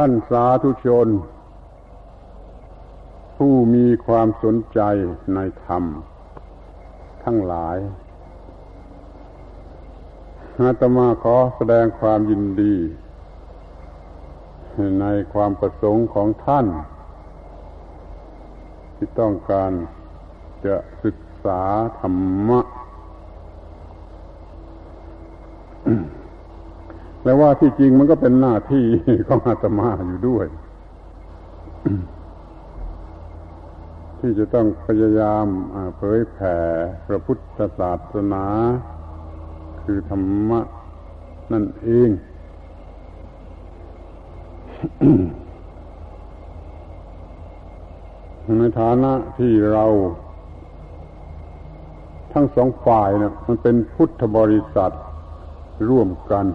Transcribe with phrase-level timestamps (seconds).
[0.00, 1.08] ท่านสาธุชน
[3.36, 4.80] ผู้มีความสนใจ
[5.34, 5.84] ในธรรม
[7.24, 7.76] ทั้งหลาย
[10.60, 12.76] อาตมาขอแสดงความยินดี
[15.00, 16.66] ในความประสงค์ของท่าน
[18.94, 19.72] ที่ต้องการ
[20.66, 21.62] จะศึกษา
[22.00, 22.60] ธรรมะ
[27.28, 28.86] แต่ว่าที่จริงมันก็เป็นหน้าที่
[29.28, 30.46] ของอาตมาอยู่ด้วย
[34.18, 35.46] ที่จะต้องพยายาม
[35.96, 36.56] เผยแผ่
[37.06, 38.44] พระพุทธศาสนา
[39.82, 40.60] คือธรรมะ
[41.52, 42.10] นั่นเอง
[48.58, 49.84] ในฐานะที่เรา
[52.32, 54.92] ทั้งสองฝ่ายเนี่ยมันเป็นพุทธบริษัท
[55.88, 56.46] ร่วมกัน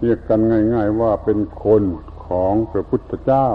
[0.00, 0.40] เรียกกัน
[0.74, 1.82] ง่าย ๆ ว่าเป็นคน
[2.26, 3.48] ของพระพุทธเจ้า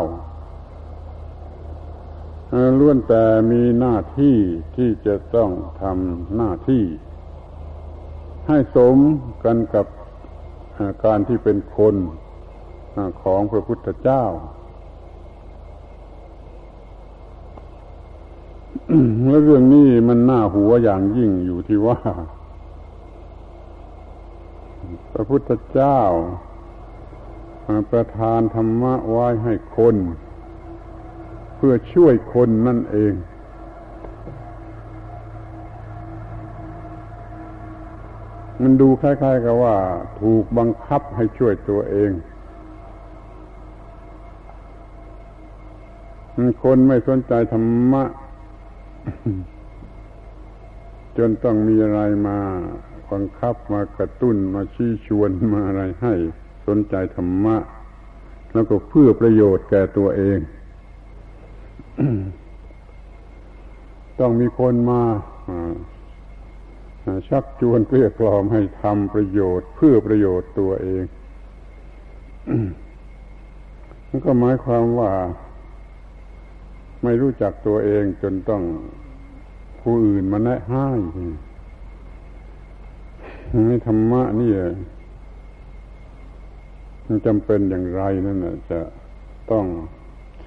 [2.80, 4.38] ล้วนแต่มีหน้าที่
[4.76, 5.50] ที่จะต้อง
[5.82, 6.84] ทำหน้าที่
[8.48, 8.98] ให้สม
[9.44, 9.86] กันกับ
[11.06, 11.96] การที่เป็นคน
[13.24, 14.24] ของพระพุทธเจ้า
[19.28, 22.00] และเรื่องนี้มันน่าหัวอย่างยิ่งอยู่ที่ว่า
[25.14, 26.00] พระพุทธเจ้า
[27.92, 29.96] ประทานธรรมะไว้ให้คน
[31.56, 33.14] เพื่อช่วยคนนั่นเอง
[38.62, 39.76] มันดูคล้ายๆกับว่า
[40.22, 42.12] ถูกบังคับให้ช่วยตัวเอง
[46.64, 48.04] คนไม่สนใจธรรมะ
[51.18, 52.40] จนต้องมีอะไรมา
[53.12, 56.14] บังคับมากระตุ้นมาชี้ชวนมาอะไรให้
[56.68, 57.58] สนใจธรรมะ
[58.54, 60.40] แล้วก็เพื่อประโยชน์แก่ตัวเอง
[64.20, 65.02] ต้องมีคนมา
[67.30, 71.04] ชักชวนเกลี้ยกล่อมให้ทำประโยชน์ เพื่อประโยชน์ตัวเอง
[74.08, 75.12] นั่นก็หมายความว่า
[77.04, 78.64] ไม่รู้จักตัวเองจนต้อง
[79.82, 81.32] ผู้อื่นมาแนะให้นี่
[83.86, 84.52] ธรรมะนี่
[87.06, 88.38] มันจำเป็นอย่างไรนั่น
[88.72, 88.80] จะ
[89.52, 89.66] ต้อง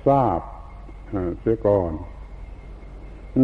[0.07, 0.41] ทราบ
[1.41, 1.93] เสียก่อน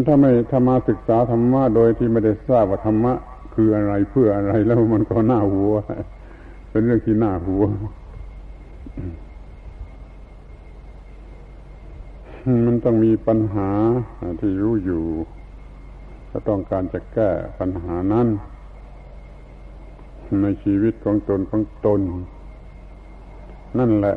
[0.07, 3.13] ถ้าไม่ถ้ามาศึกษาธรรมะโดยที่ไม่ได้ทราบว่าธรรมะ
[3.55, 5.75] คืออะไรเพื่ออะไรแล้วมันก็น้าหัว
[6.71, 7.65] เป็นเรื่องที่น้าหัว
[12.67, 13.71] มันต้องมีปัญหา
[14.41, 15.05] ที่รู้อยู่
[16.31, 18.29] ก็ต้องการจะแก้ปัญหานั้น
[20.43, 22.01] ในชีวิตของตนของตน
[23.79, 24.17] นั่นแหละ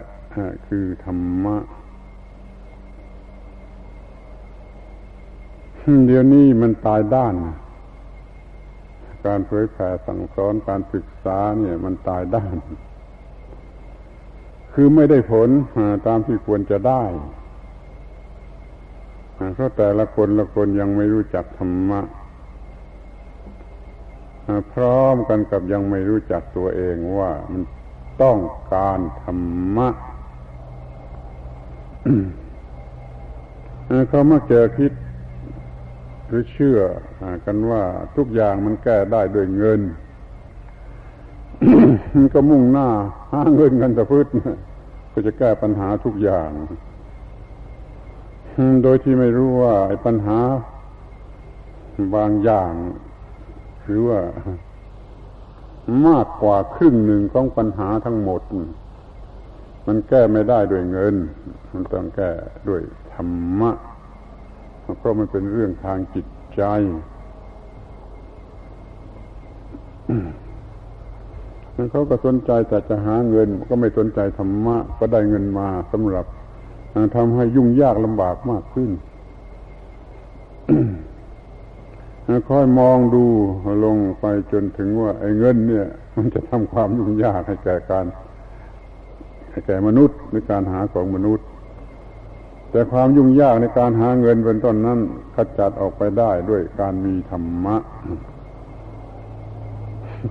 [0.67, 1.57] คือธรรมะ
[6.07, 7.35] เดี๋ยวนี้มันตายด้าน
[9.25, 12.55] การเผยแผ่สั่งสอนการศึกษาเนี่ยมันตายด้าน
[14.73, 15.49] คือไม่ได้ผล
[16.07, 17.03] ตามที่ควรจะได้
[19.53, 22.01] เพราะแต่ละคนละคนยังไม่รู้จักธรรมะ
[24.73, 27.61] พร้อมกันกับยังไม่รู้จักตัวเองว่ามัน
[28.21, 28.37] ต้อง
[28.73, 29.39] การธรร
[29.77, 29.89] มะ
[34.09, 34.91] เขามาเจอคิด
[36.27, 36.79] หรือเชื่อ
[37.45, 37.83] กันว่า
[38.17, 39.81] ทุกอย่างมันแก้ได้ด้วยเงิน
[42.33, 42.89] ก็มุ่งหน้า
[43.31, 44.27] หาเงินกันตะพืช
[45.11, 46.49] ก็จะแก้ปัญหาทุกอย่าง
[48.83, 50.39] โดยที่ไม่รู้ว่าปัญหา
[52.15, 52.71] บางอย่าง
[53.85, 54.19] หรือว่า
[56.07, 58.41] มากกว่าครึ่งหนึ่งของปัญหาทั้งหมด
[59.87, 61.15] มันแก้ไม่ได้ด้วยเงิน
[61.73, 62.31] มันต้องแก้
[62.69, 62.81] ด้วย
[63.13, 63.29] ธรร
[63.59, 63.71] มะ
[64.99, 66.63] เพราะมันเป็นเรื่องทางจิตใจ
[71.75, 76.25] นั้นเขาก็สนใจแต่จะหาเงิน ก็ไม่สนใจธรรมะ ก็ได้เงินมาสำหรับ
[77.15, 78.89] ทำให้ยุ่งยากลำบากมากขึ้น
[82.49, 83.23] ค่อยมองดู
[83.85, 88.05] ลงไปจนถึงว่า ไอ้เงินเนี่ย มันจะทำความยุ่งยากให้แก่การ
[89.51, 91.45] ให้แก่มนุษย์ในการหาของมนุษย์
[92.71, 94.99] แต่ความยุ่งยากในการหาเงินเป็นต้นนั้น
[95.35, 97.77] ขจัดออกไปได้ด้วยการมีธรรมะ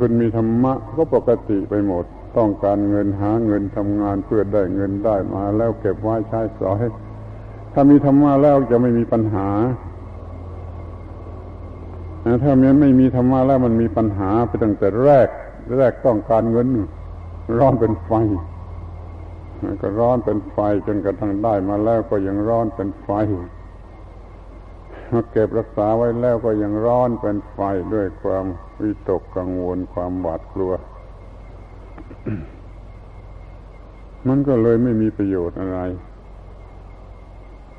[0.00, 2.04] คนมีธรรมะก็ปกติไปหมด
[2.36, 6.82] ต้องการเงินหาเงินทำงานเพื่อได้เงินได้มาแล้วเก็บไว้ใช้สอย
[7.72, 9.48] ถ้ามีธรรมะแล้วจะไม่มีปัญหา
[12.42, 15.28] ถ้ามันไม่มีธรรมะแล้วมันมีปัญหาไปตั้งแต่แรก
[15.76, 16.69] แรกต้องการเงิน
[17.58, 18.10] ร้อนเป็นไฟ
[19.82, 23.10] ก็ร้อนเป็นไฟจนกระทั่งได้มาแล้วก็ยังร้อนเป็นไฟ
[25.12, 27.58] มาเก็บรักษาไว้แล้วก็ยังร้อนเป็นไฟ
[27.94, 28.44] ด้วยความ
[28.82, 30.72] วิตกกังวลความหวาดกลัว
[34.28, 35.78] มันก็เลยไม่มีประโยชน์อะไร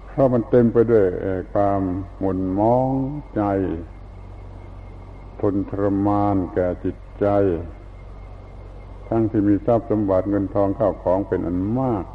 [0.09, 1.05] เพราะมันเต็มไปด้วย
[1.53, 1.81] ความ
[2.19, 2.89] หม่นมอง
[3.35, 3.41] ใจ
[5.43, 7.25] ทนทรมานแก่จิตใจ
[9.07, 12.05] ทั้งที่มีทรัพย์สมบัติเงินทองข้าวของเป็นอันมาก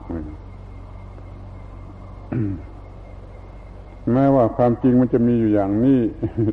[4.13, 6.01] แม้ว่าความจริงมันจะมีอยู่อย่างนี้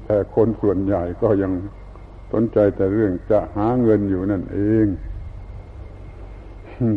[0.05, 1.51] แต่คนส่วนใหญ่ก็ยัง
[2.33, 4.87] สนใจแต่เรื่องจะหาเงินอยู่นั่นเอง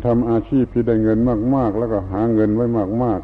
[0.07, 1.19] ทำอาชีพที่ได้เงิน
[1.57, 2.67] มาก ๆ แล้วก็หาเงินไว้
[3.05, 3.21] มาก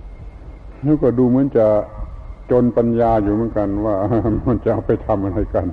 [0.00, 1.66] ๆแล้วก็ดูเหมือนจะ
[2.50, 3.96] จนปัญญาอยู่เหมือนกันว่า
[4.46, 5.66] มันจะเอาไปทำอะไรกัน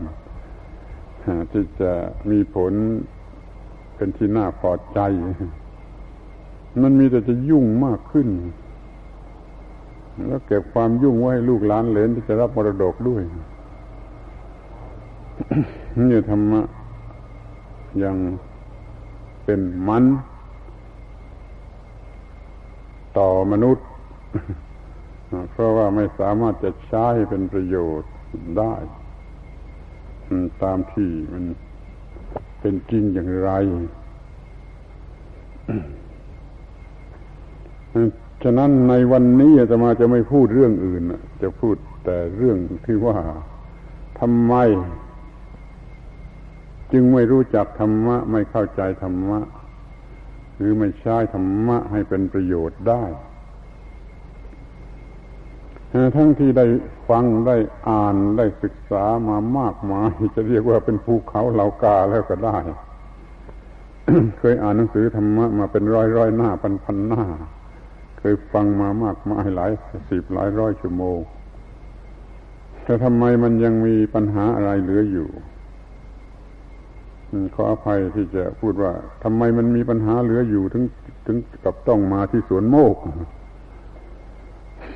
[1.51, 1.91] ที่จะ
[2.29, 2.73] มีผล
[3.95, 4.99] เป็นที่น่าพอใจ
[6.83, 8.27] มันมีแต่จะยุ่งมากขึ้น
[10.27, 13.21] แล้วเก็บความยุ่งไว้ให้ลูกหลานเหลนที่จะรับมรดกด้วย
[16.09, 16.61] นี่ธรรมะ
[18.03, 18.15] ยัง
[19.43, 20.03] เป็นมัน
[23.17, 23.85] ต่อมนุษย์
[25.51, 28.11] เพราะว่าไม่สามารถจะใช้เป็นประโยชน์
[28.57, 28.73] ได้
[30.63, 31.43] ตามที่มัน
[32.59, 33.51] เป็นจริงอย่างไร
[38.43, 41.03] ฉะนั้นในวันนี้จะมาจะไม่พูดเรื่องอื่น
[41.41, 41.75] จะพูด
[42.05, 43.17] แต่เรื่องที่ว่า
[44.19, 44.53] ทำไม
[46.91, 49.39] จึงไม่รู้จักธรรมะ ไม่เข้าใจธรรมะ
[50.55, 53.03] หรือไม่ใช้ธรรมะให้เป็นประโยชน์ได้
[56.15, 56.65] ทั้งที่ได้
[57.09, 57.57] ฟังได้
[57.89, 62.57] อ่านได้ศึกษามามากมาย จะเรียกว่าเป็นภูเขาเหล่ากาแล้วก็ได้
[64.39, 67.23] เคยอ่านหนังสือธรรมะมาเป็นร้อยร้อยหน้าพันพันหน้า
[68.19, 69.71] เคยฟังมามากมายหลาย
[70.09, 71.19] สิบหลายร้อยชั่วโมง
[72.83, 75.29] แต่ทำไมมันยังมีปัญหาอะไรเหลืออยู่
[77.55, 80.83] ขออภัยที่จะพูดว่าทำไมมันมีปัญหาเหลืออยู่ถึง
[81.25, 82.95] ถึงกับต้องมาที่สวนโมก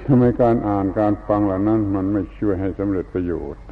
[0.07, 3.63] ทำไมการอ่านการฟังเหล่านั้น มันไม่ช่วยให้สำเร็จประโยชน์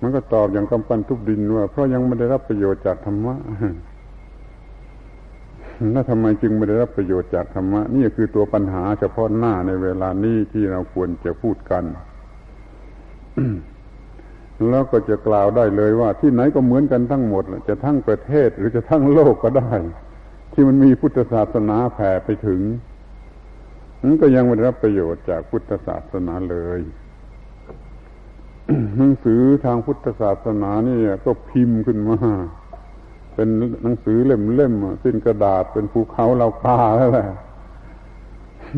[0.00, 3.34] มันก็ตอบอย่างกำปั้นทุบดินว่า เพราะยังไม่ได้รับประโยชน์จากธรรมะ
[5.92, 11.84] แล้วทำไมจึงไม่ได้รับประโยชน์จากธรรมะนี่คือตัวปัญหาเฉพาะหน้าในเวลานี้ที่เราควรจะพูดกัน
[14.68, 19.72] แล้วก็จะกล่าวได้เลยว่า ที่ไหนก็เหมือนกันทั้งหมด จะทั้งประเทศหรือจะทั้งโลกก็ได้
[20.52, 22.60] ที่มันมีพุทธศาสนาแผ่ไปถึง
[24.02, 26.80] นั้นก็ยังไม่ได้รับประโยชน์จากพุทธศาสนาเลย
[28.96, 30.96] หนังสือทางพุทธศาสนานี่
[31.26, 32.18] ก็พิมพ์ขึ้นมา
[33.34, 33.48] เป็น
[33.82, 37.28] หนังสือเล่มๆสิ้นกระดาษเป็นภูเขาเราคาแล้วแหละ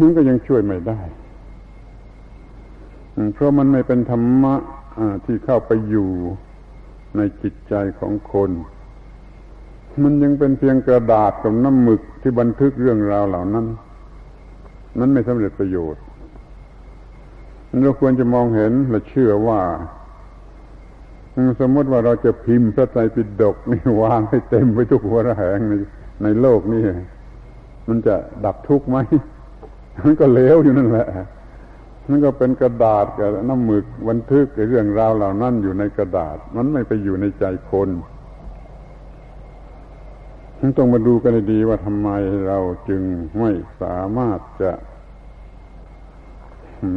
[0.01, 1.01] มันก็ยังช่วยไม่ได้
[3.35, 4.55] เพราะมันไม่เป็นธรรมะ
[5.25, 6.11] ที่เข้าไปอยู่
[7.17, 8.51] ในจิตใจของคน
[10.03, 13.67] มันยังเป็นเพียงกระดาษกับน้ำหมึกที่บันทึกเรื่องราวเหล่านั้น
[14.99, 16.03] นั้นไม่สำเร็จประโยชน์
[17.85, 19.61] เราควรจะมองเห็นและเชื่อว่า
[21.61, 25.73] สมมติว่าเราจะพิมพ์พระไตรปิฎกนี่วางให้เต็มไปทุกหัวระแหงใน
[26.23, 26.85] ในโลกนี่
[27.89, 28.97] มันจะดับทุกข์ไหม
[30.05, 31.09] มันก็เลวอยู่นั่นแหละ
[32.09, 37.89] มันก็เป็นกระดาษกับน้ำหมึกบันทึกเรื่องราวเหล่านั้นอยู่ในกระดาษ มันไม่ไปอยู่ในใจคน
[40.77, 42.09] ต้องมาดูกันดีว่าทำไม
[42.47, 43.03] เราจึง
[43.39, 43.51] ไม่
[43.81, 44.73] สามารถจะ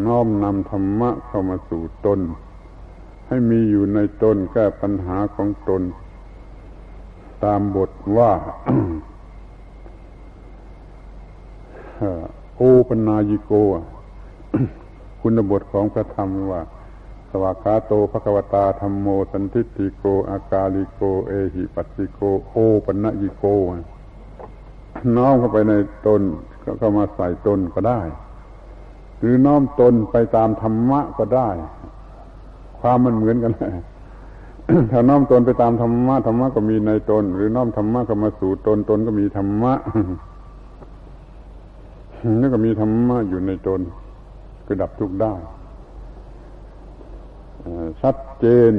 [0.06, 2.20] น้อมนำธรรมะเข้ามาสู่ตน
[3.28, 5.82] ให้มีอยู่ในตนแก้ปัญหาของตน
[7.44, 8.32] ตามบทว่า
[12.56, 13.52] โอปนายิโก
[15.22, 16.62] คุณบทของพระธรรมว่า
[17.42, 22.54] วากาโตภควตาธรรมโมสันทิติโก อากาลิโก เอหิปัสสิโก โอ
[22.86, 23.44] ปนายิโก
[25.16, 25.74] น้อมเข้าไปใน
[26.08, 26.22] ตน
[26.64, 28.00] ก็เข้ามาใส่ตนก็ได้
[29.20, 31.50] หรือน้อมตนไปตามธรรมะก็ได้
[32.80, 33.74] ความมันเหมือนกันแหละ
[34.92, 39.74] ถ้าน้อมตนไปตามธรรมะธรรมะก็มีในตน หรือน้อมธรรมะเข้ามาสู่ตนตนก็มีธรรมะ
[42.42, 43.80] นี่ก็มีธรรมะอยู่ในตน
[44.66, 45.34] คือดับทุกข์ได้
[48.02, 48.74] ชัดเจน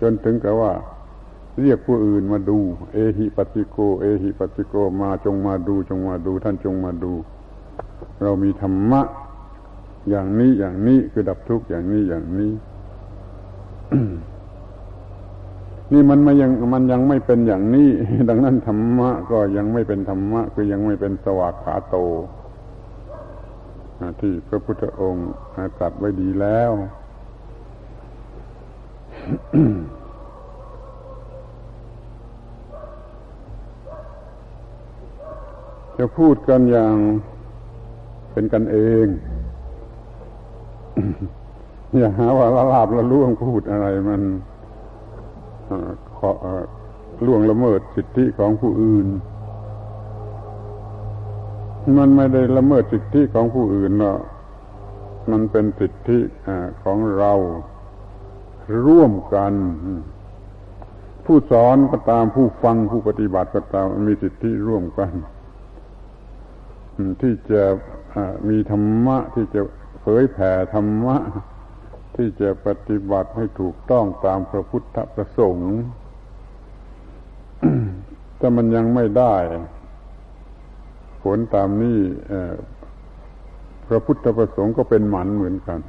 [0.00, 0.72] จนถึงกับว่า
[1.60, 2.58] เรียกผู้อื่นมาดู
[2.92, 7.12] เอหิปัสิโก เอหิปัสิโกมาจงมาดู จงมาดู ท่านจงมาดู
[8.22, 9.02] เรามีธรรมะ
[10.10, 12.52] อย่างนี้อย่างนี้คือดับทุกข์อย่างนี้อย่างนี้
[15.92, 17.88] นี่มันมายังมันยังไม่เป็นอย่างนี้
[18.28, 21.96] ดังนั้นธรรมะก็ยังไม่เป็นธรรมะ คือยังไม่เป็นสวากขาโต
[24.20, 25.28] ที่พระพุทธองค์
[25.78, 26.70] ตรัสไว้ดีแล้ว
[35.98, 36.94] จะพูดกันอย่าง
[38.32, 39.06] เป็นกันเอง
[41.96, 44.22] อย่าหาว่าละลาบละล่วงพูดอะไรมัน
[47.26, 49.06] ล่วงละเมิดสิทธิของผู้อื่น
[51.98, 54.20] มันไม่ได้ละเมิดสิทธิของผู้อื่นหรอก
[55.30, 56.18] มันเป็นสิทธิ
[56.82, 57.32] ของเรา
[58.86, 59.52] ร่วมกัน
[61.24, 65.10] ผู้สอนก็ตามผู้ฟังผู้ปฏิบัติก็ตามมีสิทธิร่วมกัน
[67.22, 67.62] ที่จะ
[68.48, 69.60] มีธรรมะที่จะ
[70.00, 71.16] เผยแผ่ธรรมะ
[72.16, 75.72] ที่จะปฏิบัติให้ถูกต้องตามพระพุทธประสงค์
[78.40, 79.34] ถ้ามันยังไม่ได้
[81.22, 82.00] ผลตามนี้
[83.88, 85.80] พระพุทธประสงค์ก็เป็นหมันเหมือนกัน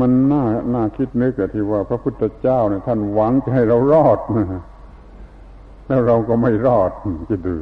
[0.00, 4.18] มันน่าน่าคิดนึกที่ว่า พระพุทธเจ้าเนี่ยท่านหวังจะให้เรารอด
[5.86, 6.90] แล้วเราก็ไม่รอด
[7.30, 7.54] จะดู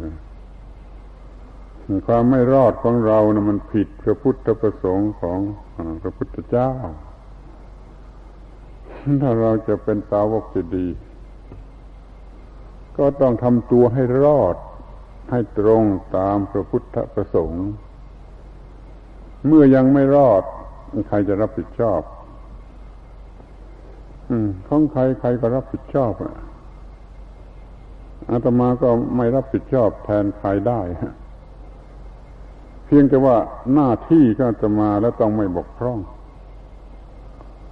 [2.07, 5.39] ความไม่รอดของเรานะมันผิดพระพุทธประสงค์ของ
[6.03, 6.71] พระพุทธเจ้า
[9.23, 10.87] ถ้าเราจะเป็นสาวกจะดี
[12.99, 14.57] ก็ต้องทำตัวให้รอด
[15.31, 15.83] ให้ตรง
[16.17, 17.67] ตามพระพุทธประสงค์
[19.47, 20.43] เมื่อยังไม่รอด
[21.09, 22.01] ใครจะรับผิดชอบ
[24.31, 26.35] อืม ของใครใครก็รับผิดชอบอะ
[28.31, 30.81] อาตมาก็ไม่รับผิดชอบแทนใครได้
[32.85, 33.37] เพียงแต่ว่า
[33.75, 36.01] หน้าที่ก็จะมาแล้วต้องไม่บกพร่อง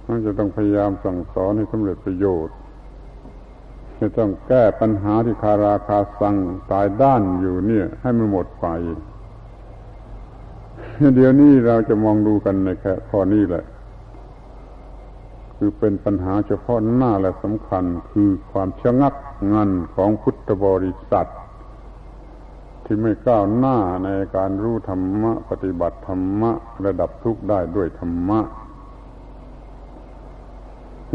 [0.07, 2.55] มันจะต้องพยายามสั่งสอนให้สำเร็จประโยชน์
[3.99, 6.35] จะต้องแก้ปัญหาที่คาราคาสัง
[6.71, 8.67] ตายด้านอยู่เนี่ย ให้มันหมดไป
[10.99, 13.63] เดี๋ยวนี้เราจะมองดูกันในแค่ข้อนี้แหละ
[15.57, 19.13] คือเป็นปัญหาเฉพาะหน้าและสำคัญคือความชะงัก
[19.53, 21.27] งันของพุทธบริษัท
[22.83, 26.51] ที่ไม่ก้าวหน้าในการรู้ธรรมะ ปฏิบัติธรรมะ
[26.85, 28.39] ระดับทุกข์ได้ด้วยธรรมะ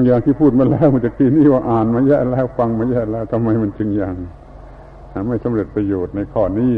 [0.05, 4.15] อย่างที่พูดมาแล้วมันจะกีนี่ว่าอ่านมาแย่แล้วฟังมาแย่แล้วทำไมมันจึงยัง
[5.29, 6.73] ไม่สำเร็จประโยชน์ในข้อนี้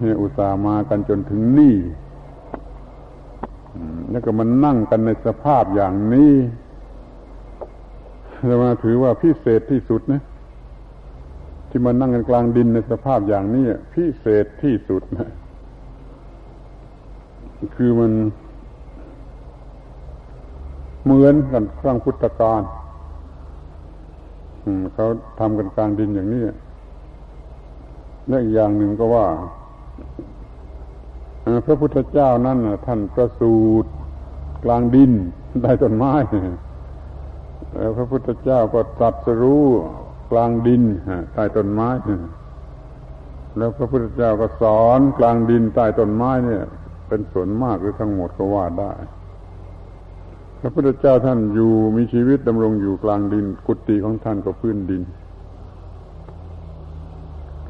[0.00, 1.76] เนี่ยอุตส่าห์มากันจนถึงนี่
[4.10, 6.32] แล้วก็มันนั่งกันในสภาพอย่างนี้
[8.48, 10.22] จะมาถือว่าพิเศษที่สุดนะ
[11.68, 15.28] ที่มานั่งกันกลางดินในสภาพอย่างนี้พิเศษที่สุดนะ
[17.76, 18.12] คือมัน
[21.04, 22.62] เหมือนกันครั้งพุทธกาล
[24.94, 25.06] เขา
[25.38, 26.42] ทำกันกลางดินอย่างนี้
[28.28, 29.26] และอีกอย่างหนึ่งก็ว่า
[31.66, 33.90] พระพุทธเจ้านั่นท่านประสูตร
[34.64, 35.12] กลางดิน
[35.62, 36.12] ได้ต้นไม้
[37.74, 39.64] แล้วพระพุทธเจ้าก็ตรัสรู้
[40.30, 40.82] กลางดิน
[41.34, 41.88] ใต้ต้นไม้
[43.56, 46.64] แล้วพระพุทธเจ้าก็สอนกลางดินใต้ต้นไม้เนี่ย
[47.08, 48.92] เป็นส่วนมากหรือทั้งหมดก็ว่าได้
[50.60, 55.02] พระพุทธเจ้าท่านอยู่มีชีวิตดำรงอยู่กลางดิน กุฏิของท่านก็พื้นดิน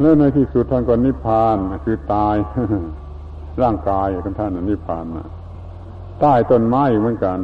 [0.01, 2.37] แล้วในที่สุดท่านก็นิพพานคือตาย
[3.63, 5.05] ร่างกายของท่านนิพพาน
[6.21, 7.39] ใต้ต้นไม้เหมือนกัน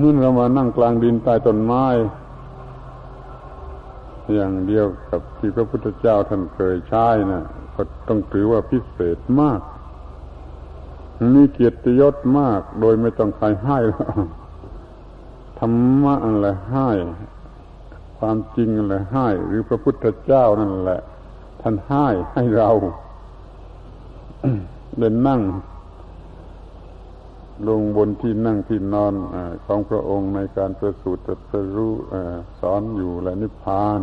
[0.00, 1.84] นี่เรามานั่งกลางดินใต้ต้นไม้
[4.34, 7.42] อย่างเดียวกับที่พระพุทธเจ้าท่านเคยใช้นะ
[7.74, 9.60] ก็ต้องถือว่าพิเศษมาก
[11.34, 13.78] มีเกียรติยศมาก โดยไม่ต้องใครให้
[15.58, 16.88] ธรรมะอะไรให้
[18.24, 21.00] ความจริงอะไรให้ หรือพระพุทธเจ้านั่นแหละ
[21.60, 22.70] ท่านให้ให้เรา
[24.98, 25.40] เดินนั่ง
[27.68, 29.36] ลงบนที่นั่งที่นอนอ
[29.66, 31.92] ของพระองค์ในการประสูติตรัสรู้
[32.60, 34.00] สอนอยู่และนิพพาน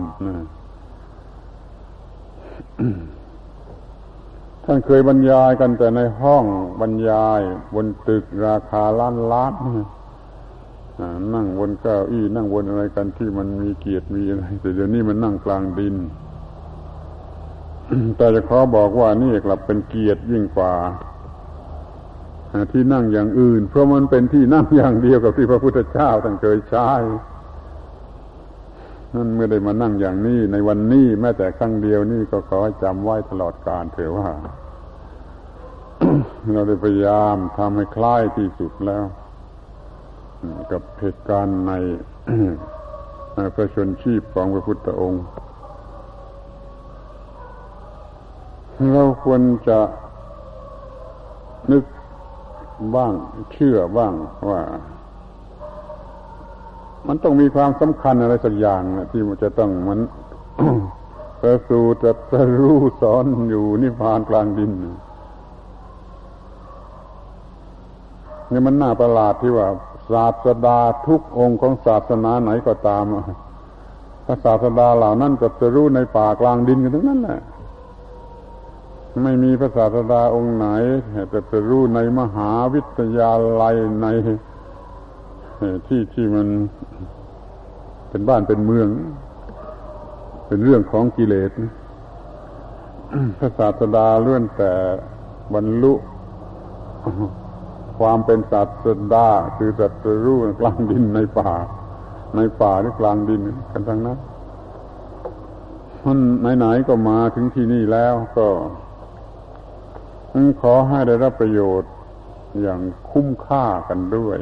[4.63, 6.45] ท่านเคยบรรยายกันแต่ในห้อง
[6.81, 7.41] บรรยาย
[7.75, 9.53] บนตึกราคาล้านล้าน
[11.35, 15.95] นั่งบนเก้าอี้นั่งบนอะไรกันที่มันมีเกียรติมีอะไรแต่เดี๋ยวนี้มันนั่งกลางดิน
[18.17, 20.73] แต่จะขอบอกว่านี่กลับเป็นเกียรติยิ่งกว่า
[22.71, 26.91] ที่นั่งอย่างอื่น เพราะมันเป็นที่นั่งอย่างเดียวกับที่พระพุทธเจ้าท่านเคยใช้
[29.15, 34.29] นั่นเมื่อได้มานั่งอย่างนี้ในวันนี้แม้แต่ครั้งเดียวนี่ก็ขอให้จำไว้ตลอดกาลเถอะว่า
[36.53, 39.05] เราได้พยายามทำให้คล้ายที่สุดแล้ว
[40.71, 41.73] กับเหตุการณ์ใน
[43.55, 45.23] พระชนชีพของพระพุทธองค์
[48.93, 49.79] เราควรจะ
[51.71, 51.83] นึก
[52.95, 53.13] บ้าง
[53.53, 54.13] เชื่อบ้าง
[54.49, 54.61] ว่า
[57.07, 59.99] มันต้องมีความสำคัญอะไรสักอย่างนะที่มันจะต้องมัน
[61.41, 61.97] ประสูติ
[62.31, 69.67] ตะรู้สอนอยู่นิพพานกลางดินเนี่ยมันน่าประหลาดที่ว่า
[70.11, 73.03] ศาสดาทุกองค์ของศาสนาไหนก็ตาม
[74.25, 77.39] พระศาสดาเหล่านั้นก็จะรู้ในป่ากลางดินกันทั้งนั้นแหละ
[79.23, 80.67] ไม่มีพระศาสดาองค์ไหน
[81.29, 84.07] แต่จะรู้ในมหาวิทยาลัยใน
[85.87, 86.47] ที่ที่มัน
[88.09, 88.87] เป็นบ้านเป็นเมือง
[90.47, 91.51] เป็นเรื่องของกิเลส
[93.37, 94.71] พระศาสดาเลื่อนแต่
[95.53, 95.93] บรรลุ
[97.99, 101.51] ความเป็นศาสดาคือสัตว์รู้กลางดินในป่า
[102.35, 103.41] ในป่าหรือกลางดิน
[103.71, 104.17] กันทั้งนั้น
[106.05, 106.17] มัน
[106.57, 108.47] ไหนๆก็มาถึงที่นี่แล้วก็
[110.61, 111.91] ขอให้ได้รับประโยชน์
[112.61, 112.79] อย่าง
[113.11, 114.37] คุ้มค่ากันด้วย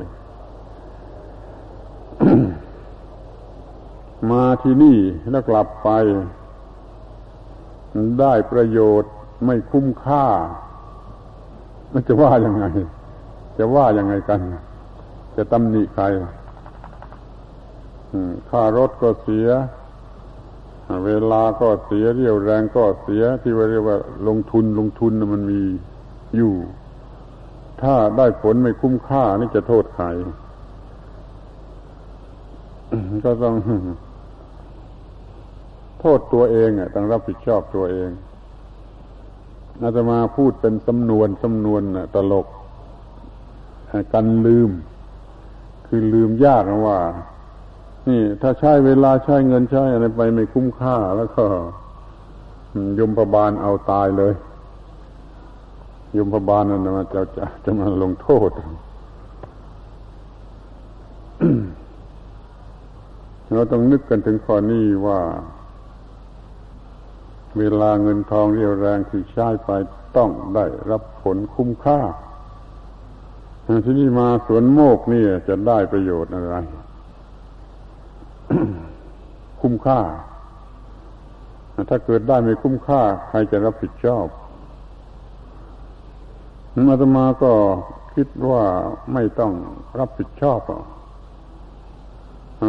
[4.32, 4.98] มาที่นี่
[5.32, 5.90] แล้วกลับไป
[8.20, 9.12] ได้ประโยชน์
[9.46, 10.26] ไม่คุ้มค่า
[11.94, 12.66] มันจะว่ายังไง
[13.58, 14.40] จะว่ายังไงกัน
[15.36, 16.06] จะตำหนิใคร
[18.50, 19.48] ค่ารถก็เสีย
[21.06, 23.98] เวลาก็เสียเรี่ยวแรงก็เสียที่ว่าเรียกว่า
[24.28, 25.62] ลงทุนลงทุนมันมี
[26.38, 26.54] อยู่
[27.82, 30.08] ถ้าได้ผลไม่คุ้มค่านี่จะโทษใคร
[33.26, 33.56] ก็ต้อง
[36.00, 38.10] โทษตัวเองอะต้องรับผิดชอบตัวเอง
[39.82, 41.82] อาตมาพูดเป็นสำนวนสำนวน
[42.16, 42.48] ตลก
[44.14, 44.70] กันลืม
[45.86, 47.00] คือลืมยากนะว่า
[48.08, 51.46] นี่ ถ้าใช้เวลาใช้เงินใช้อะไรไปไม่คุ้มค่าแล้วก็
[53.00, 54.34] ยมประบาลเอาตายเลย
[56.18, 58.50] ยมพบาลนั่นมาจะจะจะมาลงโทษ
[63.54, 65.20] เราต้องนึกกันถึงข้อนี้ว่า
[67.58, 69.70] เวลาเงินทองเรียวแรงที่ใช้ไป
[70.18, 72.00] ต้องได้รับผลคุ้มค่า
[73.86, 76.56] ที่นี่มาสวนโมกนี่จะได้ประโยชน์อะไร
[79.62, 80.00] คุ้มค่า
[81.90, 84.28] ถ้าเกิดได้ไม่คุ้มค่า ใครจะรับผิดชอบ
[86.90, 87.52] อาตมาก็
[88.16, 88.64] คิดว่า
[89.14, 89.54] ไม่ต้อง
[90.00, 90.60] รับผิดชอบ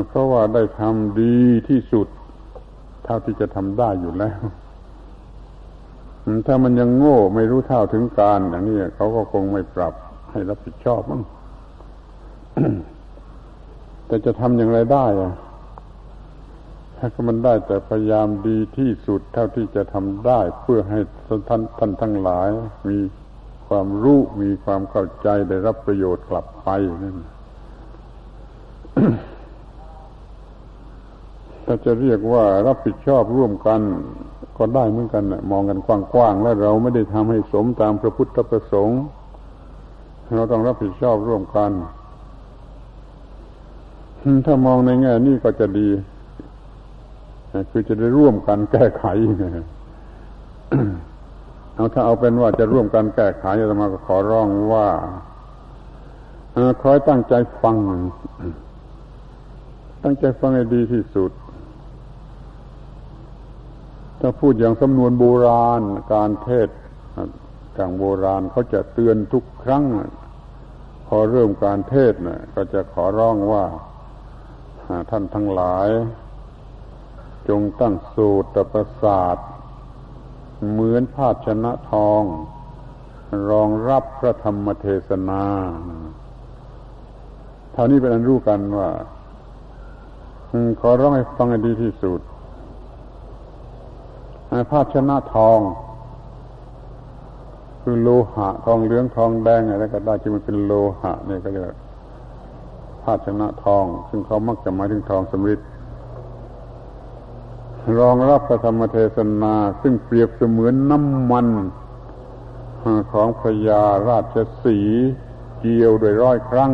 [0.09, 2.09] เพราะว่าได้ทำดีที่สุด
[3.05, 4.41] เท่าที่จะทำได้อยู่แล้ว
[6.47, 9.95] ถ้ามันยังโง่ไม่รู้เท่าถึงการอย่างนี้เขาก็คงไม่ปรับ
[10.31, 11.23] ให้รับผิดชอบมั้ง
[14.07, 15.33] แต่จะทำอย่างไรได้อะ
[17.15, 21.01] ถ้ามันได้แต่พยายามดีที่สุดเท่าที่จะทำได้ เพื่อให้
[21.49, 22.49] ท่านท่านทั้งหลาย
[22.89, 22.99] มี
[23.69, 26.69] ความรู้มีความเข้าใจได้รับประโยชน์กลับไป
[27.03, 27.17] นั่น
[31.65, 33.81] ถ้าจะเรียกว่ารับผิดชอบร่วมกัน
[34.59, 35.89] ก็ได้เหมือนกันมองกันก
[36.19, 39.01] ว้างๆแล้วเราไม่ได้ทำให้สมตามพระพุทธประสงค์
[40.35, 41.71] เราต้องรับผิดชอบร่วมกัน
[44.47, 45.89] ถ้ามองในแง่นี้ก็จะดี
[47.71, 49.05] คือจะได้ร่วมกันแก้ไข
[51.75, 54.89] เอาถ้าเอาเป็นว่าจะร่วมกันแก้ไขจะมาก็ขอร้องว่า
[56.83, 57.77] คอยตั้งใจฟัง
[60.05, 61.31] ตั้งใจฟังให้ดีที่สุด
[64.21, 66.69] ถ้าพูดอย่างสำนวนโบราณการเทศ
[67.79, 69.85] อย่างโบราณเขาจะเตือนทุกครั้ง
[71.07, 73.65] พอเริ่มการเทศนี่ยก็จะขอร้องว่า
[75.11, 75.89] ท่านทั้งหลาย
[77.49, 79.37] จงตั้งสูตรประสาท
[80.71, 82.23] เหมือนภาชนะทอง
[83.51, 85.43] รองรับพระธรรมเทศนา
[87.73, 88.91] เท่านี้เป็นอันรู้กันว่า
[90.81, 92.21] ขอร้องให้ฟังให้ดีที่สุด
[94.71, 95.61] ภาชนะทอง
[97.91, 101.77] คือโลหะ ทองเหลืองทองแดงอะไรก็ได้ที่มันเป็นโลหะเนี่ยก็เรียก
[103.03, 105.61] ภาชนะทอง ซึ่งเขามักจะหมายถึงทองสำริด
[107.99, 111.47] รองรับพระธรรมเทศนา ซึ่งเปรียบเสมือนน้ำมัน
[113.13, 114.79] ของพญาราชสี
[115.61, 116.73] เกี่ยวโดยร้อยครั้ง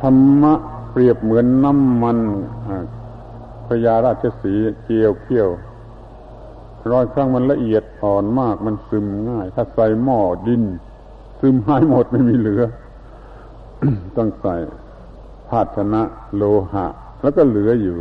[0.00, 0.54] ธรรมะ
[0.90, 2.18] เปรียบเหมือนน้ำมัน
[3.68, 5.50] พญาราชสีเกี่ยวเกี่ยว
[6.92, 10.62] ร้อยครั้งมันละเอียดอ่อนมากมันซึมง่าย ถ้าใส่หม้อดิน
[11.40, 12.62] ซึมหายหมดไม่มีเหลือ
[14.16, 14.54] ต้องใส่
[15.48, 16.02] ภาชนะ
[16.36, 16.86] โลหะ
[17.22, 17.96] แล้วก็เหลืออยู่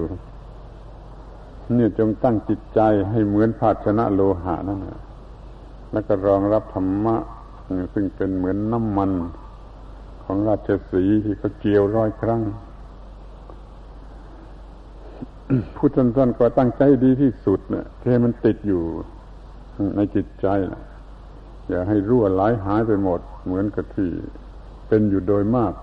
[1.76, 5.00] เนี่ยจงตั้งจิตใจให้เหมือนภาชนะโลหะนั่นแหละ
[5.92, 7.16] แล้วก็รองรับธรรมะ
[7.94, 9.12] ซึ่งเป็นเหมือนน้ำมัน
[10.24, 12.42] ของราชสีที่เขาเจียวร้อยครั้ง
[15.76, 18.82] พูดสั้นๆก็ตั้งใจดีที่สุดเนี่ยที่มันติดอยู่
[19.96, 20.84] ในจิตใจนะ
[21.70, 24.10] อย่าให้รั่วไหลหายไปหมด เหมือนกับที่
[24.88, 25.74] เป็นอยู่โดยมาก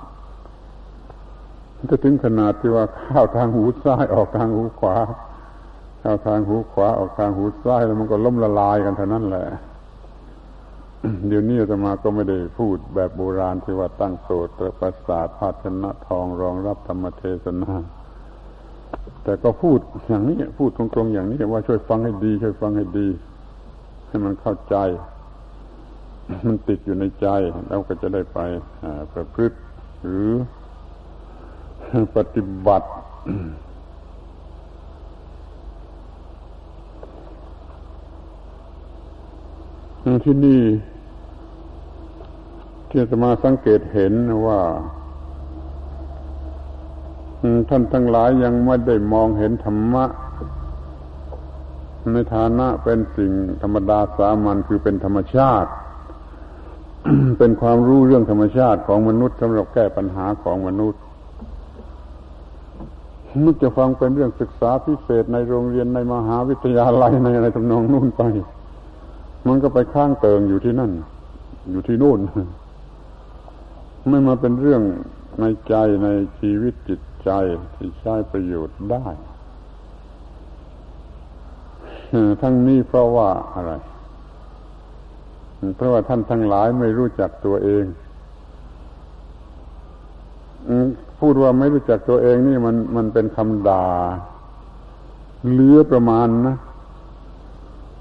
[1.91, 4.97] จะถึงขนาดที่ว่าเข้าทางหูซ้ายออกทางหูขวา
[6.01, 9.47] เข้าทางหูขวาออกทางหูซ้ายแล้วมันก็ล้มละลายกันเท่านั้นแหละ
[11.29, 17.73] เดี๋ยวนี้จะมาก็ไม่ได้พูดแบบโบราณที่ว่าตั้งโสตประสาทภาชนะทองรองรับธรรมเทศนา
[19.25, 19.79] แต่ก็พูด
[20.09, 23.09] อย่างนี้พูดตรงๆอย่างนี้ว่าช่วยฟังให้ดี ช่วยฟังให้ดี
[24.09, 24.77] ให้มันเข้าใจ
[26.47, 27.27] มันติดอยู่ในใจ
[27.67, 28.39] แล้วก็จะได้ไป
[29.13, 29.57] ประพฤติ
[30.03, 30.31] หรือ
[32.17, 32.89] ปฏิบัติ
[40.25, 40.63] ที่นี่
[42.89, 44.13] ที่จะมาสังเกตเห็น
[44.47, 44.61] ว่า
[47.69, 50.05] ท่านทั้งหลายยังไม่ได้มองเห็นธรรมะ
[52.13, 53.31] ในฐานะเป็นสิ่ง
[53.63, 55.71] ธรรมดาสามัญคือเป็นธรรมชาติ
[57.39, 61.01] เป็นความรู้เรื่องธรรมชาติของมนุษย์สำหรับแก้ปัญหาของมนุษย์
[63.45, 68.23] นึกจะฟังเป็นเรื่องศึกษาพิเศษในโรงเรียนในมหาวิทยาลัยในอะไรทำนองนู่นไป
[69.47, 70.91] มันก็ไปข้างเติงอยู่ที่นั่น
[71.71, 72.19] อยู่ที่นู่น
[74.11, 74.83] ไม่มาเป็นเรื่อง
[75.41, 77.31] ในใจในชีวิตจิต ใจ
[77.75, 79.07] ที่ใช้ประโยชน์ได้
[82.43, 83.73] ทั้งนี้เพราะว่าอะไร
[85.77, 87.85] เพราะว่าท่านทั้งหลายไม่รู้จักตัวเอง
[91.21, 93.87] พูดว่าไม่รู้จักตัวเองนี่มันมันเป็นคำด่า
[95.53, 96.57] เลือประมาณนะ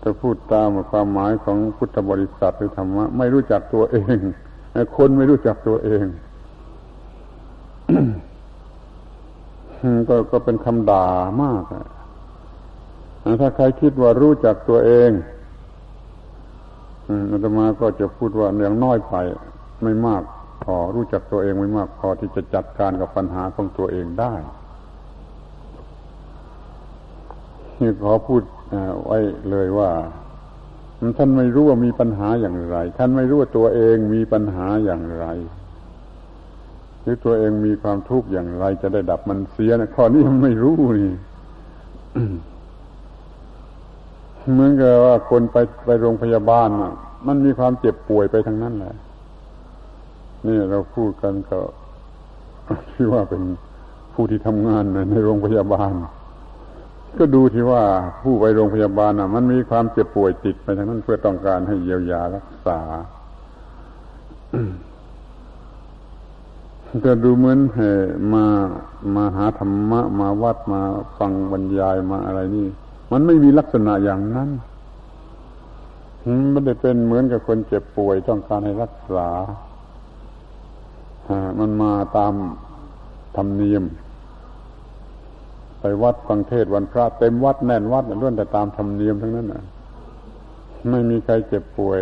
[0.02, 4.18] ถ้าพูดตามความหมายของพุทธบริษัทหรือธรรมะไม่รู้จักตัวเอง
[4.98, 6.06] คนไม่รู้จักตัวเอง
[10.10, 11.06] ก็ก็เป็นคำด่า
[11.44, 11.64] มาก
[13.40, 15.12] ถ้าใครคิดว่ารู้จักตัวเอง
[17.32, 19.16] อาตมาก็จะพูดว่าอย่างน้อยไป
[19.84, 20.24] ไม่มาก
[20.64, 24.34] พอรู้จักตัวเองไม่มากพอที่จะจัดการกับปัญหาของตัวเองได้
[27.80, 28.42] นี่ขอพูด
[29.06, 29.18] ไว้
[29.50, 29.92] เลยว่า
[31.18, 35.26] ท่านไม่รู้ว่ามีปัญหาอย่างไร ท่านไม่รู้ว่าตัวเองมีปัญหาอย่างไร
[37.04, 41.14] หรือตัวเองมีความทุกข์อย่างไรจะได้ดับมันเสียนะข้อนี้มันไม่รู้นี่
[44.54, 46.68] เหมือนกับว่าคนไปไปโรงพยาบาล
[47.28, 48.96] มันมีความเจ็บป่วยไปทั้งนั้นแหละ
[50.48, 51.60] นี่เราพูดกันก็
[52.94, 53.42] ที่ว่าเป็น
[54.14, 55.94] ผู้ที่ทำงานในโรงพยาบาล
[57.20, 57.84] ก็ดูที่ว่า
[58.24, 62.80] ผู้ไปโรงพยาบาลอะ มันมีความเจ็บป่วยติดไปทั้งนั้นเพื่อต้องการให้เยียวยารักษา
[67.06, 67.60] ก็ดูเหมือน
[68.34, 68.46] มา
[69.16, 70.82] มาหาธรรมะ มาวัดมา
[71.18, 72.68] ฟังบรรยายมาอะไรนี่
[73.12, 74.50] มันไม่มีลักษณะอย่างนั้น
[76.52, 79.28] ไม่ได้เป็นเหมือนกับคนเจ็บป่วยต้องการให้รักษา
[81.60, 82.34] มันมาตาม
[83.36, 83.84] ธรรมเนียม
[85.80, 89.64] ไปวัดฟังเทศวันพระเต็มวัดแน่นวัดล้วนแต่ตามธรรมเนียมทั้งนั้นนะ
[90.90, 92.00] ไม่มีใครเจ็บป่วย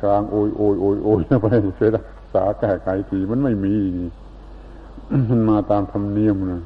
[0.00, 3.76] กลางโอยโอยโอยโอยไปเสียรัก ษาแก้ไขทีมันไม่มี
[5.28, 6.62] มันมาตามธรรมเนียมนะ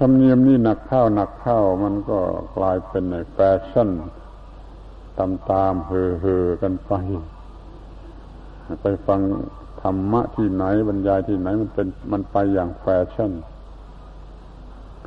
[0.00, 2.18] ธรรมเนียมนี่หนักเข้าหนักเข้ามันก็
[2.56, 3.88] กลายเป็นแฟชั่น
[5.18, 6.92] ตามตามเห่อเห่อกันไป
[8.82, 9.20] ไปฟัง
[9.82, 13.32] ธรรมะที่ไหนบรรยายที่ไหนมันเป็นมันไปอย่างแฟชั่น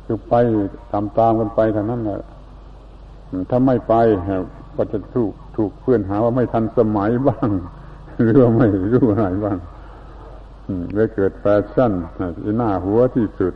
[0.04, 0.34] คือไป
[0.92, 2.22] ตามตามกันไปทางนั้นแหละ
[3.50, 3.94] ถ้าไม่ไป
[4.76, 7.48] ก็จะถูกถูกเพื่อนหาว่าไม่ทันสมัยบ้าง
[8.22, 9.58] หรือว่าไม่รู้อะไรบ้าง
[10.94, 11.92] เลยเกิดแฟชั่น
[12.42, 13.54] ที่หน้าหัวที่สุด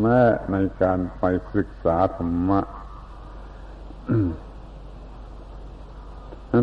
[0.00, 0.18] แม้
[0.52, 2.60] ในการไปศึกษาธรรมะ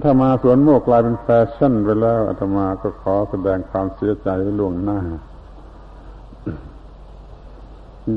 [0.03, 4.99] ถ้ามาสวนโมกกลายเป็นแฟชั่นไปแล้วอาตมาก็ขอแสดงความเสียใจไว้ล่วงหน้า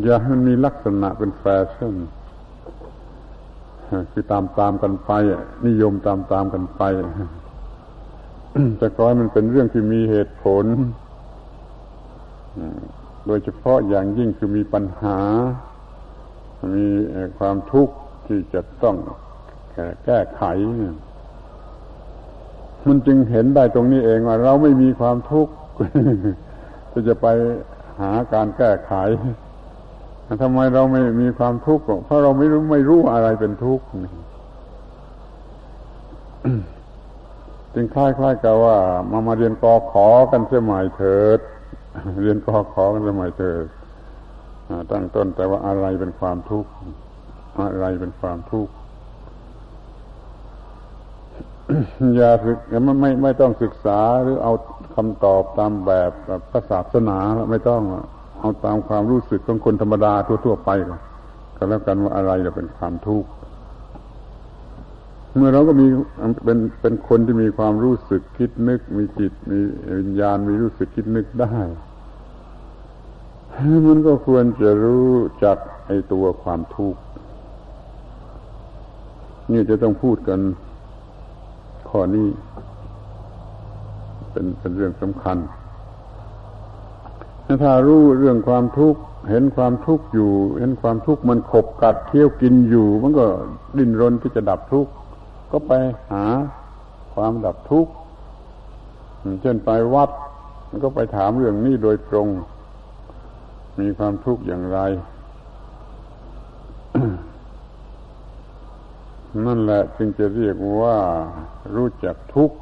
[0.03, 1.95] อย่าให้มีลักษณะเป็นแฟชั่น
[4.11, 5.11] คือตามตามกันไป
[5.66, 6.83] นิยมตามตามกันไป
[8.81, 10.65] จะขอให้มันเป็นเรื่องที่มีเหตุผล
[13.27, 15.19] โดยเฉพาะอย่างยิ่งคือมีปัญหา
[16.77, 16.87] มี
[17.38, 17.95] ความทุกข์
[18.27, 18.97] ที่จะต้อง
[20.05, 20.43] แก้ไข
[22.88, 25.53] มันจึงเห็นได้ตรงนี้เองว่า เราไม่มีความทุกข์
[27.09, 27.27] จะไป
[28.01, 28.93] หาการแก้ไข
[30.43, 33.85] ทำไมเราไม่มีความทุกข์เพราะเราไม่รู้ไม่รู้อะไรเป็นทุกข์
[37.75, 38.77] จึงคล้ายๆกับว่า
[39.11, 41.41] มามาเรียนกอขอกันเสียใหม่เถิด
[42.23, 43.65] เรียนกอขอกันเสียใหม่เถิด
[44.91, 46.71] ตั้งต้นแต่ว่าอะไรเป็นความทุกข์
[47.59, 48.73] อะไรเป็นความทุกข์
[52.17, 54.53] อย่าศึกไม่ไม่ไม่ต้องศึกษาหรือเอา
[54.97, 56.11] คำตอบตามแบบ
[56.51, 57.19] พระศาสนา
[57.51, 57.83] ไม่ต้อง
[58.41, 60.13] เอาตามความรู้สึกของคนธรรมดา
[60.45, 60.71] ทั่ว ๆ ไป
[61.57, 63.29] ก็แล้วกันว่าอะไรจะเป็นความทุกข์
[65.37, 65.87] เมื่อเราก็มี
[66.45, 69.59] เป็นเป็นคนที่มีความรู้สึกคิดนึก มีจิตมี
[69.99, 71.55] วิญญาณมีรู้สึกคิดนึกได้
[73.87, 75.12] มันก็ควรจะรู้
[75.45, 77.01] จักไอ้ตัวความทุกข์
[79.53, 80.40] นี่จะต้องพูดกัน
[81.88, 82.29] ข้อนี้
[84.31, 85.38] เป็นเป็นเรื่องสำคัญ
[87.62, 93.25] ถ้ารู้เรื่องความทุกข์เห็นความทุกข์อยู่ เห็นความทุกข์มันขบกัดเคี้ยวกินอยู่ มันก็
[93.79, 94.92] ดิ้นรนที่จะดับทุกข์
[95.53, 95.73] ก็ไป
[96.11, 96.25] หา
[97.15, 97.93] ความดับทุกข์
[99.41, 100.11] เช่นไปวัด
[100.69, 102.29] มันก็ไปถามเรื่องนี้โดยตรง
[103.81, 104.79] มีความทุกข์อย่างไร
[109.47, 110.97] นั่นแหละจึงจะเรียกว่า
[111.77, 112.57] รู้จักทุกข์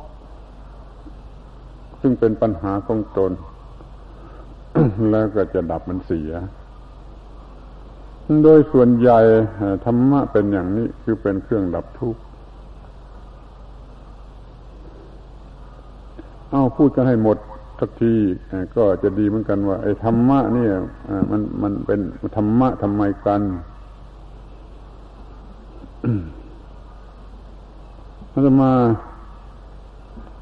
[2.00, 3.32] ซึ่งเป็นปัญหาของตน
[5.10, 6.30] แล้วก็จะดับมันเสีย
[8.44, 9.20] โดยส่วนใหญ่
[9.84, 12.20] ธรรมะเป็นอย่างนี้คือเป็นเครื่องดับทุกข์
[16.50, 17.38] เอาพูดกันให้หมด
[17.78, 18.14] ทักที
[18.76, 20.72] ก็จะดีเหมือนกันว่าไอ้ธรรมะเนี่ย
[21.30, 22.00] มันมันเป็น
[22.36, 23.40] ธรรมะทำไมกัน
[28.32, 28.72] อาตมา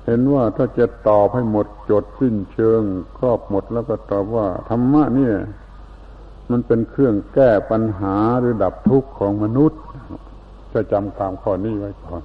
[0.07, 2.83] เห็นว่าถ้าจะตอบให้หมดจดสิ้นเชิง
[3.19, 5.35] ครอบหมดแล้วก็ตอบว่าธรรมะเนี่ย
[6.51, 9.81] มันเป็นเครื่องแก้ปัญหาหรือดับทุกข์ของมนุษย์
[10.73, 12.23] จะจำความข้อนี้ไว้ก่อน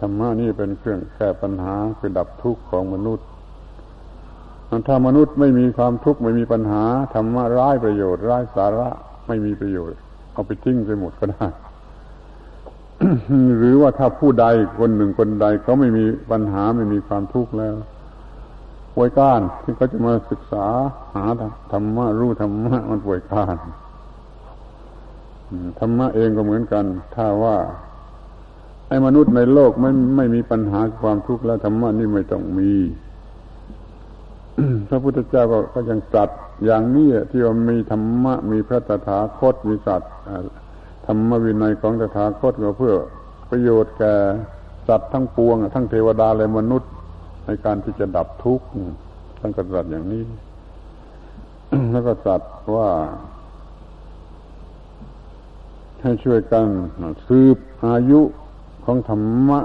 [0.00, 3.26] ธรรมะนี่เป็นเครื่องแก้ปัญหาคือดับทุกข์ของมนุษย์
[4.86, 6.84] ถ้ามนุษย์ไม่มีความทุกข์ไม่มีปัญหา
[7.14, 8.88] ธรรมะร้ายประโยชน์ร้ายสาระ
[9.26, 9.98] ไม่มีประโยชน์
[10.32, 11.46] เอาไปทิ้งไปหมดก็ได้
[13.58, 14.46] หรือว่าถ้าผู้ใด
[14.78, 17.74] คนหนึ่งคนใดเขาไม่มีปัญหาไม่มีความทุกข์แล้ว
[18.94, 20.66] ป่วยก้านที่เขาจะมาศึกษา
[21.14, 21.24] หา
[21.72, 23.56] ธรรมะรู้ธรรมะมันป่วยก้าน
[25.78, 26.84] ธรรมะเองก็เหมือนกัน
[27.14, 27.56] ถ้าว่า
[28.90, 32.72] ไอ้มนุษย์ในโลกไม่ไม่มีปัญหาความทุกข์แล้วธรรมะนี่ไม่ต้องมี
[34.88, 40.12] พระพุทธเจ้าก็ก็ยังสัตว์อย่างนี้ที่ว่ามีธรรมะมีพระตถาคตมีสัตว์
[41.06, 42.94] ธรรมวินัยของตถาคตก็เพื่อ
[43.50, 44.14] ประโยชน์แก่
[44.88, 46.90] สัตว์ทั้งปวง ทั้งเทวดาและมนุษย์
[47.44, 48.66] ในการที่จะดับทุกข์
[49.38, 50.24] ท่านก็ตรัสอย่างนี้
[51.92, 52.42] แล้วก็ตรัส
[52.76, 52.88] ว่า
[56.02, 56.66] ให้ช่วยกัน
[57.28, 58.20] สืบอายุ
[58.84, 59.60] ของธรรมะ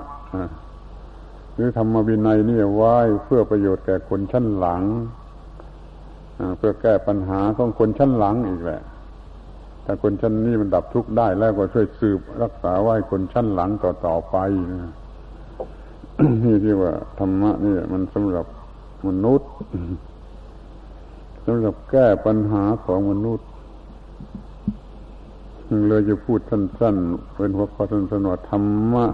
[1.54, 4.84] หรือธรรมวินัยนี่ไว้เพื่อประโยชน์แก่คนชั้นหลัง
[6.58, 8.82] เพื่อแก้ปัญหาของคนชั้นหลังอีกแหละ
[9.84, 14.36] แต่คนชั้นนี้มันดับทุกข์ได้แล้วก็ช่วยสืบรักษาไว้คนชั้นหลังต่อต่อไป
[16.43, 18.45] นี่ที่ว่าธรรมะนี่มันสำหรับ
[19.08, 19.49] มนุษย์
[21.45, 23.47] สำหรับแก้ปัญหาของมนุษย์
[25.88, 29.06] เลยจะพูดสั้นๆเป็นหัวข้อสั้นๆว่าธรรมะ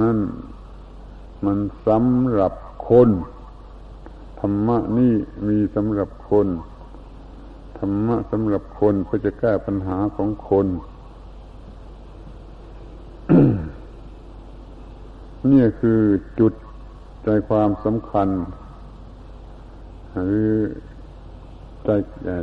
[0.00, 0.18] นั่น
[1.44, 2.52] มันสำหรับ
[2.88, 3.08] คน
[4.40, 5.12] ธรรมะนี่
[5.48, 6.46] มีสำหรับคน
[7.78, 10.66] ธรรมะสำหรับคนเพื่อจะแก้ปัญหาของคน
[15.52, 16.00] นี่คือ
[16.40, 16.52] จุด
[17.24, 18.28] ใจความสำคัญ
[20.14, 20.50] หรือ
[21.84, 21.88] ใจ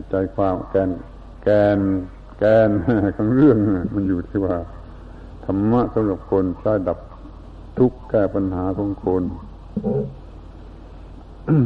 [0.09, 0.89] ใจความแกน
[1.43, 1.79] แกน
[2.43, 2.71] แกน
[3.17, 3.57] ของเรื่อง
[3.95, 4.55] มันอยู่ที่ว่า
[5.45, 6.99] ธรรมะสำหรับคนใช้ดับ
[7.77, 9.23] ทุกข์แก้ปัญหาของคน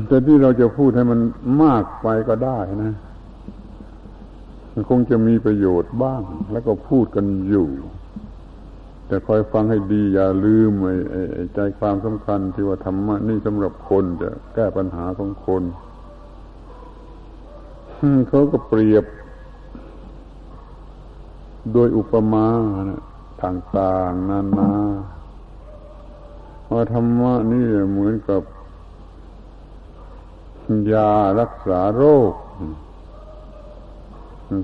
[0.08, 1.20] แต่ที่เราจะพูดให้มัน
[1.64, 2.94] มากไปก็ได้นะ
[4.74, 7.70] มันคงจะมีประโยชน์บ้าง แล้วก็พูดกันอยู่
[9.08, 10.72] แต่คอยฟังให้ดีอย่าลืม
[11.14, 15.64] ไอ้ใจความสำคัญที่ว่าธรรมะนี่สำหรับคนจะแก้ปัญหาของคน
[18.30, 19.06] เขาก็เปรียบ
[21.74, 22.48] โดยอุปมา
[23.44, 24.72] ต่างๆนานา
[26.72, 28.42] ว่าธรรมะนี่เหมือนกับ
[30.94, 32.34] ยารักษาโรค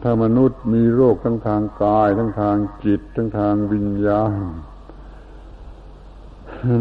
[0.03, 4.43] ถ้ามนุษย์มีโรคทั้งทางกาย ทั้งทางจิต ทั้งทางวิญญาณ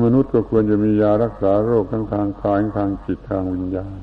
[0.04, 3.98] มนุษย์ก็ควรจะมียารักษาโรคทั้งทางกายทางจิตทางวิญญาณ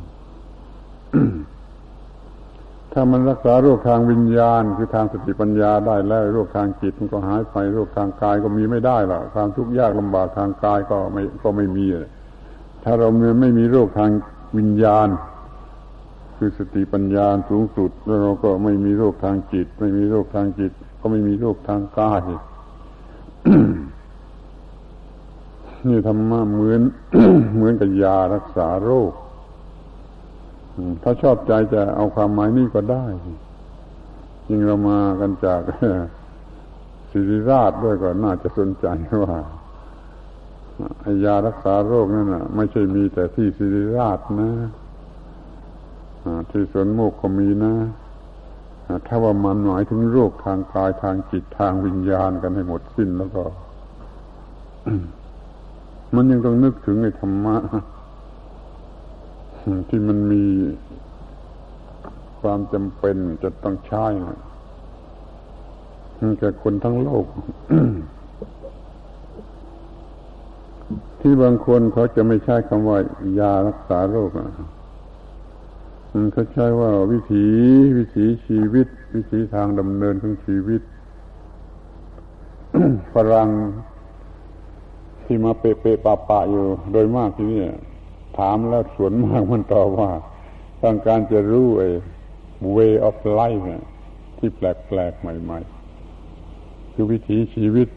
[3.00, 11.86] ถ้ามันรักษาโรคทางวิญญาณ คือทางสติปัญญาได้แล้วโรคทางจิตมันก็หายไปโรคทางกายก็มีไม่ได้ละความทุกข์ยากลำบากทางกายก็ไม่ก็ไม่มี
[12.84, 13.08] ถ้าเรา
[13.42, 14.12] ไม่มีโรคทาง
[14.58, 15.08] วิญญาณ
[16.38, 22.22] คือสติปัญญาสูงสุด แล้วเราก็ไม่มีโรคทางจิต ไม่มีโรคทางจิต ก็ไม่มีโรคทางกาย
[25.88, 26.82] นี่ธรรมะเหมือน
[27.56, 29.12] เหมือนกับยารักษาโรค
[31.04, 33.06] ถ้าชอบใจจะเอาความหมายนี้ก็ได้
[34.50, 35.62] ยิ่งเรามากันจาก
[37.10, 38.88] ศิริราชด้วยก็น่าจะสนใจ
[39.24, 39.36] ว่า
[41.26, 44.52] ยารักษาโรคนั่นน่ะ ไม่ใช่มีแต่ที่ศิริราชนะ
[46.52, 47.74] ที่สวนโมกก็มีนะ
[49.08, 53.44] ถ้าว่ามันหมายถึงโรคทางกายทางจิตทางวิญญาณกันให้หมดสิ้นแล้วก็
[56.16, 57.58] มันยังต้องนึกถึงในธรรมะ
[59.90, 60.44] ที่มันมี
[62.40, 64.06] ความจำเป็นจะต้องใช้
[66.40, 67.26] แก่คนทั้งโลก
[71.20, 72.98] ที่บางคนเขาจะไม่ใช้คำว่า
[73.40, 74.30] ยารักษาโรค
[76.34, 77.46] เขาใช้ว่าวิถี
[77.98, 80.82] วิถีชีวิต วิถีทางดำเนินของชีวิต
[83.14, 83.50] ฝรั่ง
[85.26, 87.62] ที่มาเปะเปะปะปะอยู่ โดยมากที่นี่
[88.38, 90.10] ถามแล้วส่วนมากมันตอบว่า
[90.84, 91.90] ต้องการจะรู้ไอ้
[92.76, 93.64] way of life
[94.38, 95.60] ที่แปลกแปลกใหม่
[96.28, 97.88] ๆ คือวิถีชีวิต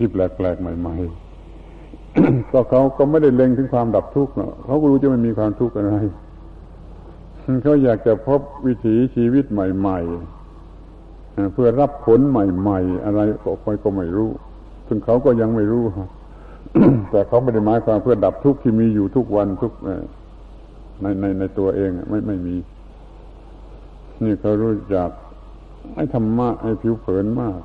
[0.00, 0.96] ที่แปลกแปลกใหม่
[1.74, 5.94] ๆ ก็เขาก็ไม่ได้เล็งถึงความดับทุกข์เนาะเขาก็รู้จะไม่มีความทุกข์อะไร
[7.62, 10.00] เขาอยากจะพบวิถีชีวิตใหม่
[10.76, 14.30] ๆ เพื่อรับผลใหม่ ๆ อะไรก็ไปก็ไม่รู้
[14.86, 15.84] ซึ่งเขาก็ยังไม่รู้
[17.10, 19.72] แต่เขาไม่ได้หมายความเพื่อดับทุกข์ที่มีอยู่ทุกวันทุก
[21.00, 22.56] ในในในตัวเองไม่ไม่มี
[24.22, 25.10] นี่เขารู้จัก
[25.94, 27.60] ไอ้ธรรมะไอ้ผิวเผินมาก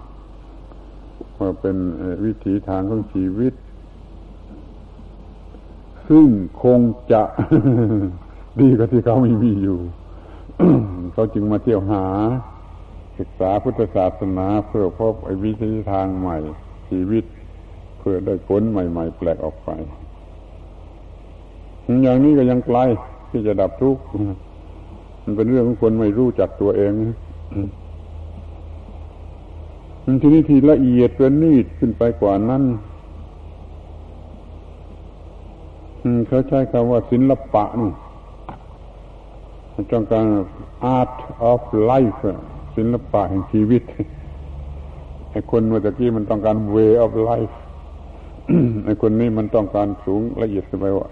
[1.39, 1.77] ว่าเป็น
[2.25, 3.53] วิถีทางของชีวิต
[6.09, 6.27] ซึ่ง
[6.63, 6.79] คง
[7.11, 7.23] จะ
[8.59, 9.79] ดีกว่าที่เขาไม่มีอยู่
[11.13, 12.05] เขาจึงมาเที่ยวหา
[13.17, 16.37] ศึกษาพุทธศาสนาเพื่อพบไอ้วิถีทางใหม่
[16.89, 17.23] ชีวิต
[18.09, 19.69] พื่อได้ผลใหม่ ๆ แปลกออกไป
[22.03, 22.79] อย่างนี้ก็ยังไกล
[23.29, 24.03] ที่จะดับทุกข์
[25.23, 26.91] มันเป็นเรื่องของคนไม่รู้จักตัวเอง
[30.21, 32.63] ทีนี้ทีละเอียดประณีตขึ้นไปกว่านั้น
[36.27, 37.91] เขาใช้คำว่าศิลปะนี่
[39.91, 40.25] ต้องการ
[40.97, 41.15] art
[41.51, 42.21] of life
[42.75, 43.83] ศิลปะแห่งชีวิต
[45.31, 47.55] ไอ้คนเมื่อกี้มันต้องการ way of life
[48.85, 51.07] ไอ้คนนี้มันต้องการสูงละเอียดไปว่า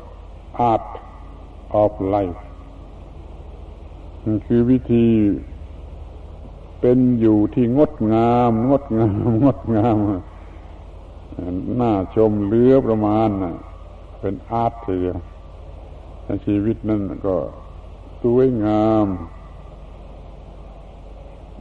[0.71, 0.88] art
[1.82, 2.41] of life
[4.45, 5.08] คือวิธี
[6.82, 9.95] เป็นอยู่ที่งดงาม งดงาม งดงาม
[11.80, 13.30] น่าชมเลือประมาณ
[14.19, 15.08] เป็นอาร์ตเถือ
[16.45, 17.36] ชีวิตนั่นก็
[18.23, 19.06] สวยงาม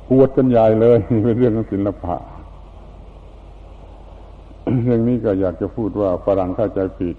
[0.09, 2.17] ปวดกันใหญ่เลย เป็นเรื่องของศิลปะ
[4.83, 7.17] เรื่องนี้ก็อยากจะพูดว่าฝรั่งเข้าใจผิด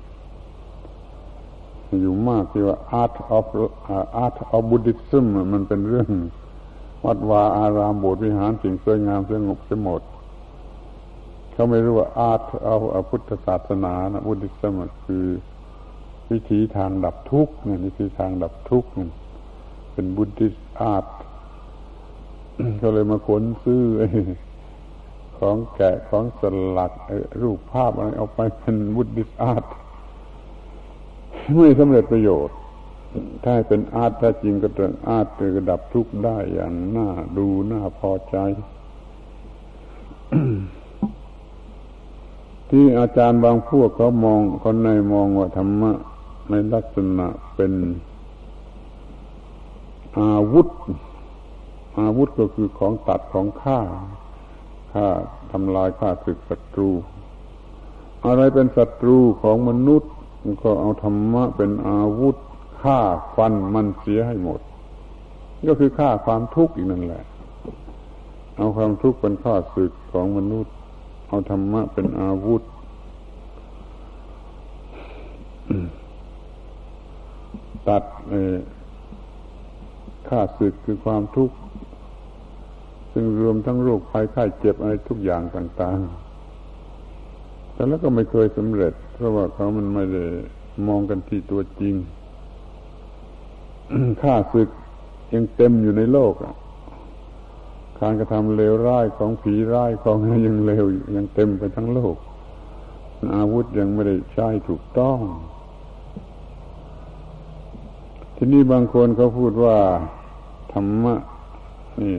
[2.01, 3.45] อยู่มากที่ว่า art of
[4.25, 6.09] art of Buddhism มันเป็นเรื่อง
[7.05, 10.01] วัดวาอารามโบสถ์วิหารสิ่งสวยงามสงบสมด
[11.51, 14.73] เขาไม่รู้ว่า art of พุทธศาสนานะ Buddhism
[15.05, 15.25] คือ
[16.31, 18.89] วิธีทางดับทุกข์เนี่ยวิธีทางดับทุกข์
[19.93, 20.61] เป็น Buddhist
[20.93, 21.09] art
[22.77, 23.81] เขาเลยมาขนซื้อ
[25.39, 26.41] ของแกะของส
[26.77, 26.91] ลัก
[27.41, 29.63] รูปภาพอะไรเอาไปเป็นวุฒิอาร์ต
[31.55, 32.57] ไม่สำเร็จประโยชน์
[33.43, 38.37] ถ้าเป็นอาร์ตถ้าจริงก็ต้องอาร์ตระดับทุกข์ได้อย่างน่าดูน่าพอใจ
[42.69, 45.91] ที่อาจารย์บางพวกเขามองคนในมองว่าธรรมะ
[46.49, 47.73] ในลักษณะเป็น
[50.19, 50.67] อาวุธ
[51.99, 53.79] อาวุธก็คือของตัดของฆ่า
[54.97, 55.11] ฆ่า
[55.51, 56.89] ทำลายฆ่าศึกศัตรู
[58.25, 60.11] อะไรเป็นศัตรูของมนุษย์
[60.63, 62.35] ก็เอาธรรมะเป็นอาวุธ
[62.81, 62.99] ฆ่า
[63.35, 64.59] ฟันมันเสียให้หมด
[65.67, 67.23] ก็คือฆ่าความทุกข์อีกนั่นแหละ
[68.57, 70.73] เอาความทุกข์เป็นข้าศึกของมนุษย์
[71.27, 72.61] เอาธรรมะเป็นอาวุธ
[77.87, 78.03] ตัด
[80.29, 81.55] ข้าศึกคือความทุกข์
[83.19, 90.23] ซึ่งรวมทั้งโรคภัยไข้เจ็บอะไรทุกอย่างต่างๆ แต่แล้วก็ไม่เคยสำเร็จ เพราะว่าเขามันไม่ได้
[90.87, 91.95] มองกันที่ตัวจริง
[94.21, 94.69] ข้าศึก
[95.33, 96.33] ยังเต็มอยู่ในโลก
[97.99, 102.15] การกระทำเลวร้ายของผีร้ายของยังเลวยังเต็มไปทั้งโลก
[103.35, 105.19] อาวุธยังไม่ได้ใช้ถูกต้อง
[108.35, 109.77] ทีนี้บางคนเขาพูดว่า
[110.71, 111.15] ธรรมะ
[112.01, 112.15] นี่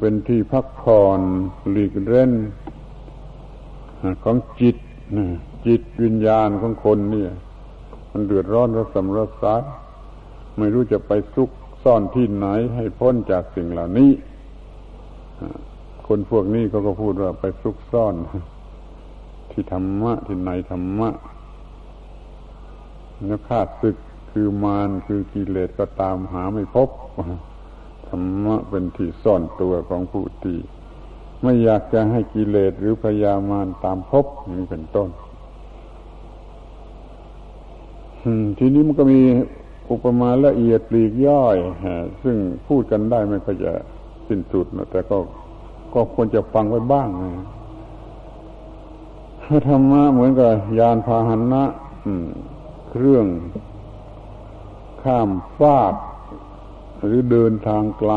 [0.00, 1.20] เป็นที่พักผ่อน
[1.70, 2.32] หลีกเล่น
[4.24, 4.76] ของจิต
[5.66, 7.26] จิตวิญญาณของคนนี่
[8.12, 9.62] มันเดือดร้อนระสำระสาย
[10.58, 11.50] ไม่รู้จะไปซุก
[11.82, 12.46] ซ่อนที่ไหน
[12.76, 14.10] ให้พ้นจากสิ่งเหล่านี้
[16.06, 18.14] คนพวกนี้เขาก็พูดว่าไปซุกซ่อน
[19.50, 21.10] ที่ธรรมะ ที่ในธรรมะ
[23.26, 23.96] แล้วขาดศึก
[24.30, 26.88] คือมารคือกิเลสก็ตามหาไม่พบ
[28.14, 30.58] รรมะเป็นที่ซ่อนตัวของผู้ที่
[31.42, 34.26] ไม่อยากจะให้กิเลสหรือพยามารตามพบ
[34.58, 35.08] นี่เป็นต้น
[38.58, 39.20] ทีนี้มันก็มี
[39.90, 41.56] อุปมาละเอียดปลีกย่อย
[42.22, 42.36] ซึ่ง
[42.68, 43.72] พูดกันได้ไม่ค่อยจะ
[44.28, 45.18] สิ้นสุดนะแต่ก็
[45.94, 47.32] ก็ควรจะฟังไว้บ้างนะ
[49.68, 51.62] ธรรมะเหมือนกับยานพาหนะ
[52.90, 53.26] เครื่อง
[55.02, 55.94] ข้ามฟาก
[57.06, 58.12] หรือเดินทางไกล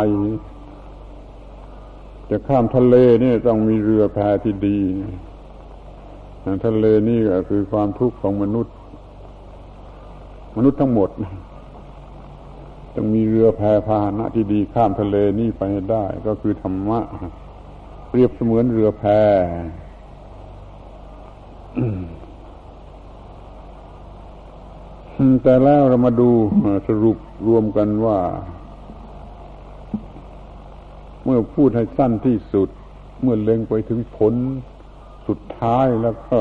[2.29, 4.79] จะข้ามทะเลนี่ต้องมีเรือแพที่ดี
[6.65, 8.75] ทะเลนี่ก็คือความทุกข์ของมนุษย์
[10.57, 11.09] มนุษย์ทั้งหมด
[12.95, 16.99] ต้องมีเรือแพพาหนะที่ดีข้ามทะเลนี่ไปได้ ก็คือธรรมะ
[18.09, 19.03] เปรียบเสมือนเรือแพ
[25.43, 26.29] แต่แล้วเรามาดู
[26.88, 27.17] สรุป
[27.47, 28.17] รวมกันว่า
[31.28, 32.69] เมื่อพูดให้สั้นที่สุด
[33.21, 34.34] เมื่อเล็งไปถึงผล
[35.28, 36.39] สุดท้ายแล้วก็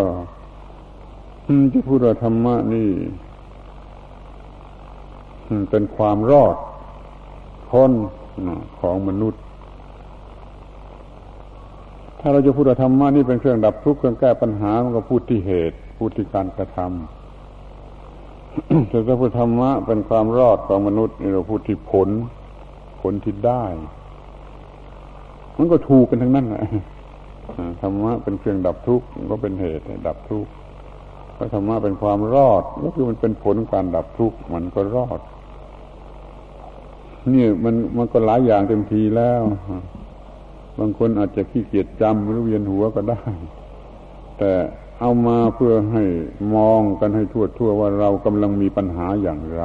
[1.73, 2.89] จะพูดว่าธรรมะนี่
[5.71, 6.57] เป็นความรอด
[7.71, 7.93] พ้น
[8.81, 9.43] ของมนุษย์
[12.21, 22.09] ถ้าเราจะพูดว่าธรรมะนี่เป็นเครื่องดับทุกข์เครื่องแก้ปัญหา มันก็พูดที่เหตุ พูดที่การกระทำแต่ถ้าพูดธรรมะเป็นความรอดของมนุษย์นี่เราพูดที่ผล
[23.01, 23.65] ผลที่ได้
[25.57, 26.65] มันก็ถูกกันทั้งนั้นแหละ
[27.81, 30.51] ธรรมะเป็นเครื่องดับทุกข์ก็เป็นเหตุดับทุกข์
[31.37, 35.21] พระธรรมะเป็นความรอดก็คือมันเป็นผลการดับทุกข์มันก็รอด
[37.35, 39.43] นี่มันมันก็หลายอย่างเต็มทีแล้ว
[40.79, 43.21] บางคนอาจจะขี้เกียจจำหรือเวียนหัวก็ได้
[44.39, 44.51] แต่
[45.01, 46.05] เอามาเพื่อให้
[46.55, 49.63] มองกันให้ทั่วทั่วว่าเรากำลังมีปัญหาอย่างไร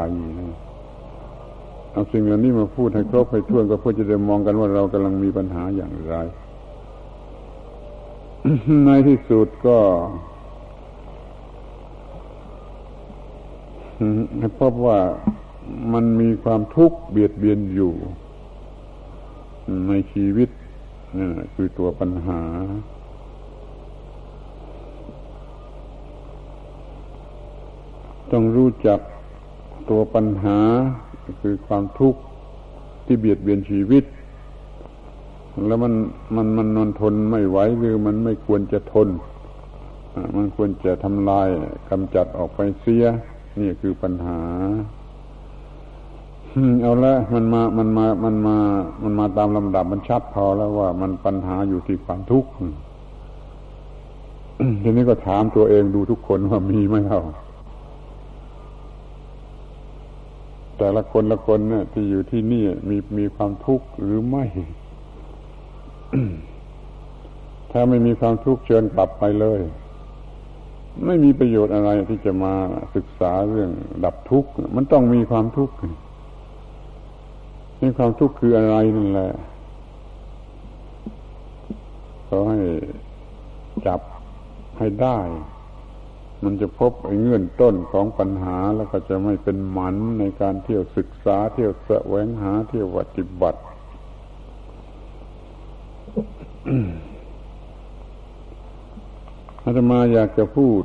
[1.91, 6.15] เอาสิ่งเหล่านี้มาพูดให้ครบให้ทั่วก็เพื่อจะได้มองกันว่าเรากำลังมีปัญหาอย่างไร
[8.85, 9.77] ในที่สุดก็
[14.59, 14.99] พบว่า
[15.93, 17.93] มันมีความทุกข์เบียดเบียนอยู่
[19.87, 20.49] ในชีวิต
[21.17, 22.41] นี่คือตัวปัญหา
[28.31, 28.99] ต้องรู้จัก
[29.89, 30.59] ตัวปัญหา
[31.25, 32.19] ก็คือความทุกข์
[33.05, 34.03] ที่เบียดเบียนชีวิต
[35.67, 35.93] แล้วมัน
[36.35, 39.09] มันมันนอนทนไม่ไหวหรือมันไม่ควรจะทน
[40.35, 41.47] มันควรจะทำลาย
[41.89, 43.05] กำจัดออกไปเสีย
[43.61, 44.39] นี่คือปัญหา
[46.81, 48.57] เอาละมันมามันมามันมา
[49.03, 52.49] มันมาตามลำดับมันชัดพอแล้วว่ามันปัญหาอยู่ที่ความทุกข์
[54.81, 57.21] ทีนี้ก็ถามตัวเองดูทุกคนว่ามีไหมเล่า
[60.83, 64.45] แต่ละคนละคนเนี่ยที่อยู่ที่นี่มีมีความทุกข์หรือไม่
[67.71, 69.59] ถ้าไม่มีความทุกข์เชิญกลับไปเลย
[71.05, 72.53] ไม่มีประโยชน์อะไรที่จะมา
[72.95, 73.71] ศึกษาเรื่อง
[74.05, 75.75] ดับทุกข์มันต้องมีความทุกข์
[77.81, 79.31] นี่ความทุกข์คืออะไรนั่นแหละ
[82.27, 82.59] ขอให้
[83.85, 84.01] จับ
[84.77, 85.17] ให้ได้
[86.43, 93.61] มันจะพบไอ้เงื่อนต้นของปัญหาแล้วก็จะไม่เป็นหมันในการเที่ยวศึกษา เที่ยวแสวงหาเที่ยวปฏิบัติ
[99.63, 100.83] อาตมาอยากจะพูด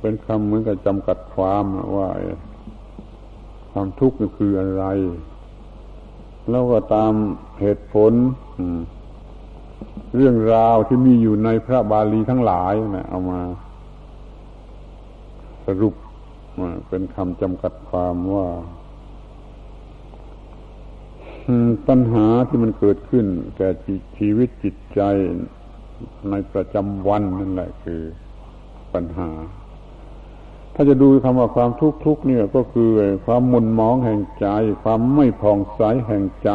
[0.00, 1.64] เป็นคำเหมือนกับจำกัดความ
[1.96, 2.08] ว่า
[3.72, 4.84] ความทุกข์คืออะไร
[6.50, 7.12] แล้วก็ตาม
[7.60, 8.12] เหตุผล
[10.16, 13.40] เรื่องราวที่มีอยู่ในพระบาลีทั้งหลายนะเอามา
[15.66, 15.94] สรุป
[16.88, 18.46] เป็นคำจำกัดความว่า
[21.88, 23.68] ปัญหาที่มันเกิดขึ้น แก่
[24.18, 25.00] ชีวิตจิตใจ
[26.30, 28.02] ในประจำวันนั่นแหละคือ
[28.94, 29.30] ปัญหา
[30.74, 32.90] ถ้าจะดูคำว่าความทุกข์ทุกเนี่ยก็คือ
[33.26, 34.48] ความมุนมองแห่งใจ
[34.82, 36.50] ความไม่ผ่องใสแห่งใจ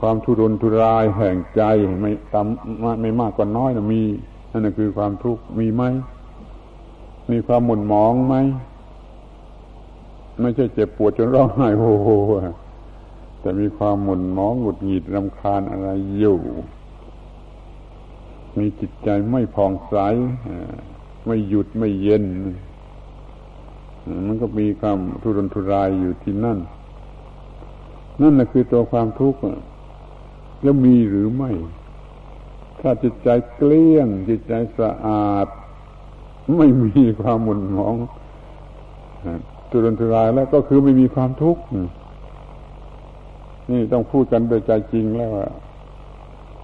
[0.00, 1.62] ความทุรนทุรายแห่งใจ
[2.00, 4.02] ไม่ต่ำไม่มากกว่าน้อยนะมี
[4.50, 5.82] นั่นคือความทุกข์มีไหม
[7.30, 8.34] มีความหมุนมองไหม
[10.40, 12.08] ไม่ใช่เจ็บปวดจนร้องไห้โฮโฮ
[13.40, 16.38] แต่มีความหมุนมองหงุดหงิดรำคาญอะไรอยู่
[18.58, 19.96] มีจิตใจไม่ผ่องใส
[21.26, 22.24] ไม่หยุดไม่เย็น
[24.26, 26.58] มันก็มีความทุรนทุรายอยู่ที่นั่น
[28.20, 29.40] นั่นแหละคือตัวความทุกข์
[30.62, 31.50] แล้วมีหรือไม่
[32.80, 35.46] ถ้าจิตใจเกลี้ยงจิตใจสะอาด
[36.56, 37.94] ไม่มีความหมุนหมอง
[39.70, 41.62] ทุรนทุรายแล้วก็คือไม่มีความทุกข์
[43.70, 45.46] นี่ต้องพูดกันโดยใจจริงแล้วว่า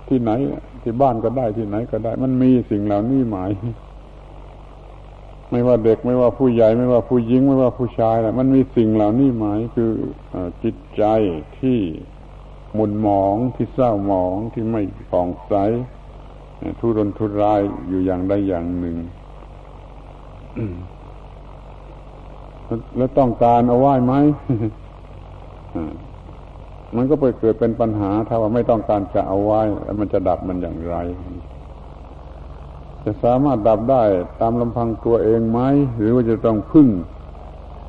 [0.09, 0.31] ที่ไหน
[0.83, 3.51] ที่บ้านก็ได้ที่ไหนก็ได้ มันมีสิ่งเหล่านี้หมาย
[5.51, 9.91] ไม่ว่าเด็กไม่ว่าผู้ใหญ่ไม่ว่าผู้หญิงไม่ว่าผู้ชายแหละมันมีสิ่งเหล่านี้หมายคือ
[10.63, 11.05] จิตใจ
[11.59, 11.79] ที่
[12.75, 15.55] หมุนหมองที่เศร้าหมองที่ไม่ผ่องใส
[16.81, 18.97] ทุรนทุรายอยู่อย่างใดอย่างหนึ่ง
[22.97, 24.15] แล้วต้องการเอาไหว้ไหม
[26.97, 30.97] มันก็ไปเกิดเป็นปัญหา ถ้าว่าไม่ต้องการจะเอาไว้แล้วมันจะดับมันอย่างไร
[33.05, 34.03] จะสามารถดับได้
[34.41, 35.61] ตามลำพังตัวเองไหม
[35.97, 36.89] หรือว่าจะต้องพึ่ง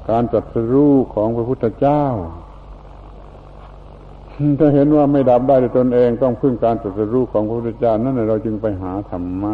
[0.09, 2.03] การจัดสรู้ของพระพุทธเจ้า
[4.59, 9.45] ถ้าเห็นว่าไม่ดับได้ด้วยตนเองต้องพึ่งการจัดสรู้ของพระพุทธเจ้านั่นเราจึงไปหาธรรม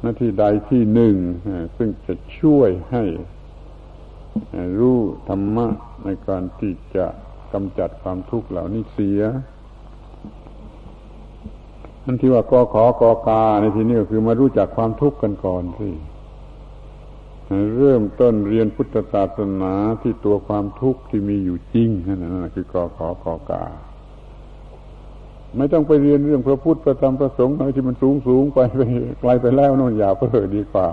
[0.00, 1.14] หน้าที่ใดที่หนึ่ง
[1.76, 3.04] ซึ่งจะช่วยให้
[4.78, 5.66] รู้ธรรมะ
[6.04, 7.06] ในการที่จะ
[7.52, 9.20] กำจัดความทุกข์เหล่านี้เสีย
[12.04, 15.88] นั่นที่ว่ากอขอกอกาในที่นี้ก็คือมารู้จักความทุกข์กันก่อนสิ
[17.76, 23.64] เริ่มต้นเรียนพุทธศาสนาที่ตัวความทุกข์ที่มีอยู่จริงนั่นนะคือ กอขอกอกา
[25.56, 28.82] ไม่ต้องไปเรียนเรื่องพระพุทธพระธรรมพระสงฆ์อะไรที่มันสูงสูงไปไป
[29.20, 30.86] ไกลไปแล้วนู่นอย่าเพื่อดีกว่า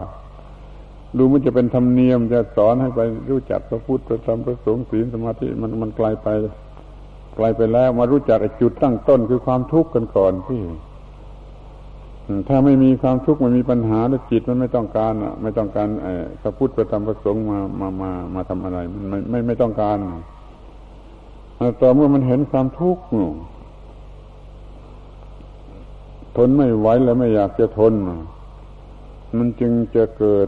[1.18, 3.00] ดูมันจะเป็นธรรมเนียมจะสอนให้ไป
[3.30, 6.28] รู้จักพระพุทธพระธรรมพระสงฆ์ศีลสมาธิมันมันไกลไป
[7.36, 10.62] ไกลไปแล้วมารู้จักจุดตั้งต้นคือความทุกข์กันก่อนที่
[12.48, 15.88] ถ้าไม่มีความทุกข์มันมีปัญหาแล้วจิตมันไม่ต้องการไม่ต้องการ
[16.42, 19.98] พระพุทธพระธรรมพระสงฆ์มามามามาทำอะไร มันไม่ไม่ไม่ต้องการ
[21.82, 23.04] ต่อเมื่อมันเห็นความทุกข์
[26.36, 27.94] ทนไม่ไหวแล้วไม่อยากจะทน
[29.38, 30.48] มันจึงจะเกิด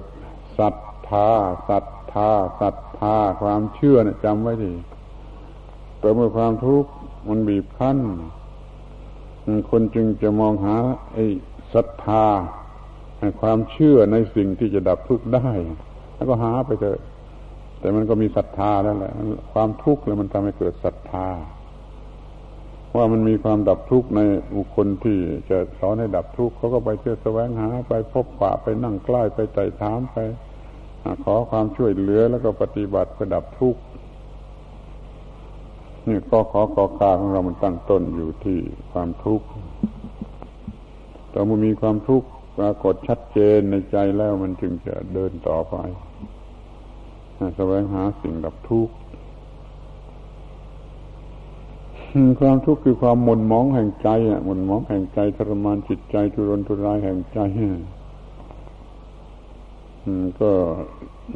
[0.60, 0.76] ศรัท
[1.10, 1.30] ธา
[1.70, 2.30] ศรัทธา
[2.62, 4.74] ศรัทธาความเชื่อนะจำไว้ดี
[6.00, 6.90] แต่เมื่อความทุกข์
[7.30, 7.98] มันบีบคั้น
[9.70, 10.76] คนจึงจะมองหา
[11.14, 11.26] ไอ้
[11.74, 12.24] ศรัทธา
[13.42, 15.50] ความเชื่อในสิ่งที่จะดับทุกข์ได้
[16.16, 17.00] แล้วก็หาไปเถอะ
[17.80, 19.14] แต่มันก็มีศรัทธาแล้วแหละ
[19.54, 21.28] ความทุกข์แล้วมันทำให้เกิดศรัทธา
[22.98, 24.22] ว่ามันมีความดับทุกข์ใน
[24.56, 25.18] บุคคลที่
[25.50, 30.18] จะสอนให้ดับทุกข์เขาก็ไปเที่ยวแสวงหาไปพบปะไปนั่งใกล้ไปไต่ถามไป
[31.24, 33.82] ขอความช่วยเหลือแล้วก็ปฏิบัติเพื่อดับทุกข์
[36.08, 38.60] นี่ก็ขอกอกาของเรามันตั้งต้นอยู่ที่
[38.92, 39.46] ความทุกข์
[41.32, 42.28] แต่เมื่อมีความทุกข์
[42.58, 45.76] ปรากฏชัดเจนในใจแล้วมันจึงจะเดินต่อไป
[47.58, 48.94] แสวงหาสิ่งดับทุกข์
[52.40, 57.40] ความทุกข์คือความหม่นมองแห่งใจอะหม่นมองแห่งใจทรมานจิตใจทุรนทุรายแห่งใจ
[60.42, 60.52] ก็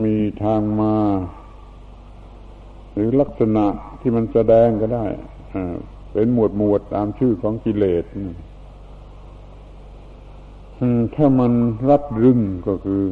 [0.03, 0.95] มีทางมา
[2.93, 3.65] หรือลักษณะ
[3.99, 5.05] ที่มันแสดงก็ได้
[6.13, 8.05] เป็นหมวดหมวดตามชื่อของกิเลส
[11.15, 11.51] ถ้ามัน
[11.89, 13.03] รัดรึงก็คือ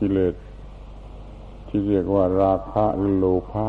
[0.00, 0.34] กิเลส
[1.68, 3.66] ที่เรียกว่าราคะหรือโลภะ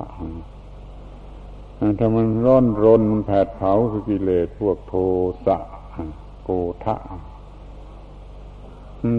[1.99, 4.93] ถ้ามันร้อนรนแผดเผาคือกิเลสพวกโท
[5.45, 5.57] สะ
[6.43, 6.49] โก
[6.85, 6.95] ทะ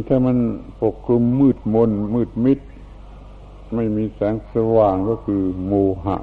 [0.08, 0.36] ถ้ามัน
[0.82, 2.60] ปกคลุมมืดมนมืดมิด
[3.74, 5.72] ไม่มีแสงสว่างก็คือโม
[6.04, 6.18] หะ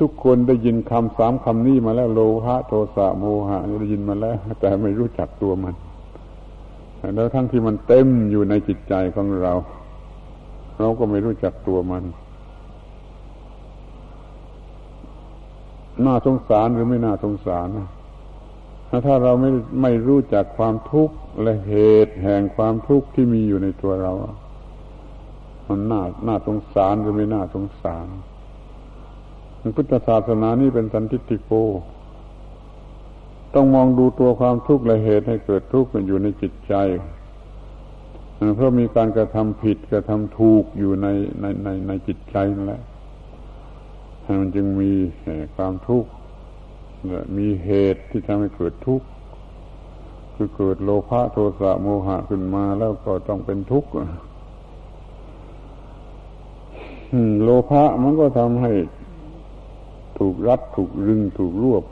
[0.00, 5.74] ทุกคนได้ยินคำสามคำนี้มาแล้วโลภะโทสะโมหะได้ยินมาแล้ว แต่ไม่รู้จักตัวมัน
[7.14, 9.52] แล้วทั้งที่มันเต็มอยู่ในจิตใจของเรา
[10.78, 12.04] เราก็ไม่รู้จักตัวมัน
[16.06, 17.88] น่าสงสารหรือไม่น่าสงสารนะ
[19.06, 19.50] ถ้าเราไม่
[19.82, 21.74] ไม่รู้จักความทุกข์และเห
[22.06, 24.12] ตุแห่งความทุกข์ที่มีอยู่ในตัวเรา
[25.68, 28.06] มันน่าน่าสงสารหรือไม่น่าสงสาร
[29.76, 31.52] พุทธศาสนานี่เป็นสันติโก
[33.54, 36.74] ต้องมองดูตัวความทุกข์และเหตุให้เกิดทุกข์มันอยู่ในจิตใจ
[38.54, 41.06] เพราะมีการกระทำผิดกระทำถูกอยู่ใน
[41.40, 42.82] ในในในจิตใจนั่นแหละ
[44.40, 44.90] มันจึงมี
[45.56, 46.10] ความทุกข์
[47.38, 49.06] มีเหตุที่ทำให้เกิดทุกข์
[50.34, 53.90] คือเกิดโลภะโทสะโมหะขึ้นมาแล้วก็ต้องเป็นทุกข์
[57.42, 58.72] โลภะมันก็ทำให้
[60.18, 61.84] ถูกรัดถูกรึงถูกรวบ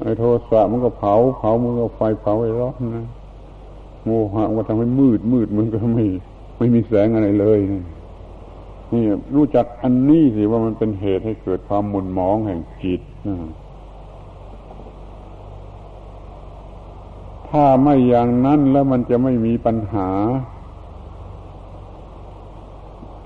[0.00, 3.06] ไอ้โทสะมันก็เผา เผามันก็ไฟเผาไอ้ร้อนนะ
[4.08, 6.04] โมหะมันก็ทำให้มืดมืดมันก็ไม่
[6.58, 7.58] ไม่มีแสงอะไรเลย
[8.92, 9.02] นี่
[9.36, 13.00] รู้จักอันนี้สิว่ามันเป็นเหตุให้เกิดความหมุนมองแห่งจิต
[17.48, 20.10] ถ้าไม่อย่างนั้นแล้วมันจะไม่มีปัญหา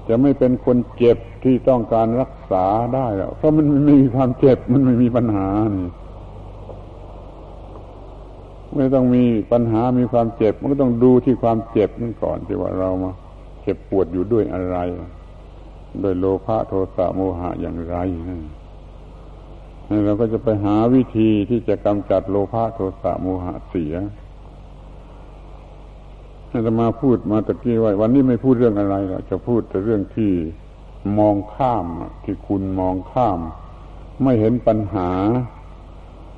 [0.08, 5.88] จะไม่เป็นคนเจ็บที่ต้องการรักษาได้แล้วเพราะมันไม่มีความเจ็บมันไม่มีปัญหานี่
[8.76, 13.12] ไม่ต้องมีปัญหามีความเจ็บ มันก็ต้องดูที่ความเจ็บนั่นก่อนที่ว่าเรามา
[13.62, 14.76] เจ็บปวดอยู่ด้วยอะไร
[16.00, 17.96] โดยโลภะโทสะโมหะอย่างไร
[20.04, 23.94] เราก็จะไปหาวิธีที่จะกำจัดโลภะโทสะโมหะเสีย
[26.66, 30.32] จะมาพูดมาตะกี้ว่าวันนี้ไม่พูดเรื่องอะไรหรอกจะพูดแต่เรื่องที่
[31.18, 31.86] มองข้าม
[32.24, 33.38] ที่คุณมองข้าม
[34.22, 35.10] ไม่เห็นปัญหา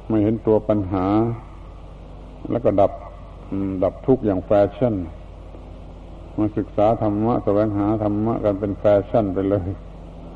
[0.08, 1.06] ไม่เห็นตัวปัญหา
[2.50, 2.92] แล้วก็ดับ
[3.82, 4.94] ดับทุกข์อย่างแฟชั่น
[6.38, 9.68] มาศึกษาธรรมะแสวงหาธรรมะกันเป็นแฟชั่นไปเลย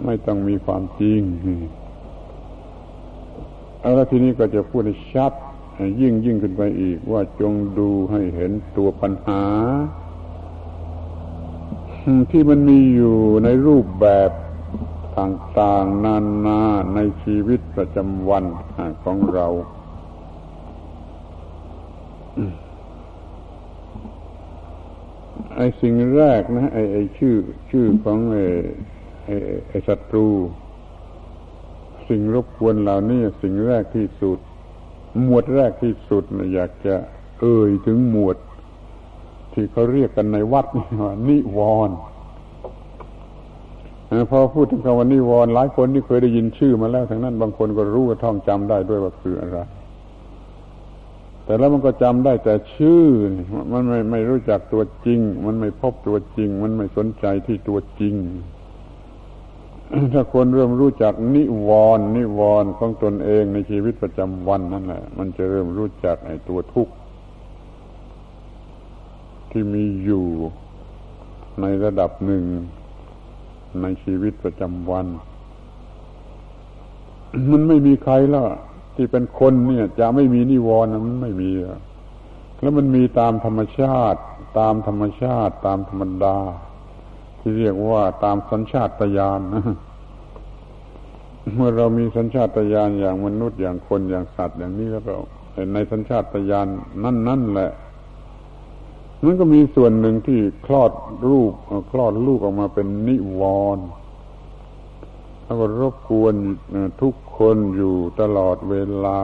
[0.05, 1.21] ไม่ต้องมีความจริง
[3.95, 5.33] แล้วทีนี้ก็จะพูดให้ชัด
[6.01, 9.43] ยิ่งยิ่งขึ้นไปอีก ว่าจงดูให้เห็นตัวปัญหา
[12.31, 14.31] ที่มันมีอยู่ในรูปแบบ
[15.19, 16.61] ต่างๆ นานา
[16.95, 18.45] ในชีวิตประจำวัน
[19.05, 19.47] ของเรา
[25.55, 27.37] ไอ้สิ่งแรกนะไอ้ไอ้ชื่อ
[27.71, 28.45] ชื่อของไอ้
[29.25, 29.35] ไอ้
[29.69, 30.29] ไอ้ศัตรู
[32.09, 34.39] สิ่งรบกวนเหล่านี้สิ่งแรกที่สุด
[35.23, 36.95] หมวดแรกที่สุดนะอยากจะ
[37.41, 38.37] เอ่ยถึงหมวด
[39.53, 41.59] ที่เขาเรียกกันในวัดนี่ว่านิว
[41.89, 41.97] รณ์
[44.31, 49.59] พอพูดถึงคำว่านิวรณ์หลายคนที่เคยได้ยินชื่อมาแล้วทั้งนั้น บางคนก็รู้ว่าท่องจำได้ด้วยว่าคืออะไร
[51.49, 53.05] แต่แล้วมันก็จำได้แต่ชื่อ
[53.73, 58.15] มันไม่ไม่รู้จักตัวจริง มันไม่พบตัวจริง มันไม่สนใจที่ตัวจริง
[60.13, 66.95] ถ้าคนเริ่มรู้จักนิวรณ์นิวรณ์ของตนเองในชีวิตประจำวันนั่นแหละ มันจะเริ่มรู้จักไอ้ตัวทุกข์
[69.51, 70.25] ที่มีอยู่
[71.61, 72.45] ในระดับหนึ่ง
[73.83, 75.07] ในชีวิตประจำวัน
[77.51, 78.45] มันไม่มีใครแล้ว
[78.99, 81.51] ที่เป็นคนเนี่ย จะไม่มีนิวรณ์มันไม่มี
[82.61, 84.21] แล้วมันมีตามธรรมชาติ
[84.59, 86.37] ตามธรรมชาติ ตามธรรมดา
[87.39, 89.41] ที่เรียกว่าตามสัญชาตญาณ
[91.55, 95.15] เมื่อเรามีสัญชาตญาณอย่างมนุษย์อย่างคนอย่างสัตว์อย่างนี้แล้วก็
[95.75, 96.67] ในสัญชาตญาณ
[97.05, 97.71] นั่นนั่นแหละ
[99.25, 100.93] มันก็มีส่วนหนึ่งที่คลอด
[101.29, 101.53] รูป
[101.91, 103.43] คลอดลูกออกมาเป็นนิว
[103.77, 103.87] รณ์
[105.49, 106.35] แล้วก็รบกวน
[107.03, 109.21] ทุกคนอยู่ตลอดเวลา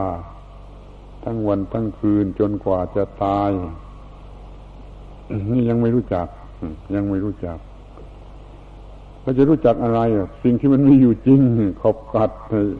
[1.23, 3.51] ทั้งวันทั้งคืนจนกว่าจะตาย
[5.51, 6.27] นี่ยังไม่รู้จัก
[6.95, 7.57] ยังไม่รู้จัก
[9.21, 9.99] เราจะรู้จักอะไร
[10.43, 11.41] สิ่งที่มันมีอยู่จริง
[11.81, 12.31] ขอบกัด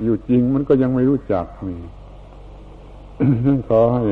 [0.04, 1.80] อยู่จริง มันก็ยังไม่รู้จักนี่
[3.70, 4.04] ขอให้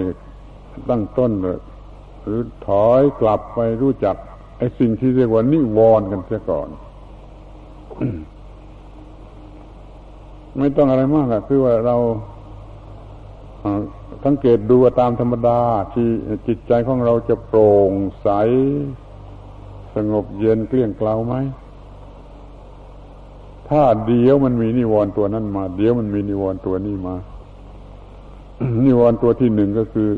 [0.90, 1.60] ตั้งต้นเลย
[2.24, 4.16] หรือถอยกลับไปรู้จัก
[4.58, 6.70] ไอ้สิ่งที่เรียกว่านิวรณ์กันเสียก่อน
[10.58, 11.96] ไม่ต้องอะไรมากอะคือว่าเรา
[14.24, 15.60] สังเกตดูตามธรรมดา
[15.94, 16.08] ที่
[16.48, 17.92] จิตใจของเราจะโปร่ง
[18.22, 18.30] ใส
[19.96, 21.36] สงบเย็นเกลี้ยงเกลาไหม
[23.70, 27.16] ถ้าเดียวมันมีนิวรณ์ตัวนั้นมา เดียวมันมีนิวรณ์ตัวนี้มา
[28.84, 30.10] นิวรณ์ตัวที่หนึ่งก็คือ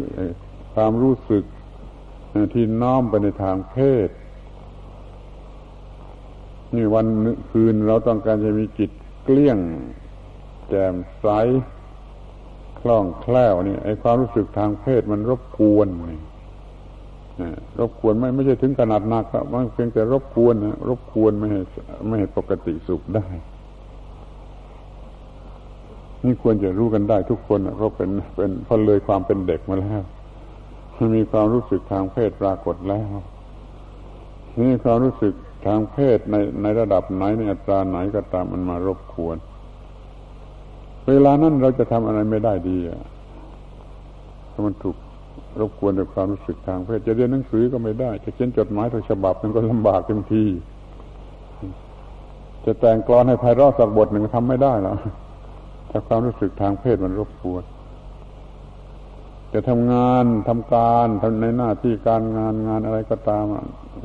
[0.73, 1.43] ความรู้สึก
[2.53, 3.77] ที่น้อมไปในทางเพ
[4.07, 4.09] ศ
[6.75, 7.05] นี่วัน
[7.49, 8.89] คืนเราต้องการจะมีจิต
[9.23, 9.57] เกลี้ยง
[10.69, 11.27] แจ่มใส
[12.79, 21.61] คล่องแคล่วนี่ไอ้ความรู้สึกทางเพศมันรบกวนนี่รบกวนไม่ไม่ใช่ถึงขนาดหนักครับมันเพียงแต่รบกวนนะรบกวนไม่ให้
[22.07, 23.25] ไม่ให้ปกติสุขได้
[26.23, 30.03] นี่ควรจะรู้กันได้ทุกคนเพราะเป็นเป็นพอเลยความเป็นเด็กมาแล้ว
[30.97, 33.07] มันมีความรู้สึกทางเพศปรากฏแล้ว
[34.59, 35.33] นี่ความรู้สึก
[35.65, 39.37] ทางเพศในในระดับไหนในอัตราไหนก็ตามมันมารบกวน
[41.09, 42.77] เวลานั้นเราจะทำอะไรไม่ได้ดี
[44.51, 44.95] ถ้ามันถูก
[45.59, 50.45] รบกวนด้วยความรู้สึกทางเพศจะเรียนหนังสือก็ไม่ได้ จะเขียนจดหมายทั้งฉบับมันก็ลำบากเต็มที
[52.65, 54.97] จะแต่งกลอนให้ไพเราะสักบทหนึ่งทำไม่ได้แล้ว
[55.89, 57.63] ถ้าความรู้สึกทางเพศมันรบกวน
[59.53, 63.45] จะทำงานทำการทำในหน้าที่การงานงานอะไรก็ตาม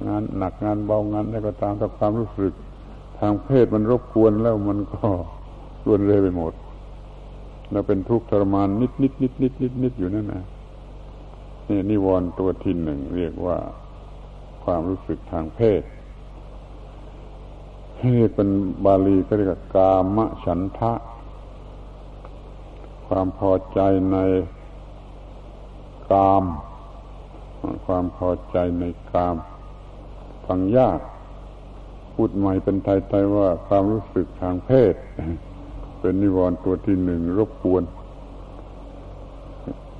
[0.08, 2.52] งานหนักงานเบางานอะไรก็ตามถ้าความรู้สึก
[3.18, 5.06] ทางเพศมันรบกวนแล้วมันก็
[5.86, 6.52] รวนเรไปหมด
[7.72, 10.44] เราเป็นทุกข์ทรมานนิดนิดนิดนิดนิดนิดอยู่นั่นนะ
[11.68, 13.58] นี่นิวรณ์ตัวที่หนึ่งเรียกว่า
[14.64, 15.82] ความรู้สึกทางเพศ
[18.02, 18.48] นี่เป็น
[18.84, 20.92] บาลีก็เรียกกามฉันทะ
[23.06, 23.80] ความพอใจ
[24.12, 24.16] ใน
[26.12, 26.44] กาม
[27.86, 29.36] ความพอใจในกาม
[30.46, 31.00] ฟังยาก
[32.14, 34.94] พูดใหม่เป็นไทยๆว่าความรู้สึกทางเพศ
[36.00, 37.82] เป็นนิวรณ์ตัวที่หนึ่งรบกวน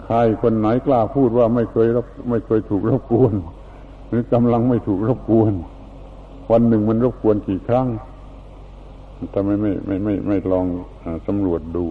[0.05, 3.35] ใครคนไหนกล้าพูดว่าไม่เคยรบไม่เคยถูกรบกวน
[4.09, 5.53] หรือกำลังไม่ถูกรบกวน
[6.51, 7.89] วันหนึ่งมันรบกวนกี่ครั้ง
[9.31, 10.67] แต่ไม่ไม่ไม่ไม่ไม่ลอง
[11.27, 11.85] สำรวจดู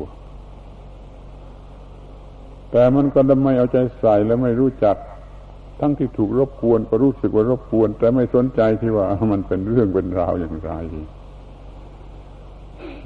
[2.71, 4.95] แต่มันก็ทำไมเอาใจใส่และไม่รู้จัก
[5.79, 10.71] ทั้งที่ถูกรบกวนก็รู้สึกว่ารบกวน แต่ไม่สนใจที่ว่ามันเป็นเรื่องเป็นราวอย่างไร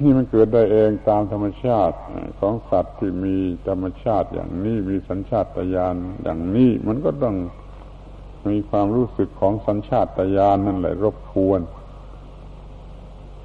[0.02, 1.96] นี่มันเกิดได้เองตามธรรมชาติ
[2.40, 3.36] ของสัตว์ที่มี
[3.68, 7.36] ธรรมชาติอย่างนี้มีสัญชาตญาณอย่างนี้มันก็ต้อง
[8.48, 11.60] มีความรู้สึกของสัญชาตญาณนั่นแหละรบกวน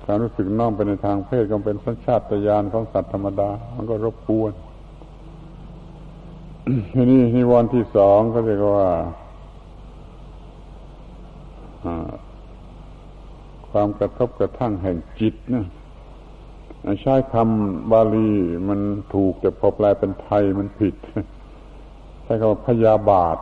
[0.06, 4.54] การรู้สึกน้อมไปในทางเพศก็เป็นสัญชาตญาณของสัตว์ธรรมดา มันก็รบกวน
[6.93, 8.91] ทีนี้นิวรณ์ที่สองเขาเรียกว่า
[13.72, 15.66] ความกระทบกระทั่งแห่งจิตนะ
[17.02, 18.30] ใช้คำบาลี
[18.70, 18.80] มัน
[19.14, 20.96] ถูกแต่พอแปลเป็นไทยมันผิด
[22.24, 23.38] ใช้คำว่าพยาบาท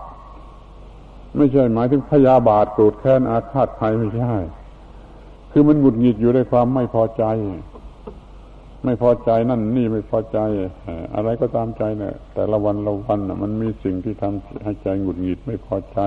[1.37, 4.35] ไม่ใช่หมายถึงพยาบาทโกรธแค้นอาฆาตใครไม่ใช่
[5.51, 7.25] คือมันหงุดหงิดอยู่ด้วยความไม่พอใจ
[8.85, 10.39] ไม่พอใจนั่นนี่ไม่พอใจ
[11.15, 15.99] อะไรก็ตามใจเนี่ยแต่ละวันละวันมันมีสิ่งที่ทำให้ใจหงุดหงิดไม่พอใจ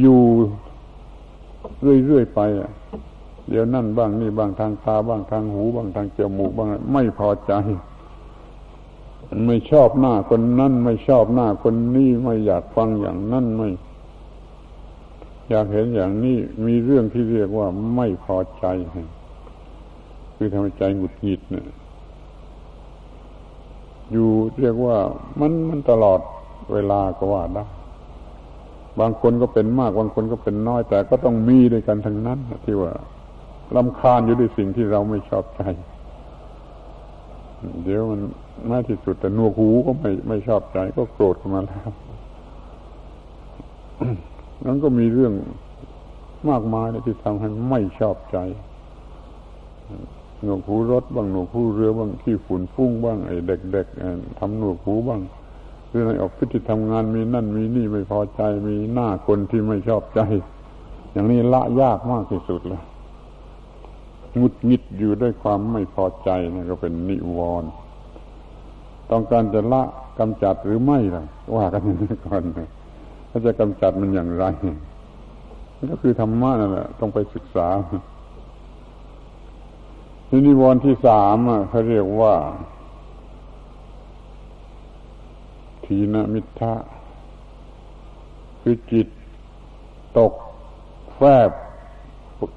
[0.00, 0.22] อยู่
[1.82, 2.70] เรื่อยๆไปอะ
[3.48, 7.52] เดี๋ยวนั่นบ้างนี่บ้างทางตาบ้างทางหูบ้างทางจมูกบ้างไม่พอใจ
[9.46, 13.68] ไม่ชอบหน้าคนนั่นไม่ชอบหน้าคนนี้ไม่อยากฟังอย่างนั่นไม่
[15.48, 16.36] อยากเห็นอย่างนี้
[16.66, 17.66] มีเรื่องที่เรียกว่า
[17.96, 18.64] ไม่พอใจ
[20.36, 21.66] คือทำให้ใจหงุดหงิดเนี่ย
[24.12, 24.28] อยู่
[24.60, 24.96] เรียกว่า
[25.40, 26.20] มันมันตลอด
[26.72, 27.64] เวลาก็ว่าได้
[29.00, 32.92] บางคนก็เป็นมาก บางคนก็เป็นน้อยแต่ก็ต้องมีด้วยกันทั้งนั้นที่ว่า
[33.76, 35.62] ลำคาญอยู่ด้วยสิ่งที่เราไม่ชอบใจ
[37.84, 38.20] เดี๋ยวมัน
[38.66, 41.90] แม้ที่สุดแต่นัวหูก็ไม่ไม่ชอบใจ ก็โกรธขึ้นมาแล้ว
[44.66, 45.32] นั้นก็มีเรื่อง
[46.50, 48.38] มากมายที่ทำให้ไม่ชอบใจ
[50.42, 55.20] หนวกหูรถบ้างหนวกหูเรือบ้างขี้ฝุ่นฟุ้งบ้างไอ้เด็กๆทำหนวกหูบ้าง
[55.88, 60.20] หรือในออฟฟิศที่ทำงานมีนั่นมีนี่ไม่พอใจ มีหน้าคนที่ไม่ชอบใจ
[61.12, 62.82] อย่างนี้ละยากมากที่สุดเลย
[64.40, 67.70] งุดงิดอยู่ด้วยความไม่พอใจนี่นก็เป็นนิวรณ์
[69.10, 69.82] ต้องการจะละ
[70.18, 71.24] กำจัดหรือไม่ล่ะ
[71.56, 72.42] ว่ากันนี้ก่อน
[73.30, 74.44] ถ้าจะกำจัดมันอย่างไร
[75.76, 77.68] มันก็คือธรรมะนั่นแหละต้องไปศึกษา
[80.28, 81.36] ทีนิวรณ์ที่สาม
[81.68, 82.34] เขาเรียกว่า
[85.84, 86.74] ทีนมิทะ
[88.62, 89.08] คือจิต
[90.18, 90.32] ตก
[91.16, 91.50] แฟบ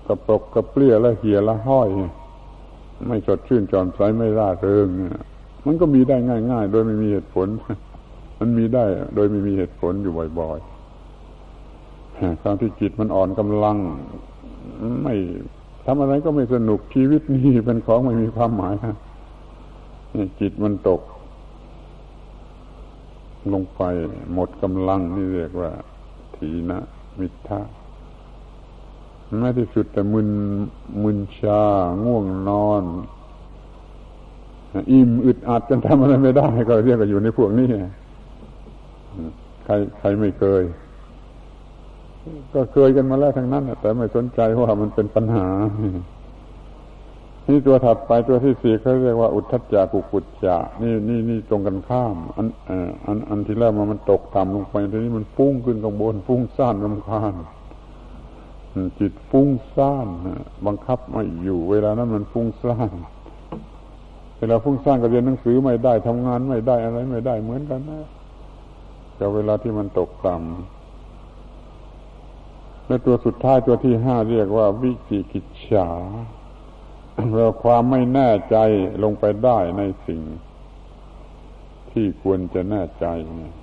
[0.07, 1.89] กระปกกระเปรี้ยและเหี่ยละห้อย
[3.07, 4.87] ไม่สดชื่นจอมใสไม่ร่าเริง
[5.65, 6.17] มันก็มีได้
[6.51, 7.47] ง่าย ๆ โดยไม่มีเหตุผล
[8.39, 13.77] มันมีได้ โดยไม่มีเหตุผลอยู่บ่อยๆครั้งที่จิตมันอ่อนกำลัง
[15.03, 15.15] ไม่
[15.85, 18.95] ทำอะไรก็ไม่สนุกชีวิตนี้เป็นของไม่มีความหมายฮะ
[20.39, 21.01] จิตมันตก
[23.53, 23.81] ลงไป
[24.33, 25.71] หมดกำลังนี่เรียกว่า
[26.35, 26.79] ทีนะ
[27.19, 27.59] มิทะ
[29.37, 30.29] แม้ที่สุดแต่มึน
[31.03, 31.63] มึนชา
[32.05, 32.83] ง่วงนอน
[34.91, 37.67] อิ่มอึดอัดจนทำอะไรไม่ได้ ก็เรียกว่าอยู่ในพวกนี้
[39.65, 40.63] ใครใครไม่เคย
[42.53, 45.47] ก็เคยกันมาแล้วทั้งนั้นแต่ไม่สนใจว่ามันเป็นปัญหา
[47.47, 52.47] นี่ตัวถัดไปตัวที่สี่เขาเรียกว่าอุทธัจจะกุกุจจะนี่นี่นี่ตรงกันข้าม อัน
[53.05, 57.33] อันอันที่แรกมันมันตกต่ำลงไปทีนี้มันฟุ้งขึ้นข้างบนฟุ้งซ่านรำคาญ
[58.99, 60.07] จิตฟุ้งซ่าน
[60.65, 62.91] บังคับไม่อยู่ เวลานั้นมันฟุ้งซ่าน
[64.37, 68.01] เวลาฟุ้งซ่านก็เรียนหนังสือไม่ได้ทำงานไม่ได้อะไรไม่ได้เหมือนกันนะ
[69.19, 70.47] กับเวลาที่มันตกต่ำ
[72.87, 75.89] และตัวสุดท้ายตัวที่ห้าเรียกว่า วิจิกิจฉา
[77.33, 78.57] เราความไม่แน่ใจ
[79.03, 80.21] ลงไปได้ในสิ่ง
[81.91, 83.05] ที่ควรจะแน่ใจ
[83.35, 83.53] เนี่ย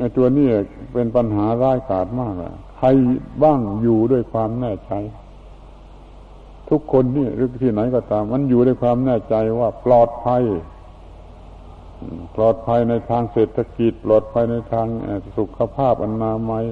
[0.00, 0.48] ไอ้ตัวนี้
[0.92, 2.86] เป็นปัญหาร้ายกาจมากอะใคร
[3.42, 4.92] บ้างอยู่ด้วยความแน่ใจ
[6.70, 10.42] ทุกคนนี่หรือที่ไหนก็ตาม มันอยู่ด้วยความแน่ใจว่าปลอดภัย
[12.36, 14.86] ปลอดภัยในทางเศรษฐกิจ ปลอดภัยในทาง
[15.36, 16.64] สุขภาพอนามัย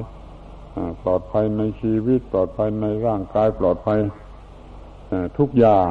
[1.03, 3.99] ปลอดภัยในชีวิต ปลอดภัยในร่างกาย ปลอดภัย
[5.39, 5.91] ทุกอย่าง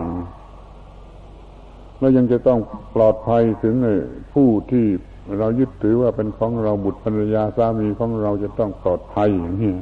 [2.00, 2.60] แล้วยังจะต้อง
[2.96, 3.76] ปลอดภัยถึง
[4.34, 4.86] ผู้ที่
[5.40, 9.74] เรายึดถือว่าเป็นของเราบุตรภรรยาสามีของเราจะต้องปลอดภัยอย่างนี้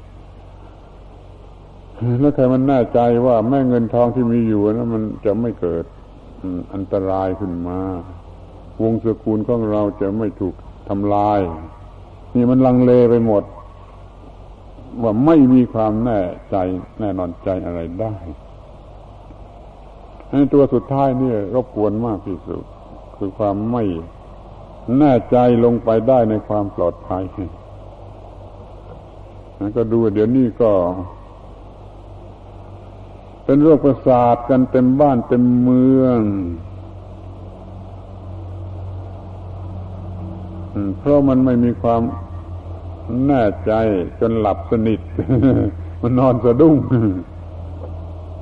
[2.20, 5.86] แล้วใครมันแน่ใจว่าแม่เงินทองที่มีอยู่นั้นมันจะไม่เกิด
[6.74, 7.80] อันตรายขึ้นมา
[8.82, 10.56] วงศกุลของเราจะไม่ถูก
[10.90, 11.40] ทำลาย
[12.36, 13.44] นี่มันลังเลไปหมด
[15.04, 16.20] ว่าไม่มีความแน่
[16.50, 16.56] ใจ
[17.00, 18.14] แน่นอนใจอะไรได้
[20.30, 22.64] ในตัวสุดท้ายนี่รบกวนมากที่สุด
[23.18, 23.84] คือความไม่
[24.98, 27.24] แน่ใจลงไปได้ในความปลอดภัย
[29.60, 30.72] นก็ดูเดี๋ยวนี้ก็
[33.46, 36.20] เป็นโรคประสาทกันเต็มบ้านเต็มเมือง
[41.00, 42.02] เพราะมันไม่มีความ
[43.28, 43.72] แน่ใจ
[44.20, 45.00] จนหลับสนิท
[46.02, 46.76] มันนอนสะดุ้ง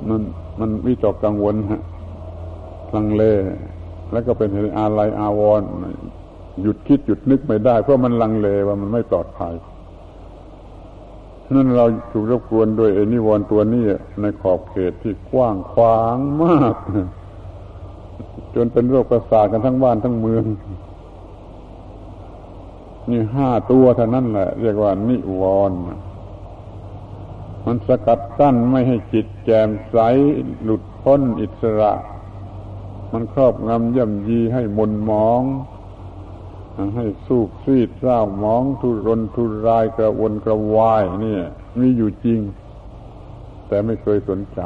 [0.09, 0.21] มัน
[0.59, 1.81] มันวิตกกังวลฮะ
[2.95, 3.23] ลังเล
[4.11, 5.61] แล้วก็เป็นอะไรอาวร
[6.61, 9.53] หยุดคิดหยุดนึกไม่ได้ เพราะมันลังเลว่ามันไม่ปลอดภัย
[11.55, 13.83] นั่นเราถูกรบกวนด้วยไอ้นิวรณ์ตัวนี้
[14.21, 16.75] ในขอบเขตที่กว้างขวางมาก
[18.55, 20.43] จนเป็นโรคประสาทกันทั้งบ้านทั้งเมือง
[23.09, 25.79] นี่ห้าตัวเท่านั้นแหละ เรียกว่า นิวรณ์
[27.65, 29.97] มันสกัดกั้นไม่ให้จิตแจ่มใส
[30.63, 31.91] หลุดพ้นอิสระ
[33.11, 35.41] มันครอบงำย่ำยีให้มนมอง
[36.95, 41.43] ให้สูบซีดเศร้าหมองทุรนทุรายกระวนกระวายเนี่ย
[41.79, 42.39] มีอยู่จริง
[43.67, 44.61] แต่ไม่เคยสนใจ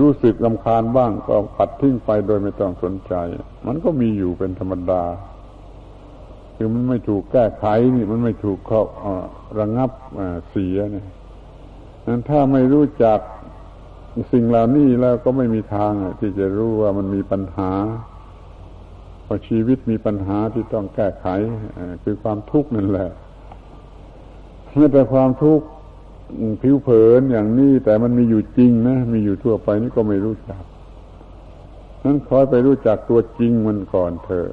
[0.00, 3.14] รู้สึกลำคาญบ้างก็ปัดทิ้งไปโดยไม่ต้องสนใจ
[3.66, 5.02] มันก็มีอยู่เป็นธรรมดา
[6.56, 7.66] คือมันไม่ถูกแก้ไข
[7.96, 8.82] นี่ มันไม่ถูกเขา
[9.58, 9.90] ระงับ
[10.50, 11.06] เสียเนี่ย
[12.06, 13.18] นั้นถ้าไม่รู้จัก
[14.32, 17.72] สิ่งเหล่านี้แล้วก็ไม่มีทางที่จะรู้ว่ามันมีปัญหา
[19.30, 21.26] พอชีวิตมีปัญหาที่ต้องแก้ไข
[22.02, 23.10] คือความทุกข์นั่นแหละ
[24.76, 25.66] ไม่แต่ความทุกข์
[26.62, 30.62] ผิวเผินอย่างนี้แต่มันมีอยู่จริงนะมีอยู่ทั่วไปนี่ก็ไม่รู้จัก
[32.04, 34.50] นั้นคอยไปรู้จักตัวจริงมันก่อนเถอะ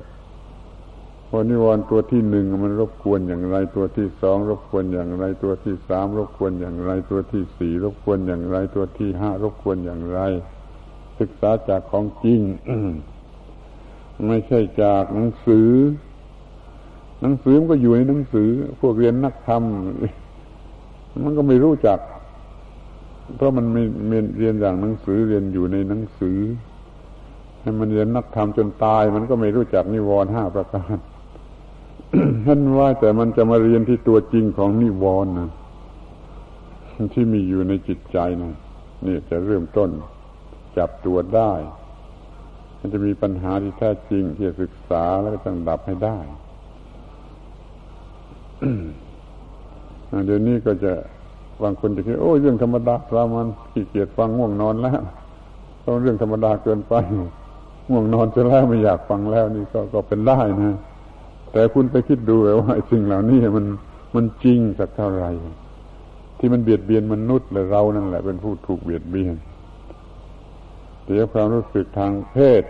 [1.29, 10.19] พอนิวรณ์ตัวที่หนึ่งมันรบกวนอย่างไรตัวที่สองรบกวนอย่างไร ตัวที่สามรบกวนอย่างไร ตัวที่สี่รบกวนอย่างไร ตัวที่ห้ารบกวนอย่างไร
[11.19, 12.41] ศึกษาจากของจริง
[14.27, 15.69] ไม่ใช่จากหนังสือ
[17.21, 18.49] หนังสือมันก็อยู่ในหนังสือ
[18.81, 19.63] พวกเรียนนักธรรม
[21.23, 21.99] มันก็ไม่รู้จัก
[23.35, 23.83] เพราะมันไม่
[24.37, 26.37] เรียนอย่างหนังสือเรียนอยู่ในหนังสือ
[27.61, 30.97] ให้มันเรียนนักธรรมจนตาย มันก็ไม่รู้จักนิวรณ์ห้าประการ
[32.45, 35.49] ท่านว่าแต่มันจะมาเรียนที่ตัวจริงของนิวรณ์นะ
[37.13, 38.53] ที่มีอยู่ในจิตใจนะ
[39.05, 39.89] นี่จะเริ่มต้น
[40.77, 41.51] จับตัวได้
[42.85, 46.17] มันจะมีปัญหาที่แท้จริงที่จะศึกษาแล้วก็ต้องดับให้ได้
[50.25, 50.93] เดี๋ยวนี้ก็จะ
[51.63, 54.99] บางคนจะคิดโอ้เรื่องธรรมดาสามัญขี้เกียจฟังง่วงนอนแล้ว
[55.83, 56.93] ต้องเรื่องธรรมดาเกินไป
[57.89, 60.75] ง่วงนอนจะแล้วไม่อยากฟังแล้วนี่ก็ก็เป็นได้นะ
[61.51, 63.65] แต่คุณไปคิดดูว่าสิ่งเหล่านี้มัน
[64.15, 65.29] มันจริงสักเท่าไหร่
[66.39, 69.35] ที่มันเบียดเบียนมนุษย์และเรานั่นแหละเป็นผู้ถูกเบียดเบียน
[71.05, 72.63] เสียความรู้สึกทางเพศ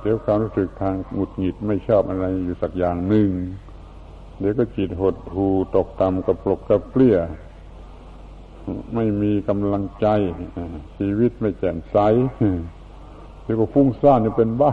[0.00, 3.28] เสียความรู้สึกทางหงุดหงิดไม่ชอบอะไรอยู่สักอย่างหนึ่ง
[4.38, 5.46] เดี๋ยวก็จิตหดหู
[5.76, 7.18] ตกต่ำกระปลกกระเปรี้ย
[8.94, 10.06] ไม่มีกำลังใจ
[10.96, 11.96] ชีวิตไม่แจ่มใส
[13.42, 14.72] เดี๋ยวก็ฟุ้งซ่านจะเป็นบ้า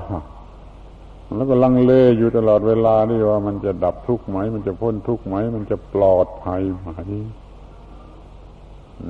[1.36, 6.90] แล้วก็ลังเลอยู่ตลอดเวลานี่ว่ามันจะดับทุกข์ไหม มันจะพ้นทุกข์ไหม มันจะปลอดภัยไหม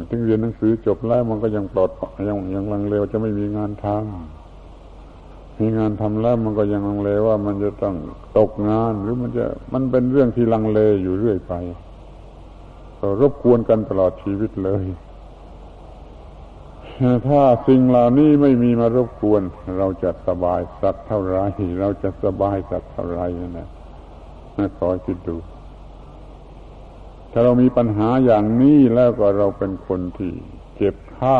[0.09, 1.89] ถึงเรียนหนังสือจบแล้วมันก็ยังปลอด
[2.27, 7.95] ยังยังลังเลวจะไม่มีงานทำมีงานทำแล้วมันก็ยังลังเลว่ามันจะต้อง
[8.37, 11.53] ตกงานหรือมันจะมันเป็นเรื่องที่ลังเลอยู่เรื่อยไป
[13.21, 14.85] รบกวนกันตลอดชีวิตเลย
[17.27, 19.41] ถ้าสิ่งเหล่านี้ไม่มีมารบกวน
[19.77, 21.37] เราจะสบายสักเท่าไร
[21.79, 25.35] เราจะสบายสักเท่าไรนั่นะขอคิดดู
[27.37, 30.31] ถ้าเรามีปัญหาอย่างนี้แล้วก็เราเป็นคนที่
[30.75, 31.39] เจ็บไข้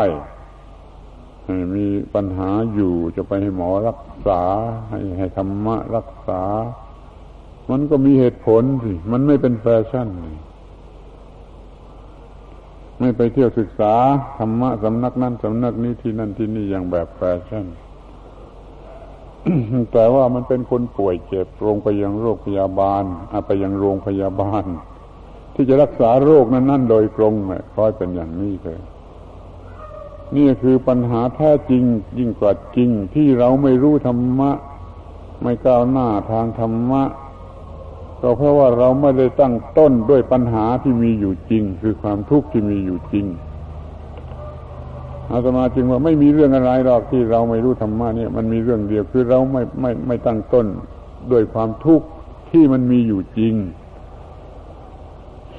[1.76, 4.42] มีปัญหาอยู่จะไปให้หมอรักษา
[4.90, 6.44] ให้ให้ธรรมะรักษา
[7.72, 10.08] มันก็มีเหตุผลสิมันไม่เป็นแฟชั่น
[13.00, 13.94] ไม่ไปเที่ยวศึกษา
[14.40, 17.66] ธรรมะสำนักนั้นสำนักนี้ที่นั่นที่นี่อย่างแบบแฟชั่น
[19.94, 24.66] แต่ว่ามันเป็นคนป่วยเจ็บโรงไปยังโรคพยาบาลอไปยังโรงพยาบาล
[25.56, 28.80] ที่จะรักษาโรคนั้นนั่นโดยตรงเนี่ยคอยเป็นอย่างนี้เลย
[30.36, 31.84] นี่คือปัญหาแท้จริง
[32.20, 34.52] ยิ่งกว่าจริงที่เราไม่รู้ธรรมะ
[35.42, 37.04] ไม่ก้าวหน้าทางธรรมะ
[38.22, 43.26] ก็เพราะว่าเราไม่ได้ตั้งต้นด้วยปัญหาที่มีอยู่จริง คือความทุกข์ที่มีอยู่จริง
[45.32, 50.66] อาตมาจึงว่าไม่มีเรื่องอะไรหรอกที่เราไม่รู้ธรรมะเนี่ยมันมีเรื่องเดียวคือเราไม่ไม่ไม่ตั้งต้น
[51.32, 52.06] ด้วยความทุกข์
[52.52, 53.56] ที่มันมีอยู่จริง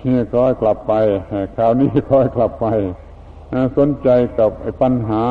[0.06, 0.92] นี่คอยกลับไป
[1.56, 2.66] คราวนี้คอยกลับไป
[3.78, 4.50] สนใจกับ
[4.82, 5.24] ปัญหา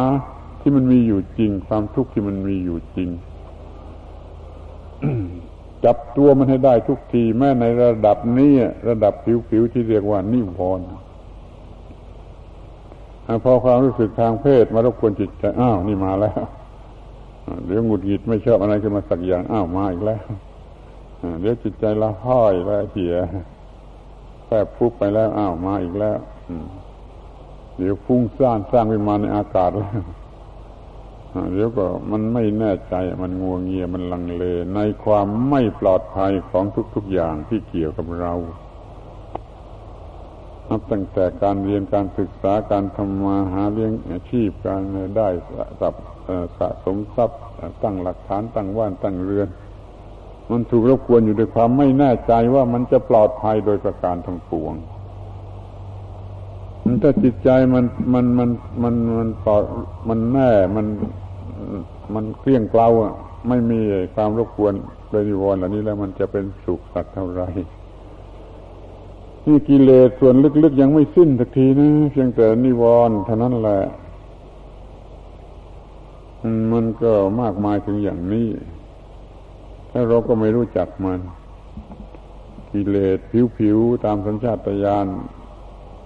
[0.60, 3.10] ที่มันมีอยู่จริง ความทุกข์ที่มันมีอยู่จริง
[5.86, 8.54] จับตัวมันให้ได้ทุกทีแม้ในระดับนี้
[8.90, 9.14] ระดับ
[9.50, 10.88] ผิวๆที่เรียกว่านิวรณ์
[13.44, 16.40] พอความรู้สึกทางเพศมารบกวนจิตใจอ้าวนี่มาแล้ว
[17.66, 20.24] เดี๋ยวหงุดหงิดไม่ชอบอะไรขึ้นมาสักอย่างอ้าวมาอีกแล้ว
[21.42, 23.16] เดี๋ยวจิตใจละห้อยละเหีย
[24.64, 26.18] บปุ๊บไปแล้วอ้าวมาอีกแล้ว
[27.78, 29.94] เดี๋ยวฟุ้งซ่านสร้างขึ้นมาในอากาศแล้ว
[31.52, 34.44] เดี๋ยวก็มันไม่แน่ใจมันงัวงเงียมันลังเล
[34.76, 36.64] ในความไม่ปลอดภัยของ
[36.96, 38.34] ทุก ๆอย่างที่เกี่ยวกับเรา
[40.70, 44.82] นับตั้งแต่การเรียนการศึกษาการทำมาหาเลี้ยงอาชีพการ
[45.18, 45.30] ได้
[46.58, 47.40] สะสมทรัพย์
[47.84, 49.48] ตั้งหลักฐานตั้งว่านตั้งเรือน
[50.52, 54.74] มันถูกรบกวนอยู่ด้วยความไม่แน่ใจว่ามันจะปลอดภัยโดยประการทั้งปวง
[57.04, 58.50] ถ้าจิตใจมันมันมัน
[58.84, 59.64] มันมันปลอด
[60.10, 60.88] มันแน่มัน
[62.14, 63.14] มันเคลี่ยงเกลาอะ
[63.48, 63.80] ไม่มี
[64.16, 64.74] ความรบกวน
[65.10, 67.50] โดยนิวรณ์เหล่านี้แล้วมันจะเป็นสุขสักเท่าไหร่
[69.46, 73.82] นี่กิเลสส่วนลึกๆยังไม่สิ้นสักทีนะเพียงแต่นิวรณ์เท่านั้นแหละ
[76.74, 78.48] มันก็มากมายถึงอย่างนี้
[79.98, 81.20] ถ้าเราก็ไม่รู้จักมัน
[82.72, 83.20] กิเลส
[83.58, 85.06] ผิวๆตามสัญชาตญาณ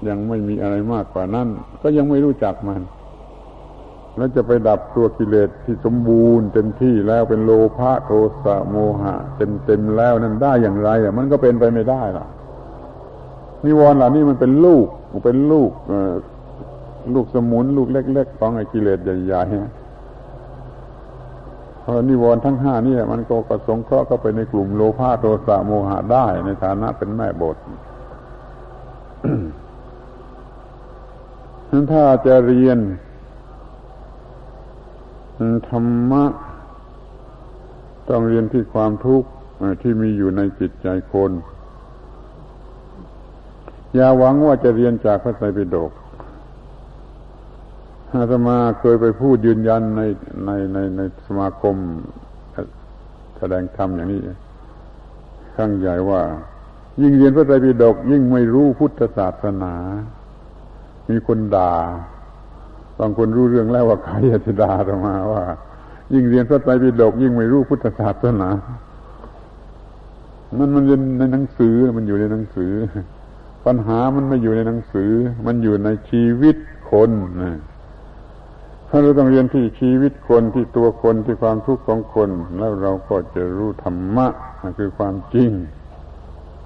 [0.08, 1.48] ยังไม่มีอะไรมากกว่านั้น
[1.82, 2.82] ก็ยังไม่รู้จักมัน
[4.18, 8.12] แล้วจะไปดับตัวกิเลสที่สมบูรณ์ เต็มที่แล้วเป็นโลภะโท
[8.44, 12.26] สะโมหะ เต็มเต็มแล้วนั้นได้อย่างไรอะมันก็เป็นไปไม่ได้ล่ะ
[13.66, 14.86] นิวรณ์เหล่านี้มันเป็นลูก
[15.26, 15.72] เป็นลูก
[17.14, 19.89] ลูกสมุนลูกเล็ก ๆ ของไอ้กิเลสใหญ่ๆ
[22.10, 27.58] นิวรณ์ทั้งห้านี่มันก็กระสงเคราะห์เข้าไปในกลุ่มโลภะโทสะโมหะได้ในฐานะเป็นแม่บท
[31.92, 32.78] ถ้าจะเรียน
[35.70, 36.24] ธรรมะ
[38.10, 39.30] ต้องเรียนที่ความทุกข์
[39.82, 41.32] ที่มีอยู่ในจิตใจคน
[43.96, 45.92] อย่าหวังว่าจะเรียนจากพระไตรปิฎก
[48.14, 50.02] อาตมาเคยไปพูดยืนยันใน
[50.46, 51.76] ในในในสมาคม
[53.38, 54.22] แสดงธรรมอย่างนี้
[55.56, 56.22] ครั้งใหญ่ว่า
[57.02, 59.74] ยิ่งเรียนพระไตรปิฎกยิ่งไม่รู้พุทธศาสนา
[61.10, 61.74] มีคนด่า
[63.00, 65.44] บางคนรู้เรื่องแล้วว่าใครจะด่าเรามาว่า
[66.14, 68.50] ยิ่งเรียนพระไตรปิฎกยิ่งไม่รู้พุทธศาสนา
[70.58, 72.72] มันมันอยู่ในหนังสือมันอยู่ในหนังสือ
[73.66, 75.12] ปัญหามันไม่อยู่ในหนังสือ
[75.46, 76.56] มันอยู่ในชีวิต
[76.92, 77.10] คน
[77.44, 77.58] นะ
[78.90, 84.28] ถ้าเราต้องเรียนที่ชีวิตคนที่ตัวคนที่ความทุกข์ของคน แล้วเราก็จะรู้ธรรมะ
[84.80, 85.52] คือความจริง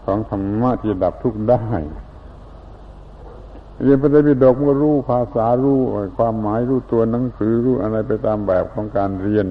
[0.06, 1.64] ของธรรมะที่ดับทุกข์ได้
[3.82, 5.80] เรียนพระไตรปิฎกก็รู้ภาษารู้
[6.18, 9.48] ความหมายรู้ตัวหนังสือรู้อะไรไปตามแบบของการเรียน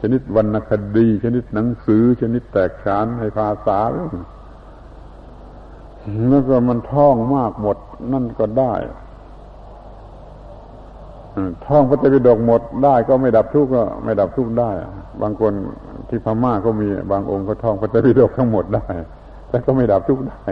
[0.00, 3.78] ชนิดวรรณคดี ชนิดหนังสือ ชนิดแตกฉานในภาษา
[6.30, 7.76] แล้วก็มันท่องมากหมด
[8.12, 8.74] นั่นก็ได้
[11.66, 14.70] ท่องพระไตรปิฎกหมดได้ก็ไม่ดับทุกข์ก็ไม่ดับทุกข์ได้
[15.22, 15.52] บางคน
[16.08, 18.86] ที่พม่าก็มีบางองค์ก็ท่องพระไตรปิฎกทั้งหมดได้
[19.48, 20.42] แต่ก็ไม่ดับทุกข์ได้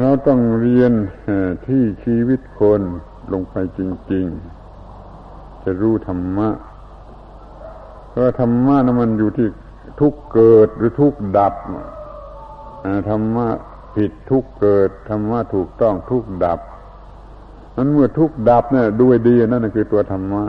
[0.00, 0.92] เราต้องเรียน
[1.66, 2.80] ที่ชีวิตคน
[3.32, 3.80] ลงไปจ
[4.12, 4.26] ริง
[4.94, 6.48] ๆ จะรู้ธรรมะ
[8.10, 9.46] เพราะธรรมะนั้นมันอยู่ที่
[10.00, 11.54] ทุกเกิดหรือทุกดับ
[13.08, 13.48] ธรรมะ
[13.96, 16.60] ผิดทุกเกิดธรรมะถูกต้องทุกดับ
[17.76, 20.44] นั้นเมื่อทุกดับเนี่ยดูดีนั่นคือตัวธรรมะ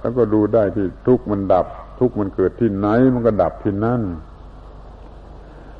[0.00, 1.66] แล้วก็ดูได้ที่ทุกมันดับ
[2.00, 4.02] ทุกมันเกิดที่ไหน มันก็ดับที่นั่น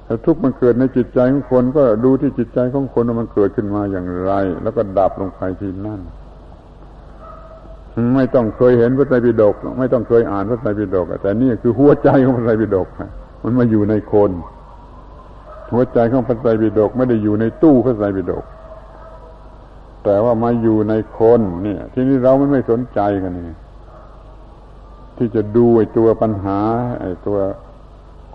[0.06, 4.32] ถ้าทุกมันเกิดในจิตใจของคน ก็ดูที่จิตใจของคนว่ามันเกิดขึ้นมาอย่างไร
[4.62, 6.00] แล้วก็ดับลงไปที่นั่น
[8.14, 12.88] ไม่ต้องเคยเห็นพระไตรปิฎกไม่ต้องเคยอ่านพระไตรปิฎกแต่นี่คือหัวใจของพระไตรปิฎก
[13.42, 14.30] มันมาอยู่ในคน
[15.72, 18.44] หัวใจของพระไตรปิฎกไม่ได้อยู่ในตู้พระไตรปิฎก
[20.04, 23.56] แต่ว่ามาอยู่ในคนเนี่ย ที่นี้เราไม่ไม่สนใจกันนี่
[25.16, 26.60] ที่จะดูไอ้ตัวปัญหา
[27.00, 27.38] ไอ้ตัว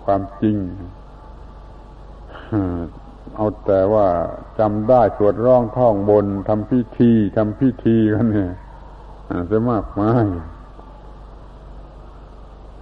[0.04, 0.56] ความจริง
[3.36, 4.06] เอาแต่ว่า
[4.58, 8.52] จำได้สวดร้องท่องบนทำพิธีทำพิธีกันเนี่ย
[9.50, 10.24] จะมากมาย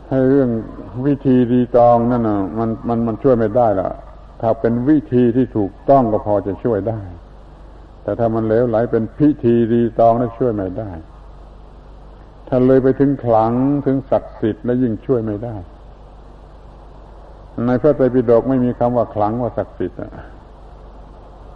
[0.09, 0.51] ให้เรื่อง
[1.07, 3.91] วิธีดีตองนั่นน่ะมันมันมันช่วยไม่ได้ละ
[4.41, 7.01] ถ้าเป็นวิธีที่ถูกต้องก็พอจะช่วยได้
[8.03, 10.91] แต่ถ้ามันเลวไหลเป็นพิธีดีตองนั้นช่วยไม่ได้
[12.49, 13.53] ถ้าเลยไปถึงขลัง
[13.87, 15.57] ถึงศักดิ์สิทธิ์แล้วยิ่งช่วยไม่ได้
[17.67, 19.99] ในพระไตรปิฎกไม่มีคำว่าขลังว่าศักดิ์สิทธิ์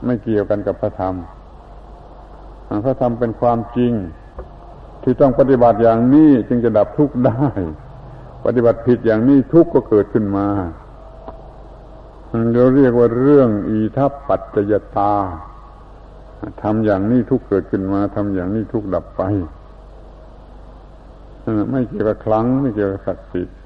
[0.05, 1.15] ไม่เกี่ยวกันกับพระธรรม
[2.85, 3.93] พระธรรมเป็นความจริง
[5.03, 7.45] ที่ต้องปฏิบัติอย่างนี้จึงจะดับทุกข์ได้
[8.45, 10.47] ปฏิบัติผิดอย่างนี้ทุกข์ก็เกิดขึ้นมา
[12.55, 15.13] เราเรียกว่าเรื่องอีทัปปัจจยตา
[16.63, 19.23] ทำอย่างนี้ทุกเกิดขึ้นมาทำอย่างนี้ทุกดับไป
[21.71, 23.57] ไม่เกี่ยวกับคลังไม่เกี่ยวกับศักดิ์สิทธิ์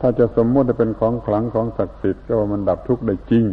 [0.00, 3.44] ถ้าจะสมมติจะเป็นของคลังของศักดิ์สิทธิ์ก็ว่ามันดับทุกข์ได้จริง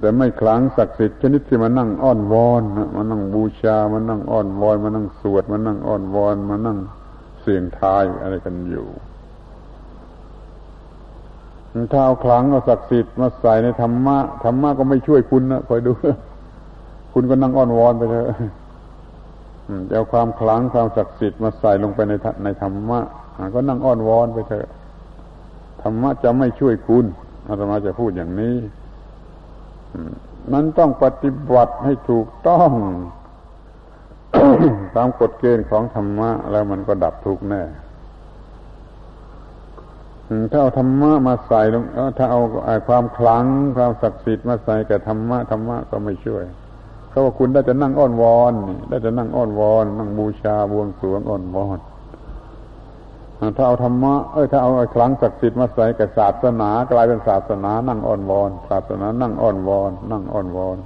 [0.00, 2.62] แต่ไม่คลังศักดิ์สิทธิ์ชนิดที่มานั่งอ้อนวอน
[2.96, 6.78] มานั่งบูชามานั่งอ้อนวอนมานั่งสวดมานั่งอ้อนวอนมานั่ง
[7.40, 8.86] เสี่ยงทายอะไรกันอยู่
[11.92, 15.92] ถ้าเอาคลังเอาศักดิ์สิทธิ์มาใส่ในธรรมะธรรมะก็ไม่ช่วยคุณนะคอยดู
[17.12, 18.26] คุณก็นั่งอ้อนวอนไปเถอะ
[19.88, 22.12] จะเอาความคลังความศักดิ์สิทธิ์มาใส่ลงไปใน
[22.44, 23.00] ในธรรมะ
[23.54, 24.68] ก็นั่งอ้อนวอนไปเถอะ
[25.82, 27.04] ธรรมะจะไม่ช่วยคุณ
[27.48, 28.56] อาตมาจะพูดอย่างนี้
[30.52, 32.70] นั้นต้องปฏิบัติให้ถูกต้อง
[34.96, 37.62] ตามกฎเกณฑ์ของธรรมะ แล้วมันก็ดับทุกข์แน่
[40.50, 41.84] ถ้าเอาธรรมะมาใส่ลง
[42.18, 42.40] ถ้าเอา
[42.88, 43.44] ความคลัง
[43.76, 46.44] ความศักดิ์สิทธิ์มาใส่กับธรรมะธรรมะก็ไม่ช่วย
[47.08, 48.52] เพราะว่าคุณได้แต่นั่งอ้อนวอน
[48.88, 51.78] ได้แต่นั่งอ้อนวอน นั่งบูชาบวงสรวงอ้อนวอน
[53.56, 60.76] ถ้าเอาธรรมะเอ้ยถ้าเอาคลังศักดิ์สิทธิ์มาใส่กับศาสนากลายเป็นศาสนา นั่งอ้อนวอนศาสนานั่งอ้อนวอนนั่งอ้อนวอน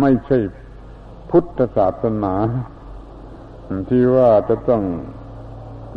[0.00, 0.38] ไม่ใช่
[1.30, 2.34] พุทธศาสนา
[3.88, 4.82] ที่ว่าจะต้อง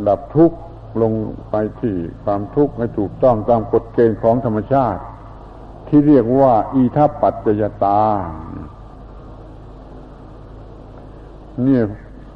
[0.07, 0.57] ดับทุกข์
[1.01, 1.13] ลง
[1.49, 5.01] ไปที่ความทุกข์ให้ถูกต้องตามกฎเกณฑ์ของธรรมชาติ
[5.87, 8.01] ที่เรียกว่า อีทัปปัจจยตา
[11.63, 11.83] เนี่ย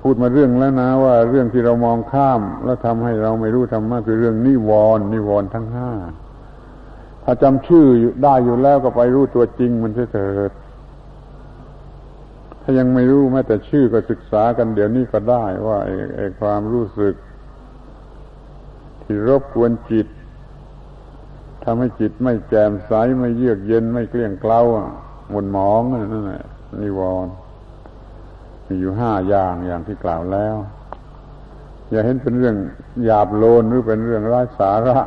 [0.01, 5.91] พูดมาเรื่องแล้วนะ ว่าเรื่องที่เรามองข้าม แล้วทำให้เราไม่รู้ธรรมะคือเรื่องนิวรณ์นิวรณ์ทั้งห้า
[7.23, 7.85] ถ้าจำชื่อ
[8.23, 10.51] ได้อยู่แล้วก็ไปรู้ตัวจริงมันเถิด
[12.61, 15.77] ถ้ายังไม่รู้แม้แต่ชื่อก็ศึกษากันเดี๋ยวนี้ก็ได้ว่า
[16.15, 17.15] ไอ้ความรู้สึก
[19.11, 20.07] ที่รบกวนจิต
[21.63, 24.61] ทำให้จิตไม่แจ่มใสไม่เยือกเย็นไม่เกลี้ยงเกลา
[25.29, 26.43] หมุนหมองนั่นแหละ
[26.81, 27.33] นิวรณ์
[28.67, 30.55] มีอยู่ห้าอย่างอย่างที่กล่าวแล้ว
[31.89, 32.55] อย่าเห็นเป็นเรื่อง
[33.03, 34.99] หยาบโลนหรือเป็นเรื่องไร้สาระ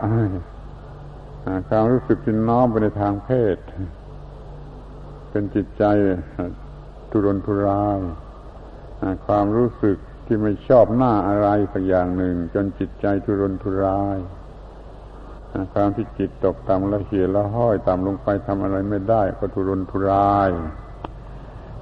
[1.69, 3.57] ความรู้สึกที่น้อมไปในทางเพศ
[5.31, 5.85] เป็นจิตใจ
[7.11, 7.99] ทุรนทุราย
[9.27, 14.19] ความรู้สึก ที่ไม่ชอบหน้าอะไรสักอย่างหนึ่ง จนจิตใจทุรนทุราย
[15.73, 20.51] ความที่จิตตกต่ำละเหียละห้อยต่ำลงไปทำอะไรไม่ได้ ก็ทุรนทุราย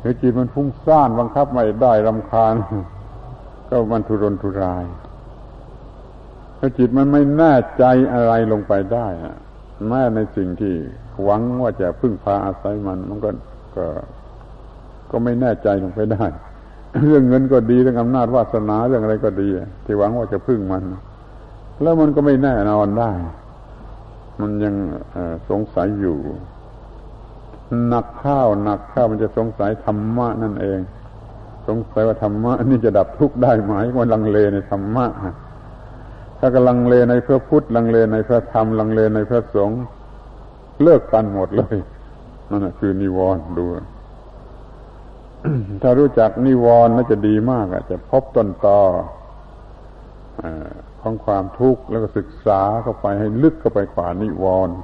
[0.00, 2.54] หรือจิตมันฟุ้งซ่านบังคับไม่ได้รำคาญ
[3.68, 4.84] ก็มันทุรนทุราย
[6.58, 9.06] ถ้าจิตมันไม่แน่ใจอะไรลงไปได้
[9.88, 10.74] แม้ในสิ่งที่
[11.24, 13.30] หวังว่าจะพึ่งพาอาศัยมัน มันก็
[13.76, 13.86] ก็
[15.10, 16.24] ก็ไม่แน่ใจลงไปได้
[16.98, 19.48] เรื่องเงินก็ดีเรื่องอำนาจวาสนาเรื่องอะไรก็ดี
[19.84, 20.82] ที่หวังว่าจะพึ่งมัน
[21.82, 23.10] แล้วมันก็ไม่แน่นอนได้
[24.40, 24.74] มันยัง
[25.48, 26.16] สงสัยอยู่
[27.88, 30.80] หนักข้าวหนักข้าวมันจะสงสัยธรรมะนั่นเอง
[31.68, 35.06] สงสัยว่าธรรมะนี่จะดับทุกข์ได้ไหมมันลังเลในธรรมะ
[36.38, 39.80] ถ้ากำลังเลในพระพุทธลังเลในพระธรรมลังเลในพระสงฆ์
[40.82, 41.76] เลิกกันหมดเลย
[42.50, 43.64] นั่นคือนิวรณ์ดู
[45.82, 48.80] ถ้ารู้จักนิวรณ์น่าจะดีมากอะจะพบต้นตอ
[51.00, 54.76] ของความทุกข์แล้วก็ศึกษาเข้าไปให้ลึกเข้าไปกว่านิวรณ์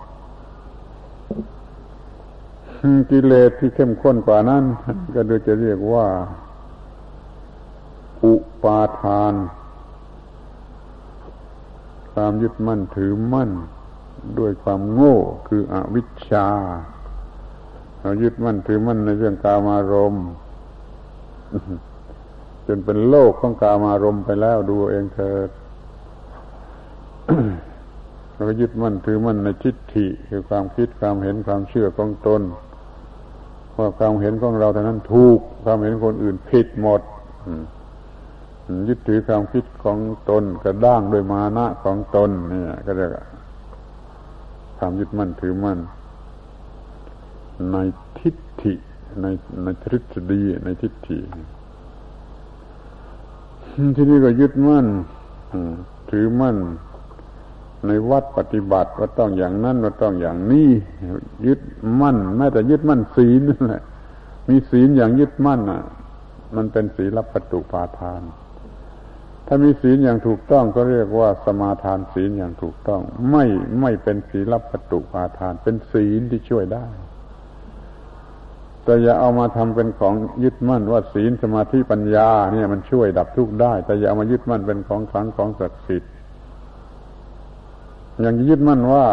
[3.10, 4.64] กิเลสที่เข้มข้นกว่านั้น
[5.14, 6.06] ก็โดยจะเรียกว่า
[8.24, 9.34] อุปาทาน
[12.12, 13.50] ความยึดมั่นถือมั่น
[14.38, 15.16] ด้วยความโง่
[15.48, 16.48] คืออวิชชา
[18.00, 20.26] เรายึดมั่นถือมั่นในเรื่องกามารมณ์
[22.66, 25.50] จนเป็นโลกของกามารมณ์ไปแล้วดูเองเถิด
[28.32, 32.42] เราก็ยึดมั่นถือมั่นในทิฏฐิคือความคิดความเห็นความเชื่อของตน
[33.76, 37.02] ว่าความเห็นของเราเท่านั้นถูก ความเห็นคนอื่นผิดหมด
[38.88, 39.98] ยึดถือความคิดของ
[40.30, 43.10] ตนกระด้างด้วยมานะของตนนี่ก็เรียก
[44.78, 45.78] ความยึดมั่นถือมั่น
[47.72, 47.76] ใน
[48.18, 48.74] ทิฏฐิ
[49.22, 49.26] ใน
[49.64, 51.18] ในทฤษฎีในทิฏฐิ
[53.96, 54.86] ที่นี่ก็ยึดมั่น
[56.10, 56.56] ถือมั่น
[57.86, 60.68] ในวัดปฏิบัติว่าต้องอย่างนั้นว่าต้องอย่างนี้
[61.46, 61.60] ยึด
[62.00, 63.82] มั่นแม้แต่ยึดมั่นศีลนั่นแหละ
[64.48, 65.82] มีศีลอย่างยึดมั่นอะ
[66.56, 68.22] มันเป็นศีลปัตุปาทาน
[69.46, 73.44] ถ้ามีศีลอย่างถูกต้องก็เรียกว่าสมาทานศีลอย่างถูกต้อง ไม่
[73.80, 76.86] ไม่เป็นศีลปัตุปาทาน เป็นศีลที่ช่วยได้
[78.86, 86.10] แต่อย่าเอามาทำเป็นของยึดมั่นว่าศีลสมาธิปัญญา เนี่ยมันช่วยดับทุกข์ได้ แต่อย่าเอามายึดมั่นเป็นของขลังของศักดิ์สิทธิ์
[88.22, 89.06] อย่างยึดมั่นว่า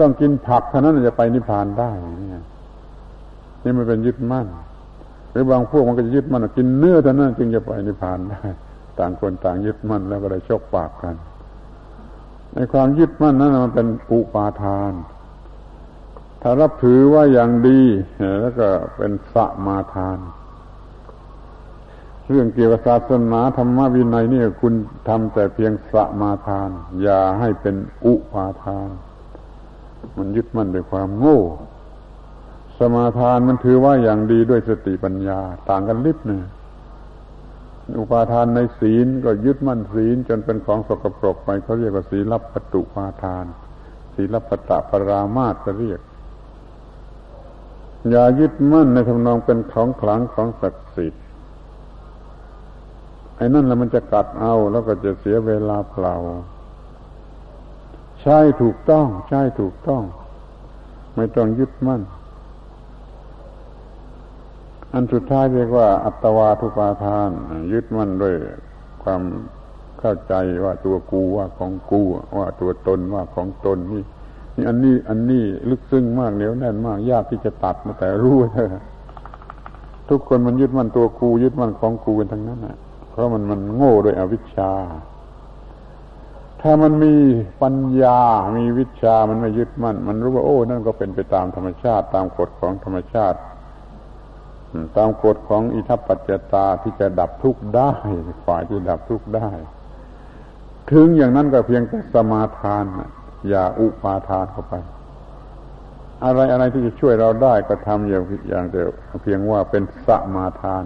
[0.00, 2.44] ต้องกินผักเท่านั้นจะไปนิพพานได้เนี่ย
[3.62, 4.46] นี่มันเป็นยึดมั่น
[5.30, 8.40] หรือบางพวกมันก็จะยึดมั่นกินเนื้อเท่านั้นจึงจะไปนิพพานได้
[8.98, 11.16] ต่างคนต่างยึดมั่นแล้วก็ได้ชกปากกัน
[12.54, 14.92] ในความยึดมั่นนั้นมันเป็นอุปาทาน
[16.46, 17.80] ถ้ารับถือว่าอย่างดี
[18.40, 20.18] แล้วก็เป็นสมาทาน
[22.28, 24.74] เรื่องเกี่ยวกับศาสนาธรรมวินัยนี่คุณ
[25.08, 26.70] ทำแต่เพียงสมาทาน
[27.02, 27.76] อย่าให้เป็น
[28.06, 28.88] อุปาทาน
[30.16, 31.40] มันยึดมั่นด้วยความโง่
[32.78, 36.44] สมาทานมันถือว่าอย่างดีด้วยสติปัญญา ต่างกันลิบเนี่ย
[37.98, 43.44] อุปาทานในศีลก็ยึดมั่นศีลจนเป็นของสกปรกไปเขาเรียกว่าศีลปตุปาทาน
[44.14, 46.00] ศีลปตะปรามาตก็เรียก
[48.10, 51.22] อย่ายึดมั่นในทำนองเป็นของขลังของศักดิ์สิทธิ์
[53.36, 56.14] ไอ้นั่นแหละมันจะกัดเอาแล้วก็จะเสียเวลาเปล่า
[58.22, 60.02] ใช่ถูกต้อง ใช่ถูกต้อง
[61.16, 62.02] ไม่ต้องยึดมั่น
[64.92, 67.30] อันสุดท้ายเรียกว่า อัตวาทุปาทาน
[67.72, 68.34] ยึดมั่นด้วย
[69.02, 69.22] ความ
[69.98, 72.02] เข้าใจว่าตัวกูว่าของกู
[72.38, 74.04] ว่าตัวตนว่าของตนนี่
[74.68, 78.82] อันนี้อันนี้ลึกซึ้งมากเหนียวแน่นมาก ยากที่จะตัดมาแต่รู้เถอะ
[80.08, 82.76] ทุกคนมันยึดมั่นตัวกูยึดมั่นของกูกันทั้งนั้นแหะ
[83.10, 84.72] เพราะมันมันโง่โดยอวิชชา
[86.60, 87.14] ถ้ามันมี
[87.62, 88.20] ปัญญา
[88.58, 93.38] มีวิชา มันไม่ยึดมั่น มันรู้ว่าโอ้นั่นก็เป็นไปตามธรรมชาติ ตามกฎของธรรมชาติ
[94.96, 97.92] ตามกฎของอิทัปปัจจตาที่จะดับทุกข์ได้
[98.46, 99.48] ฝ่ายที่ดับทุกข์ได้
[100.90, 102.84] ถึงอย่างนั้นก็เพียงแต่สมาทาน
[103.48, 104.74] อย่าอุปาทานเข้าไป
[106.24, 108.82] อะไรอะไรที่จะช่วยเราได้ก็ทำอย่างอย่างแต่
[109.22, 110.84] เพียงว่าเป็นสมาทาน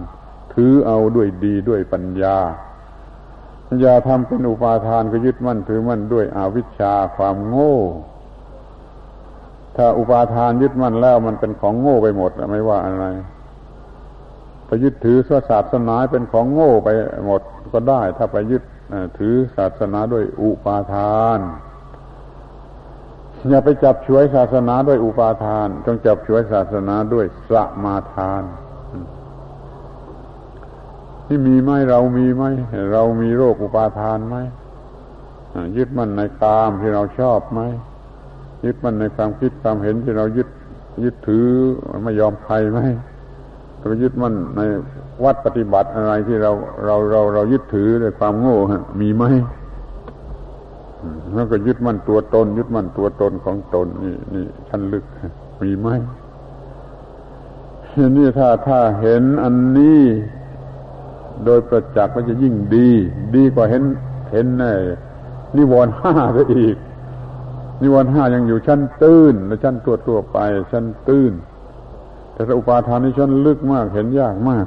[0.53, 2.37] ถือเอาด้วยดีด้วยปัญญา
[3.81, 7.77] อย่าทำเป็นอุปาทานก็ยึดมั่นถือมั่นด้วยอวิชชาความโง่
[9.75, 13.05] ถ้าอุปาทานยึดมั่นแล้วมันเป็นของโง่ไปหมดไม่ว่าอะไร
[14.65, 15.17] ไปยึดถือ
[15.49, 16.89] ศาสนาเป็นของโง่ไป
[17.25, 17.41] หมด
[17.73, 18.63] ก็ได้ ถ้าไปยึด
[19.19, 21.39] ถือศาสนาด้วยอุปาทาน
[23.47, 27.53] อย่าไปจับช่วยศาสนาด้วยอุปาทาน จงจับช่วยศาสนาด้วยส
[27.83, 28.43] มาทาน
[31.25, 32.43] ที่มีไหมเรามีไหม
[32.93, 34.35] เรามีโรคอุปาทานไหม
[35.77, 37.61] ยึดมั่นในกามที่เราชอบไหม
[38.65, 40.49] ยึดมั่นในความคิดความเห็นที่เรายึด
[41.03, 41.47] ยึดถือ
[42.03, 42.79] ไม่ยอมใครไหม
[43.81, 44.61] เรายึดมั่นใน
[45.23, 46.51] วัดปฏิบัติอะไรที่เรา
[46.85, 48.57] เราเราเรายึดถือด้วยความโง่
[49.01, 49.23] มีไหม
[51.33, 55.03] แล้วก็ยึดมั่นตัวตน ยึดมั่นตัวตนของตน นี่นี่ชั้นลึก
[55.61, 55.87] มีไหม
[58.17, 60.01] นี่ถ้าถ้าเห็นอันนี้
[61.45, 62.89] โดยประจักษ์ก็จะยิ่งดี
[63.35, 63.83] ดีกว่าเห็น
[64.31, 64.65] เห็นใน
[65.57, 66.75] นิวรณ์ห้าไปอีก
[67.81, 70.37] นิวรณ์ห้ายังอยู่ชั้นตื้นและชั้นตัวตัวไป
[70.71, 71.33] ชั้นตื้น
[72.33, 74.65] แต่อุปาทานนี่ชั้นลึกมากเห็นยากมาก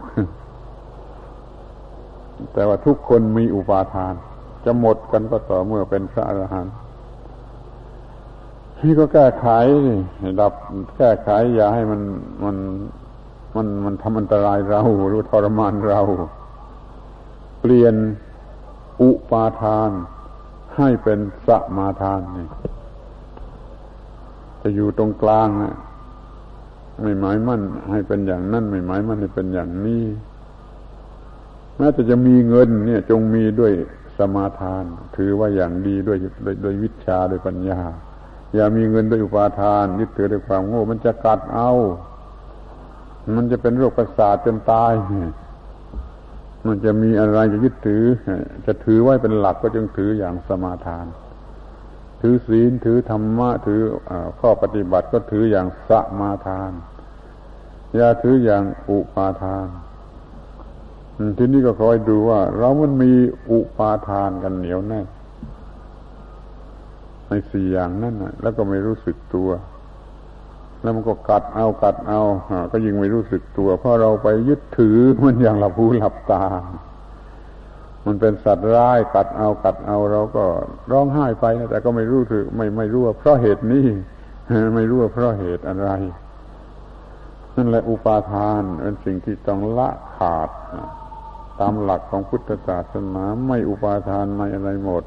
[2.55, 4.15] แต่ว่าทุกคนมีอุปาทาน
[4.64, 6.74] จะหมดกันก็ต่อเมื่อเป็นพระอรหันต์
[8.84, 9.47] นี่ก็แก้ไข
[10.40, 10.52] ดับ
[10.97, 12.01] แก้ไขอย่าให้มัน
[12.44, 12.56] มัน
[13.56, 16.01] มันมันทำอันตรายเราหรือทรมานเรา
[17.60, 17.94] เปลี่ยน
[19.02, 19.90] อุปาทาน
[20.76, 22.47] ให้เป็นสมาทานนี่
[24.62, 25.74] จะอยู่ตรงกลางนะ
[27.02, 30.05] ไม่หมายมั่น ให้เป็นอย่างนั้นไม่หมายมั่นให้เป็นอย่างนี้
[31.76, 33.72] แม้แต่จะมีเงิน เนี่ย จงมีด้วย
[34.18, 34.84] สมาทาน
[35.16, 36.18] ถือว่าอย่างดีด้วย
[36.62, 37.80] โดยวิชาด้วยปัญญา
[38.55, 41.70] อย่ามีเงินด้วยอุปาทานยึดถือด้วยความโง่ มันจะกัดเอา
[43.36, 44.93] มันจะเป็นโรคประสาทจนตาย
[46.66, 48.05] มันจะมีอะไรจะยึดถือ
[48.66, 51.06] จะถือไว้เป็นหลักก็จึงถืออย่างสมาทาน
[52.20, 53.80] ถือศีลถือธรรมะถือ
[54.10, 55.90] อข้อปฏิบัติก็ถืออย่างส
[56.20, 56.72] มาทาน
[57.97, 59.66] อย่าถืออย่างอุปาทาน
[61.39, 63.12] ทีนี้ก็คอยดูว่า เรามันมี
[63.51, 65.01] อุปาทานกันเหนียวแน่
[67.28, 69.49] ในสี่อย่างนั่นนะแล้วก็ไม่รู้สึกตัว
[70.82, 72.20] แล้วมันก็กัดเอากัดเอา
[72.73, 76.44] ก็ยิ่งไม่รู้สึกตัว เพราะเราไปยึดถือมันอย่างหลับหูหลับตา
[78.07, 80.44] มันเป็นสัตว์ร้ายกัดเอากัดเอาเราก็
[80.90, 83.86] ร้องไห้ไปนะแต่ก็ไม่รู้ถือไม่ไม่รู้ว่าเพราะเหตุนี้
[84.77, 85.90] ไม่รู้ว่าเพราะเหตุอะไร
[87.57, 90.51] นั่นแหละอุปาทานเป็นสิ่งที่ต้องละขาด
[91.62, 95.05] ตามหลักของพุทธศาสนาไม่อุปาทานในอะไรหมด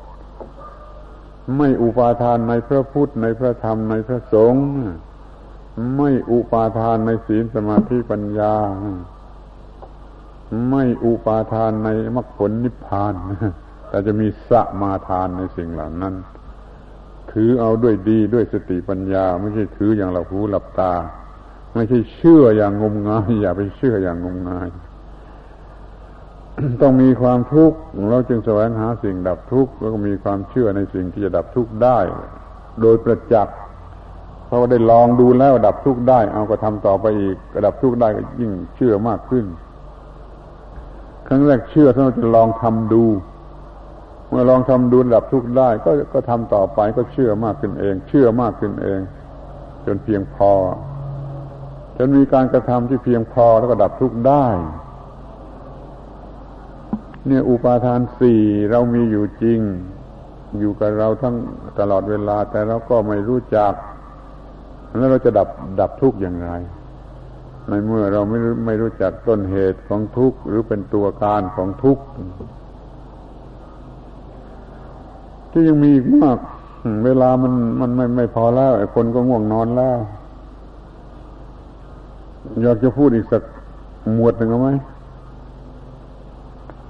[1.57, 4.65] ไม่อุปาทานในพระพุทธในพระธรรมในพระสงฆ์
[5.97, 8.53] ไม่อุปาทานในศีลสมาธิปัญญา
[10.69, 13.13] ไม่อุปาทานในมรรคผลนิพพาน
[13.89, 14.51] แต่จะมีส
[14.81, 16.13] มาทานในสิ่งเหล่านั้น
[17.31, 20.93] ถือเอาด้วยดีด้วยสติปัญญา ไม่ใช่ถืออย่างหลับหูหลับตา
[21.73, 24.67] ไม่ใช่เชื่ออย่างงมงาย อย่าไปเชื่ออย่างงมงาย
[26.81, 27.77] ต้องมีความทุกข์
[28.09, 31.99] เราจึงแสวงหาสิ่งดับทุกข์แล้วก็มีความเชื่อในสิ่งที่จะดับทุกข์ได้
[32.81, 33.55] โดยประจักษ์
[34.45, 39.45] เพราะว่าได้ลองดูแล้วดับทุกข์ได้ เอาก็ทำต่อไปอีกระดับทุกข์ได้ก็ยิ่งเชื่อมากขึ้น
[41.27, 43.05] ครั้งแรกเชื่อถ้าเราจะลองทำดู
[44.29, 48.99] เมื่อลองทำดูดับทุกข์ได้ ก็ก็ทำต่อไปก็เชื่อมากขึ้นเอง เชื่อมากขึ้นเอง
[49.85, 50.51] จนเพียงพอ
[51.97, 54.45] จนมีการกระทำที่เพียงพอแล้วก็ดับทุกข์ได้
[57.27, 58.39] เนี่ยอุปาทานสี่
[58.71, 59.59] เรามีอยู่จริง
[60.59, 61.35] อยู่กับเราทั้ง
[61.79, 63.73] ตลอดเวลา แต่เราก็ไม่รู้จัก
[64.95, 65.49] แล้วเราจะดับ
[65.79, 66.51] ดับทุกข์อย่างไร
[67.67, 72.03] ในเมื่อเราไม่ไม่รู้จักต้นเหตุของทุกข์หรือเป็นตัวการของทุกข์
[75.51, 76.37] ที่ยังมีอีกมาก
[77.05, 79.97] เวลามันมันไม่ไม่พอแล้วคนก็ง่วงนอนแล้ว
[82.61, 83.43] อยากจะพูดอีกสัก
[84.13, 84.69] หมวดหนึ่งเอาไหม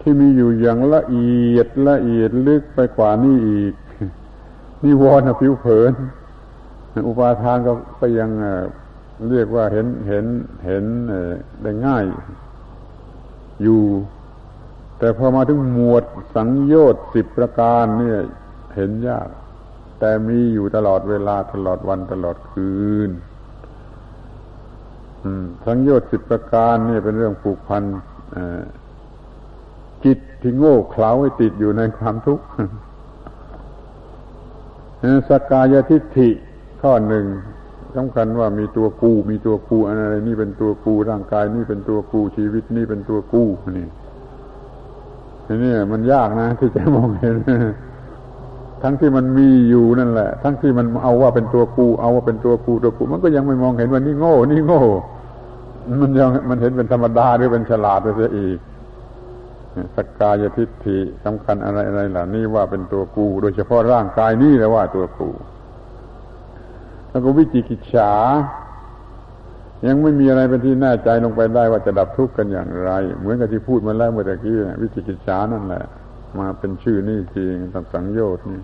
[0.07, 3.73] ที่มีอยู่อย่างละเอียดละเอียดลึกไปกว่านี้อีก
[4.84, 5.91] นิวรณ์ผิวเผิน
[7.07, 8.30] อุปาทานก็ก็ยัง
[9.30, 10.26] เรียกว่าเห็นเห็น
[10.65, 10.86] เห็น
[11.61, 12.03] ได้ง่าย
[13.64, 13.82] อยู่
[14.99, 16.03] แต่พอมาถึงหมวด
[16.36, 18.19] สังโยชน์สิบประการเนี่ย
[18.76, 19.27] เห็นยาก
[19.99, 22.73] แต่มีอยู่ตลอดเวลาตลอดวันตลอดคื
[23.07, 23.10] น
[25.65, 27.84] สังโยชน์สิบประการนี่เป็นเรื่องผูกพัน
[30.06, 32.45] จิตที่โง่เขลาให้ติดอยู่ในความทุกข์
[35.30, 36.30] สกายทิฏฐิ
[36.82, 37.26] ข้อหนึ่ง
[37.95, 43.44] สำคัญว่ามีตัวกู มีตัวกูอะไรนี่เป็นตัวกูร่างกายนี่เป็นตัวกูชีวิตนี่เป็นตัวกู
[43.77, 43.88] นี่
[45.64, 47.36] นี่มันยากนะที่จะมองเห็น
[48.84, 54.82] ทั้งที่มันมีอยู่นั่นแหละ ทั้งที่มันเอาว่าเป็นตัวกู เอาว่าเป็นตัวกูตัวกู มันก็ยังไม่มองเห็นว่านี่โง่ นี่โง่
[56.02, 58.57] มันยังมันเห็นเป็นธรรมดาหรือเป็นฉลาดไปเสียอีก
[59.95, 65.30] สกกายทิฏฐิสำคัญอะไรอะไรเหล่านี้ว่าเป็นตัวกู โดยเฉพาะร่างกายนี่แหละว่าตัวกู
[67.10, 68.11] แล้วก็วิจิกิจฉา
[69.88, 75.84] ยังไม่มีอะไรเป็นที่แน่ใจลงไปได้ว่าจะดับทุกข์กันอย่างไร เหมือนกับที่พูดมาแล้วเมื่อกี้วิจิกิจฉานั่นแหละ
[76.39, 78.61] มาเป็นชื่อนี่จริงตับสังโยชน์นี่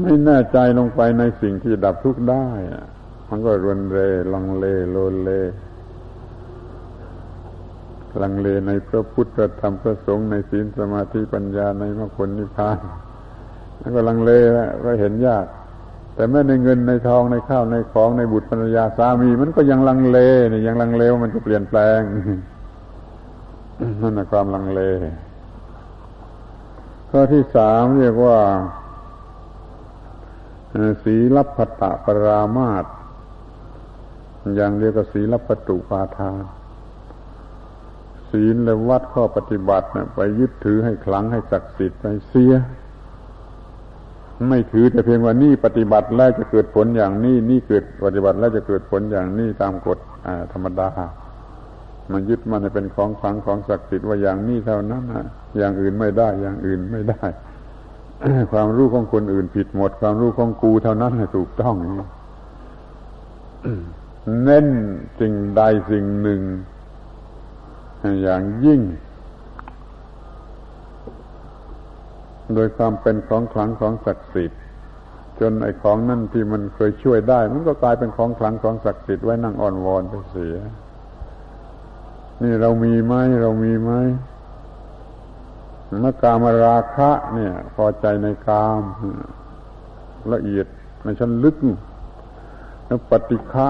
[0.00, 2.46] ไม่แน่ใจลงไปในสิ่งที่ดับทุกข์ได้
[3.28, 3.98] มันก็รวนเร
[4.32, 5.30] ลังเลโลเล
[8.22, 12.78] ลังเลในพระพุทธธรรมพระสงฆ์ในศีลสมาธิปัญญาในมรรคผลนิพพาน
[13.78, 15.46] แล้วก็ลังเลแล้วก็เห็นยาก
[16.14, 20.18] แต่แม้ในเงินในทองในข้าวในของในบุตรภรรยาสามี มันก็ยังลังเล
[20.52, 22.00] นี่ยังลังเลว่ามันจะเปลี่ยนแปลง
[24.02, 24.80] นั่นแหะความลังเล
[27.10, 28.38] ข้อที่สามเรียกว่า
[31.02, 32.84] สีลับพตะปรามาต
[34.56, 36.57] อย่างเรียกว่าสีลับปตุปาทาน
[38.30, 42.52] ศีลและวัดข้อปฏิบัตินะไปยึดถือให้คลังให้ศักดิ์สิทธิ์ไปเสีย
[44.48, 49.98] ไม่ถือแต่เพียงว่านี่ปฏิบัติแล้วจะเกิดผลอย่างนี้นี่เกิดปฏิบัติแล้วจะเกิดผลอย่างนี้ตามกฎ
[50.52, 50.88] ธรรมดา
[52.12, 55.26] มันยึดมันเป็นของขลังของศักดิ์สิทธิ์ว่าอย่างนี้เท่านั้นนะ
[55.58, 57.22] อย่างอื่นไม่ได้ อย่างอื่นไม่ได้
[58.52, 61.76] ความรู้ของคนอื่นผิดหมด ความรู้ของกูเท่านั้นถูกต้อง
[64.44, 64.66] เน้น
[65.20, 66.40] สิ่งใดสิ่งหนึ่ง
[68.22, 68.80] อย่างยิ่ง
[72.54, 74.60] โดยความเป็นของขลังของศักดิ์สิทธิ์
[75.40, 80.56] จนไอ้ของนั่นที่มันเคยช่วยได้ มันก็กลายเป็นของขลังของศักดิ์สิทธิ์ไว้นั่งอ่อนวอนไปเสีย
[82.42, 83.92] นี่เรามีไหมเรามีไหม
[86.00, 88.80] เมื่อกามราคะ เนี่ย พอใจในกาม
[90.32, 90.66] ละเอียด
[91.04, 91.56] ในชั้นลึก
[92.86, 93.68] แล้วปฏิฆะ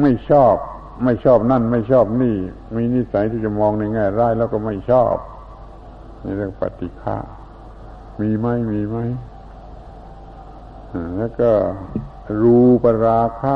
[0.00, 0.56] ไม่ชอบ
[1.04, 2.36] ไม่ชอบนั่นไม่ชอบนี่
[2.76, 5.14] มีนิสัยที่จะมองในแง่ร้ายแล้วก็ไม่ชอบ
[6.24, 7.16] นี่เรื่องปฏิฆะ
[8.20, 8.96] มีไหมมีไหม
[11.18, 11.50] แล้วก็
[12.42, 13.54] รูปราคะ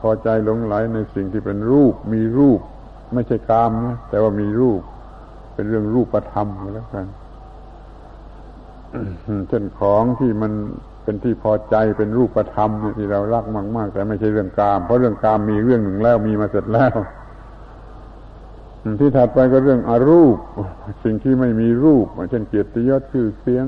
[0.00, 2.60] พอใจหลงไหลในสิ่งที่เป็นรูป มีรูป
[3.14, 4.80] ไม่ใช่กามนะแต่ว่ามีรูป
[5.54, 7.06] เป็นเรื่องรูปธรรมแล้วกัน
[9.48, 10.52] เช่นของที่มัน
[11.04, 13.44] เป็นที่พอใจเป็นรูปธรรมที่เรารัก
[13.76, 16.96] มาก ๆ แต่ไม่ใช่เรื่องกาม เพราะเรื่องกามมีเรื่องหนึ่งแล้วมีมาเสร็จแล้ว
[19.00, 20.36] ที่ถัดไปก็เรื่องอรูป
[21.04, 23.66] สิ่งที่ไม่มีรูป เช่นเกียรติยศชื่อเสียง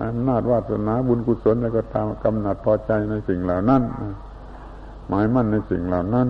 [0.00, 3.82] อำนาจวาสนาบุญกุศลอะไรก็ตามกำหนัดพอใจในสิ่งเหล่านั้น
[5.08, 6.28] หมายมั่นในสิ่งเหล่านั้น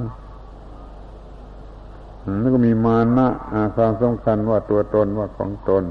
[2.40, 3.28] แล้วก็มีมานะ
[3.77, 5.85] ความสำคัญว่าตัวตนว่าของตน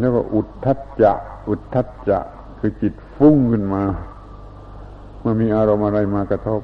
[0.00, 1.12] เรียกว่าอุทธัจจะ
[1.48, 2.18] อุทธัจจะ
[2.58, 3.82] คือจิตฟุ้งขึ้นมา
[5.20, 6.62] เมื่อมีอารมณ์อะไรมากระทบ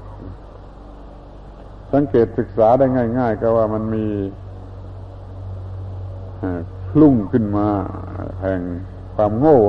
[1.92, 2.86] สังเกตศึกษาได้
[3.18, 4.06] ง่าย ๆ ก็ว่ามันมี
[6.90, 7.68] คลุ่งขึ้นมา
[8.42, 8.60] แห่ง
[9.14, 9.60] ความโง่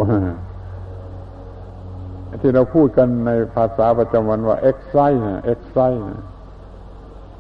[2.41, 4.95] ที่เราพูดกันในภาษาประจำวันว่าเอ็กไซ
[5.45, 5.77] เอ็กไซ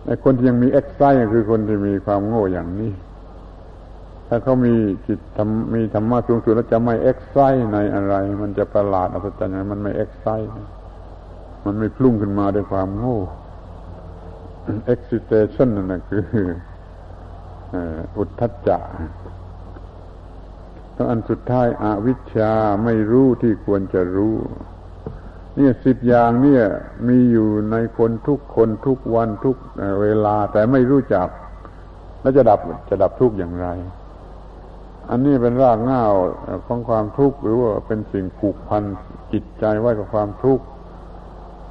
[0.05, 1.01] ในคนที่ยังมีเอ็กไซ
[1.33, 2.91] คือคนที่มีความโง่อย่างนี้
[4.31, 4.75] ถ้าเขามี
[5.07, 5.19] จิต
[5.73, 7.37] มีธรรมะสูงสุดแล้วจะไม่เอ็กไซ
[7.73, 10.27] ในอะไร มันจะประหลาดอัศจรรย์มันไม่เอ็กไซ
[11.65, 13.19] มันไม่พุ่งขึ้นมาด้วยความโง่
[14.93, 16.23] excitation นั่นแหะคือ
[18.17, 18.77] อุทธัจจะ
[20.93, 22.53] แล้วอันสุดท้ายอวิชชา
[22.85, 24.35] ไม่รู้ที่ควรจะรู้
[25.55, 26.63] เนี่ยสิบอย่างเนี่ย
[27.07, 29.55] มีอยู่ในคนทุกคนทุกวันทุก
[30.01, 31.27] เวลา แต่ไม่รู้จัก
[32.21, 33.67] แล้วจะดับจะดับทุกอย่างไร
[35.09, 36.13] อันนี้เป็นรากง่าว
[36.67, 38.83] ของความทุกข์หรือว่าเป็นสิ่งผูกพัน
[39.33, 40.63] จิตใจไว้กับความทุกข์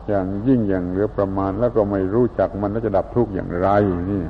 [0.08, 3.68] อย่างยิ่งอย่างเหลือประมาณ แล้วก็ไม่รู้จักมันแล้วจะดับทุกข์อย่างไร
[4.10, 4.22] นี่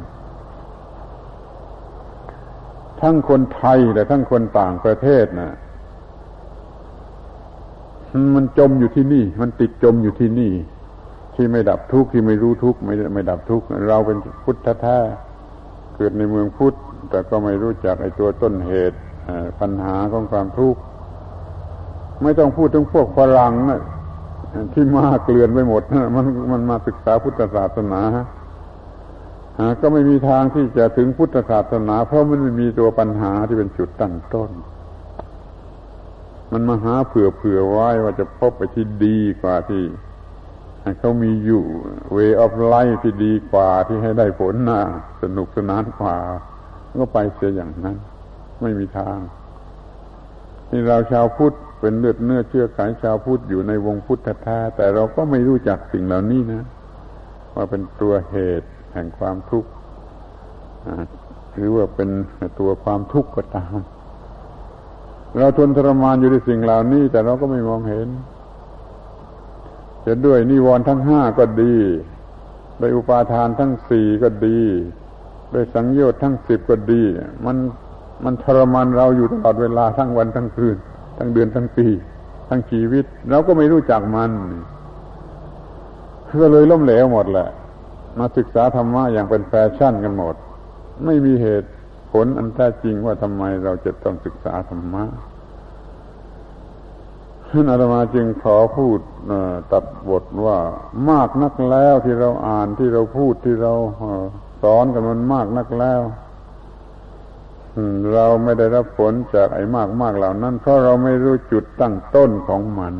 [3.00, 5.50] ทั้งคนไทยและทั้งคนต่างประเทศนะ
[8.34, 10.52] มันจมอยู่ที่นี่ มันติดจมอยู่ที่นี่
[11.34, 14.98] ที่ไม่ดับทุกข์ที่ไม่รู้ทุกข์ไม่ไม่ดับทุกข์เราเป็นพุทธแท้
[15.98, 16.74] เกิดในเมืองพุทธ
[17.10, 18.98] แต่ก็ไม่รู้จักไอ้ตัวต้นเหตุ
[19.60, 20.80] ปัญหาของความทุกข์
[22.22, 23.54] ไม่ต้องพูดถึงพวกฝรั่ง
[24.72, 25.82] ที่มาเกลื่อนไปหมด
[26.16, 28.02] มันมันมาศึกษาพุทธศาสนา
[29.80, 34.50] ก็ไม่มีทางที่จะถึงพุทธศาสนา เพราะมันไม่มีตัวปัญหาที่เป็นจุดตั้งต้น
[36.52, 39.82] มันมาหาเผื่อเผื่อไว้ว่าจะพบไปที่ดีกว่าที่
[40.98, 41.62] เขามีอยู่
[42.16, 44.80] way of life ที่ดีกว่าที่ให้ได้ผลนะ
[45.22, 46.16] สนุกสนานกว่า
[47.00, 47.96] ก็ไปเสียอย่างนั้น
[48.62, 49.18] ไม่มีทาง
[50.70, 56.62] นี่เราชาวพุทธเป็นเลือดเนื้อเชื่อขายชาวพุทธอยู่ในวงพุทธท้แต่เราก็ไม่รู้จักสิ่งเหล่านี้นะ
[57.54, 59.70] ว่าเป็นตัวเหตุแห่งความทุกข์
[61.54, 62.08] หรือว่าเป็น
[62.60, 63.78] ตัวความทุกข์ก็ตาม
[65.38, 68.08] เราทนทรมานอยู่ในสิ่งเหล่านี้ แต่เราก็ไม่มองเห็น
[70.06, 71.74] จะด้วยนิวรณ์ทั้งห้าก็ดี
[72.80, 74.60] ด้วยอุปาทานทั้งสี่ก็ดี
[75.54, 77.02] ด้วยสังโยชน์ทั้งสิบก็ดี
[77.46, 77.56] มัน
[78.24, 80.76] มันทรมานเราอยู่ตลอดเวลาทั้งวันทั้งคืน
[81.18, 81.86] ทั้งเดือนทั้งปี
[82.48, 84.30] ทั้งชีวิต เราก็ไม่รู้จักมัน
[86.40, 87.48] ก็เลยล้มเหลวหมดแหละ
[88.18, 90.34] มาศึกษาธรรมะอย่างเป็นแฟชั่นกันหมด
[91.04, 91.70] ไม่มีเหตุ
[92.12, 95.04] ผลอันแท้จริงว่าทำไมเราจะต้องศึกษาธรรมะ
[97.50, 98.98] ท่านอาตมาจึงขอพูด
[99.72, 100.58] ตัดบทว่า
[101.10, 103.72] มากนักแล้วที่เราอ่านที่เราพูดที่เรา
[104.62, 106.00] สอนกันมันมากนักแล้ว
[108.12, 112.94] เราไม่ได้รับผลจากไอ้มากมากเหล่านั้น เพราะเราไม่รู้จุดตั้งต้นของมัน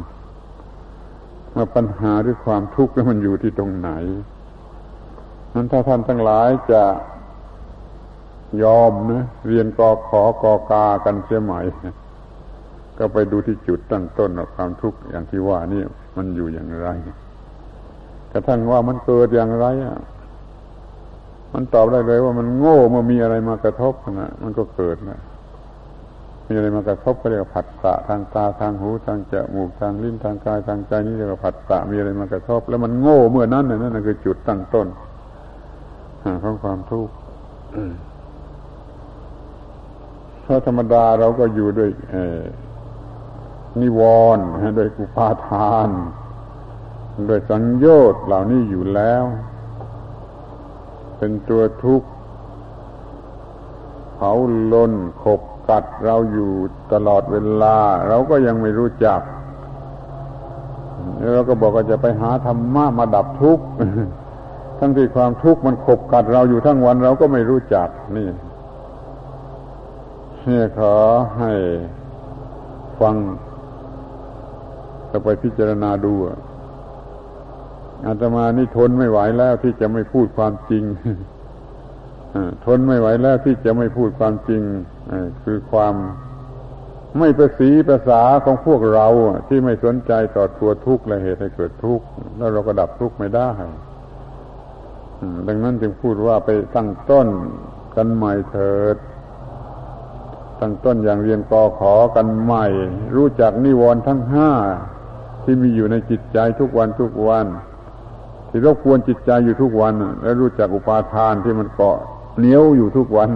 [1.55, 3.91] ว่าปัญหาหรือความทุกข์มันอยู่ที่ตรงไหน
[5.55, 6.85] นั้นถ้าท่านทั้งหลายจะ
[8.63, 11.61] ยอมนะเรียนกอขอกอกากันเสียใหม่
[12.99, 15.83] ก็ไปดูที่จุดตั้งต้นของความทุกข์อย่างที่ว่านี่
[16.17, 16.89] มันอยู่อย่างไร
[18.33, 19.97] กระทั่งว่ามันเกิดอย่างไรอะ
[21.55, 25.19] มันตอบได้เลยว่ามันโง่เมื่อมีอะไรมากระทบนะมันก็เกิดนะ
[26.47, 34.87] มีอะไรมากระทบก็เรียกว่าผัสสะทางตาทางหูทางจมูกทางลิ้นทางกายทางใจนี่เรียกว่าผัสสะมีอะไรมากระทบ แล้วมันโง่เมื่อนั้นนั่นคือจุดตั้งต้น
[36.45, 37.15] ของความทุกข์
[40.43, 41.91] เพราะธรรมดาเราก็อยู่ด้วย
[43.83, 44.01] นิว
[44.37, 44.47] รณ์
[44.79, 45.89] ด้วยกุปาทาน
[47.27, 49.25] โดยสังโยชน์เหล่านี้อยู่แล้ว
[51.19, 52.09] เป็นตัวทุกข์
[54.15, 54.33] เผา
[54.73, 54.93] ลน
[55.23, 56.53] ขบกัดเราอยู่
[56.93, 57.77] ตลอดเวลา
[58.09, 59.21] เราก็ยังไม่รู้จัก
[61.35, 63.65] เราก็บอกว่าจะไปหาธรรมะมาดับทุกข์
[64.79, 68.29] ทั้งที่ความทุกข์มันขบกัดเราอยู่ทั้งวันเราก็ไม่รู้จักนี่
[70.45, 70.95] เนี่ยขอ
[71.39, 71.53] ให้
[73.01, 73.15] ฟัง
[75.11, 76.15] จะไปพิจารณาดู
[78.07, 80.85] อาตมานี่ทนไม่ไหวแล้วที่จะไม่พูดความจริง
[82.67, 84.63] ทนไม่ไหวแล้วที่จะไม่พูดความจริง
[85.45, 85.95] คือความ
[87.19, 89.07] ไม่ประสีภาษาของพวกเรา
[89.49, 92.07] ที่ไม่สนใจต่อตัวทุกข์และเหตุให้เกิดทุกข์
[92.37, 93.51] แล้วเราก็ดับทุกข์ไม่ได้
[95.49, 97.29] ดังนั้นจึงพูดว่าไปตั้งต้น
[97.97, 98.97] กันใหม่เถิด
[100.61, 102.67] ตั้งต้นอย่างเรียนกอขอกันใหม่
[103.17, 104.51] รู้จักนิวรณ์ทั้งห้า
[105.49, 107.47] ที่มีอยู่ในจิตใจทุกวันทุกวัน
[108.51, 111.97] ที่รบกวนจิตใจอยู่ทุกวัน และรู้จักอุปาทานที่มันเกาะ
[112.39, 113.31] เหนียวอยู่ทุกวัน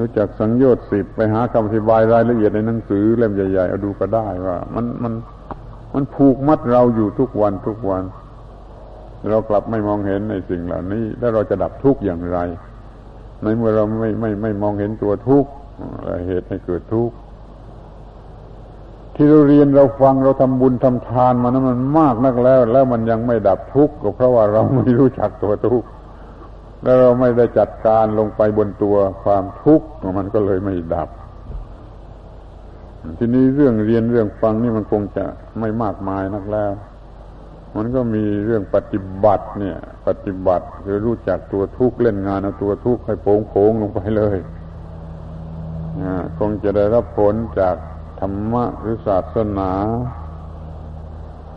[0.00, 5.12] รู้จักสังโยชน์สิบไปหาคำอธิบายรายละเอียดในหนังสือเล่มใหญ่ๆเอาดูก็ได้ว่า มันมัน
[5.94, 8.02] มันผูกมัดเราอยู่ทุกวันทุกวัน
[9.30, 12.38] เรากลับไม่มองเห็นในสิ่งเหล่านี้ แล้วเราจะดับทุกข์อย่างไร
[13.42, 15.50] ในเมื่อเราไม่ไม่ไม่มองเห็นตัวทุกข์
[16.26, 17.14] เหตุให้เกิดทุกข์
[19.20, 25.88] ที่เราเรียนเราฟังเราทำบุญทำทานมานั้นมันมากนักแล้ว แล้วมันยังไม่ดับทุกข์ก็เพราะว่าเราไม่รู้จักตัวทุกข์
[26.82, 29.86] แล้วเราไม่ได้จัดการลงไปบนตัวความทุกข์
[30.18, 31.08] มันก็เลยไม่ดับ
[33.18, 35.24] ทีนี้เรื่องเรียนเรื่องฟังนี่มันคงจะ
[35.60, 36.72] ไม่มากมายนักแล้ว
[37.76, 39.76] มันก็มีเรื่องปฏิบัติเนี่ย
[40.06, 44.38] ปฏิบัติคือรู้จักตัวทุกข์เล่นงานเอาตัวทุกข์ให้โผงโผงลงไปเลย
[46.38, 47.76] คงจะได้รับผลจาก
[48.20, 49.72] ธรรมะหรือศาสนา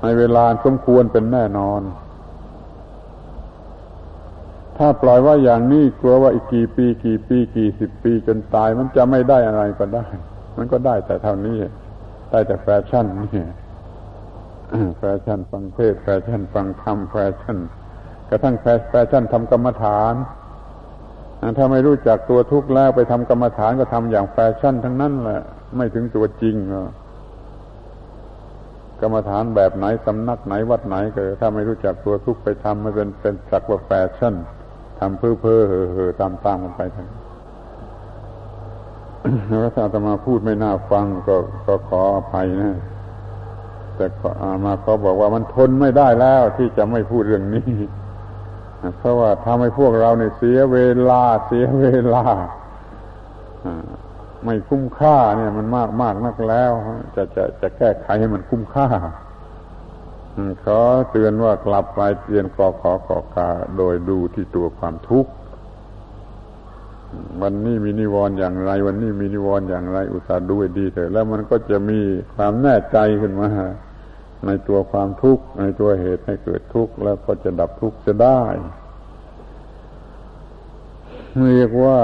[0.01, 1.81] ในเวลาสมควรเป็นแน่นอน
[4.77, 10.05] ถ้าปล่อยว่าอย่างนี้กลัวว่าอีกกี่ปี กี่ปี กี่สิบปีจนตาย มันจะไม่ได้อะไรก็ได้
[10.57, 11.57] มันก็ได้แต่เท่านี้
[12.31, 13.43] ได้แต่แฟชั่นนี่
[14.97, 17.57] แฟชั่นฟังเทศน์แฟชั่นฟังธรรมแฟชั่น
[18.29, 20.13] กระทั่งแฟชั่นทำกรรมฐาน
[21.57, 25.41] ถ้าไม่รู้จักตัวทุกข์แล้วไปทำกรรมฐานก็ทำอย่างแฟชั่นทั้งนั้นแหละ
[25.75, 26.55] ไม่ถึงตัวจริง
[29.01, 34.35] กรรมฐานแบบไหนสำนักไหนวัดไหนก็ ถ้าไม่รู้จักตัวทุกข์ไปทำมันเป็นเป็นสักว่าแฟชั่น
[34.99, 37.07] ทำเพ้อเพ้อเห่อเห่อตามตามกันไปทั้ง
[39.61, 41.35] แล้วถ้าจะมาพูดไม่น่าฟังก็
[41.65, 42.71] ก็ขออภัยนะ
[43.95, 44.05] แต่
[44.65, 47.71] มาเขาบอกว่ามันทนไม่ได้แล้วที่จะไม่พูดเรื่องนี้
[48.97, 50.77] เพราะว่าทำให้พวกเราเนี่ยเสียเว
[51.09, 52.23] ลาเสียเวลา
[54.43, 56.71] ไม่คุ้มค่าเนี่ยมันมากมากนักแล้ว
[57.15, 58.87] จะจะจะแก้ไขให้มันคุ้มค่า
[60.63, 60.79] ขอ
[61.11, 63.47] เตือนว่ากลับไปเตือนกอขอกอกา
[63.77, 65.31] โดยดูที่ตัวความทุกข์
[67.41, 71.99] วันนี้มีนิวรณ์อย่างไร วันนี้มีนิวรณ์อย่างไร อุตส่าห์ดูให้ดีเถอะแล้วมันก็จะมี
[72.35, 73.47] ความแน่ใจขึ้นมา
[74.45, 78.43] ในตัวความทุกข์ในตัวเหตุให้เกิดทุกข์แล้วก็จะดับทุกข์จะได้
[81.55, 81.99] เรียกว่า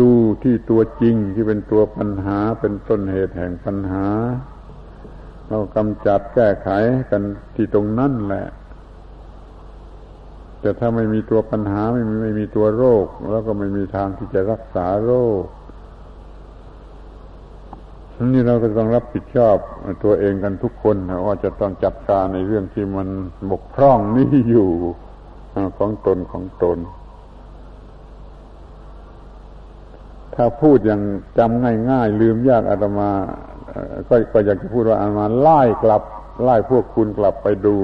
[0.00, 0.12] ดู
[0.42, 4.06] ที่ตัวจริงที่เป็นตัวปัญหาเป็นต้นเหตุแห่งปัญหา
[5.48, 6.68] เรากำจัดแก้ไข
[7.10, 7.22] กัน
[7.54, 8.46] ที่ตรงนั้นแหละ
[10.60, 15.12] แต่ถ้าไม่มีตัวปัญหาไม่มีไม่มีตัวโรค แล้วก็ไม่มีทางที่จะรักษาโร
[15.42, 15.44] ค
[18.32, 19.56] นี่เราก็ต้องรับผิดชอบ
[20.04, 23.08] ตัวเองกันทุกคนนะว่าจะต้องจัดการในเรื่องที่มัน
[23.50, 24.70] บกพร่องนี้อยู่
[25.78, 26.78] ของตนของตน
[30.36, 31.02] ถ้าพูดอย่าง
[31.38, 33.10] จำง่ายๆลืมยากอาตมา
[34.08, 36.02] ก็ก็อยากจะพูดว่าอาตมาไล่กลับ
[36.42, 37.76] ไล่พวกคุณกลับไปดู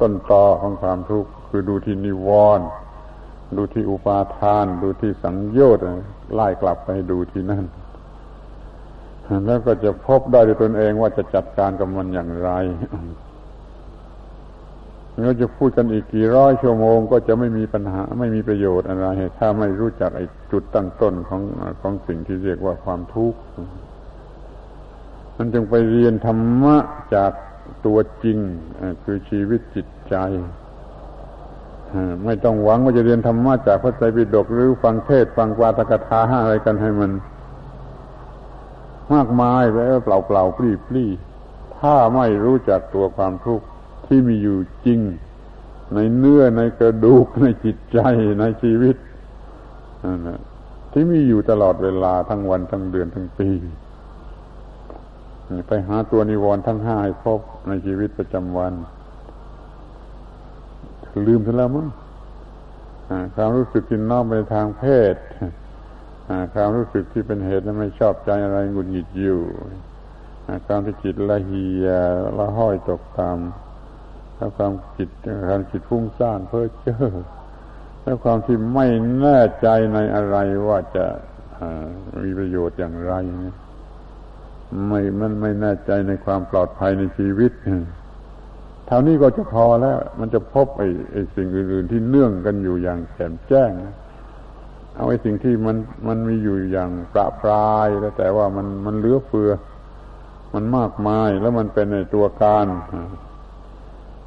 [0.00, 2.28] ต้นตอของความทุกข์คือดูที่นิว
[2.58, 2.66] รณ์
[3.56, 5.84] ดูที่อุปาทาน ดูที่สังโยชน์
[6.34, 7.64] ไล่กลับไปดูที่นั่น
[9.46, 12.50] แล้วก็จะพบได้ด้วยตนเองว่าจะจัดการกับมันอย่างไร
[15.22, 19.06] เราจะพูดกันอีกกี่ร้อยชั่วโมงก็จะไม่มีปัญหาไม่มีประโยชน์อะไร
[19.38, 21.42] ถ้าไม่รู้จักไอ้จุดตั้งต้นของ
[21.80, 23.38] ของสิ่งที่เรียกว่าความทุกข์
[25.36, 26.76] มันจึงไปเรียนธรรมะ
[27.14, 27.32] จาก
[27.86, 28.38] ตัวจริง
[29.04, 30.16] คือชีวิตจิตใจ
[32.24, 37.12] ไม่ต้องหวังว่าจะเรียนธรรมะจากพระไตรปิฎกหรือฟังเทศฟังวาตกถาอะไรกันให้มัน
[39.12, 41.04] มากมายไปเปล่าเปล่าปลีปลี
[41.78, 43.66] ถ้าไม่รู้จักตัวความทุกข์
[44.08, 45.00] ที่มีอยู่จริง
[45.94, 47.98] ในเนื้อในกระดูกในจิตใจ
[48.40, 48.96] ในชีวิต
[50.92, 53.50] ที่มีอยู่ตลอดเวลาทั้งวันทั้งเดือนทั้งปี
[55.68, 58.72] ไปหาตัวนิวรณ์ทั้งห้าให้พบในชีวิตประจำวัน
[61.26, 61.88] ลืมไปแล้วมั้ง
[63.34, 65.14] ความรู้สึกกินน้อมไปทางเพศ
[66.54, 69.40] ความรู้สึกที่เป็นเหตุและไม่ชอบใจอะไรหงุดหงิดอยู่
[70.66, 71.86] ความที่จิตละเหีย
[72.38, 73.38] ละห้อยตกตาม
[74.38, 75.08] แล้วความจิต
[75.48, 76.98] ความจิตฟุ้งซ่านเพ้อเจ้อ
[78.02, 78.86] แล้วความที่ไม่
[79.20, 80.36] แน่ใจในอะไร
[80.68, 81.06] ว่าจะ
[82.22, 83.14] มีประโยชน์อย่างไร
[84.88, 87.52] ไม่มันไม่แน่ใจในความปลอดภัยในชีวิต
[88.86, 93.70] เท่านี้ก็จะพอแล้ว มันจะพบไอ้ไอ้สิ่งอื่นๆที่เนื่องกันอยู่อย่างแจ่มแจ้ง
[94.94, 99.50] เอาไอ้สิ่งที่มันมันมีอยู่อย่างประปรายแล้วแต่ว่ามันมันเลือเฟือ
[100.54, 102.66] มันมากมายแล้วมันเป็นในตัวการ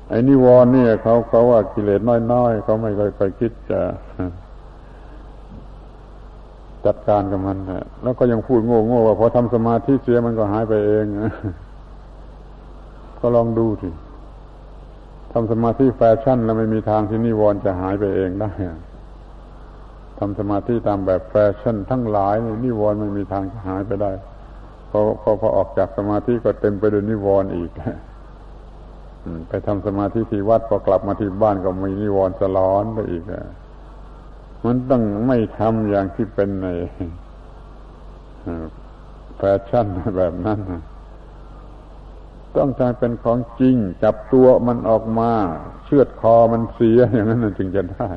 [0.09, 2.01] ไอ้นิวรณ์เนี่ยเขาเขาว่ากิเลส
[2.31, 3.81] น้อยๆเขาไม่เคยไปคิดจะ
[6.85, 7.57] จัดการกับมัน
[8.03, 11.05] แล้วก็ยังพูดโง่ๆว่าพอทำสมาธิเสียมันก็หายไปเอง
[13.19, 13.89] ก็ลองดูสิ
[15.33, 18.51] ทำสมาธิแฟชั่น แล้วไม่มีทางที่นิวรณ์จะหายไปเองได้
[20.19, 24.11] ทำสมาธิตามแบบแฟชั่น ทั้งหลายนิวรณ์ไม่มีทางจะหายไปได้
[24.89, 27.71] พอพอพอออกจากสมาธิก็เต็มไปด้วยนิวรณ์อีก
[29.49, 33.23] ไปทำสมาธิที่วัดพอกลับมาที่บ้านก็มีนิวรณ์สลอนไปอีก
[34.65, 36.67] มันต้องไม่ทำอย่างที่เป็นใน
[39.37, 39.87] แฟชั่น
[40.17, 40.59] แบบนั้น
[42.57, 45.31] ต้องใจเป็นของจริง จับตัวมันออกมา
[45.85, 48.09] เชือดคอมันเสียอย่างนั้นจึงจะได้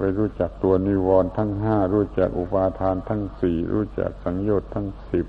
[0.00, 5.26] ไปรู้จักตัวนิวรณ์ทั้งห้ารู้จักอุปาทานทั้งสี่รู้จักสังโยชน์ทั้งสิบ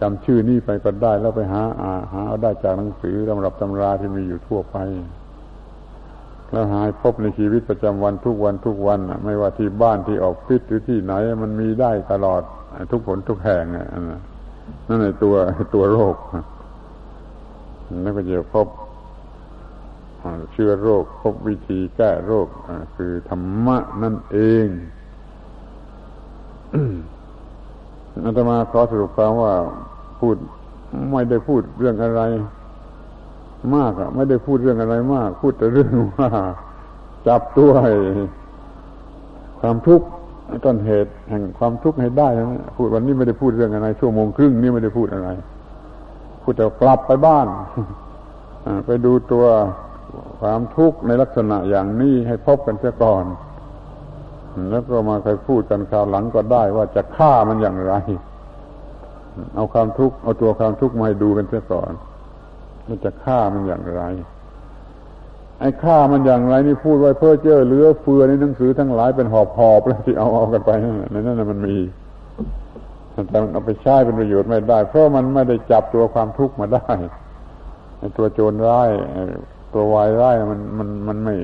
[0.00, 4.76] จำชื่อนี้ไปก็ได้แล้วไปหาอาหาเอาได้จากหนังสือตำรับตำราที่มีอยู่ทั่วไป
[6.50, 11.12] แล้วหายพบในชีวิตประจำวันทุกวันทุกวันไม่ว่าที่บ้านที่ออกฟิศหรือที่ไหน
[11.42, 12.42] มันมีได้ตลอด
[12.90, 13.64] ทุกผลทุกแห่ง
[14.88, 15.34] นั่นในตัว
[15.74, 16.16] ตัวโรค
[18.04, 18.68] นั่นก็จะพบ
[20.52, 22.48] เชื้อโรค พบวิธีแก้โรค
[22.96, 24.66] คือธรรมะนั่นเอง
[28.24, 29.52] อาตมาขอสรุปความว่า
[30.20, 30.36] พูด
[31.12, 32.22] ไม่ได้พูดเรื่องอะไร
[33.76, 36.30] มากอะไม่ได้พูดเรื่องอะไรมาก พูดแต่เรื่องว่า
[37.26, 37.70] จับตัว
[39.60, 40.06] ความทุกข์
[40.64, 45.28] ต้นเหตุแห่งความทุกข์ให้ได้นะพูดวันนี้ไม่ได้พูดเรื่องอะไร ชั่วโมงครึ่งนี้ไม่ได้พูดอะไร
[46.42, 47.46] พูดแต่กลับไปบ้าน
[48.86, 49.44] ไปดูตัว
[50.40, 53.24] ความทุกข์ในลักษณะอย่างนี้ให้พบกันเสียก่อน
[54.70, 57.94] แล้วก็มาเคยพูดกันคราวหลังก็ได้ว่าจะฆ่ามันอย่างไร
[59.54, 61.92] เอาความทุกข์เอาตัวความทุกข์มาให้ดูกันเสียก่อน
[62.86, 64.02] ว่าจะฆ่ามันอย่างไร
[65.60, 70.70] ไอ้ฆ่ามันอย่างไรนี่พูดไว้เพื่อเจ้อเลือเฟือในหนังสือทั้งหลายเป็นหอบหอบแล้วที่เอาเอากันไป
[71.12, 71.76] ในนั้นมันมี
[73.28, 76.92] แต่มันเอาไปใช้เป็นประโยชน์ไม่ได้ เพราะมันไม่ได้จับตัวความทุกข์มาได้
[77.98, 78.90] ไอ้ตัวโจรร้าย
[79.72, 81.34] ตัววายร้ายมันมันมันไม่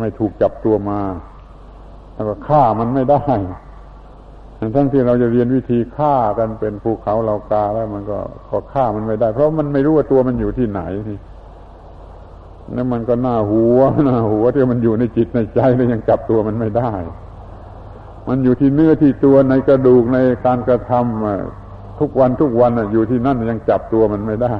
[0.00, 1.00] ไม่ถูกจับตัวมา
[2.14, 3.22] แล้วก็ฆ่ามันไม่ได้
[4.74, 8.18] ทั้งที่เราจะเรียนวิธีฆ่ากันเป็นภูเขาเหล่ากาแล้วมันก็
[8.48, 11.18] ขอฆ่ามันไม่ได้ เพราะมันไม่รู้ว่าตัวมันอยู่ที่ไหนนี่
[12.72, 16.92] แล้วมันก็หน้าหัวหน้าหัวที่มันอยู่ในจิตในใจแล้วยังจับตัวมันไม่ได้
[18.28, 24.56] มันอยู่ที่เนื้อที่ตัวในกระดูกในการกระทำทุกวันทุกวันอยู่ที่นั่นยังจับตัวมันไม่ได้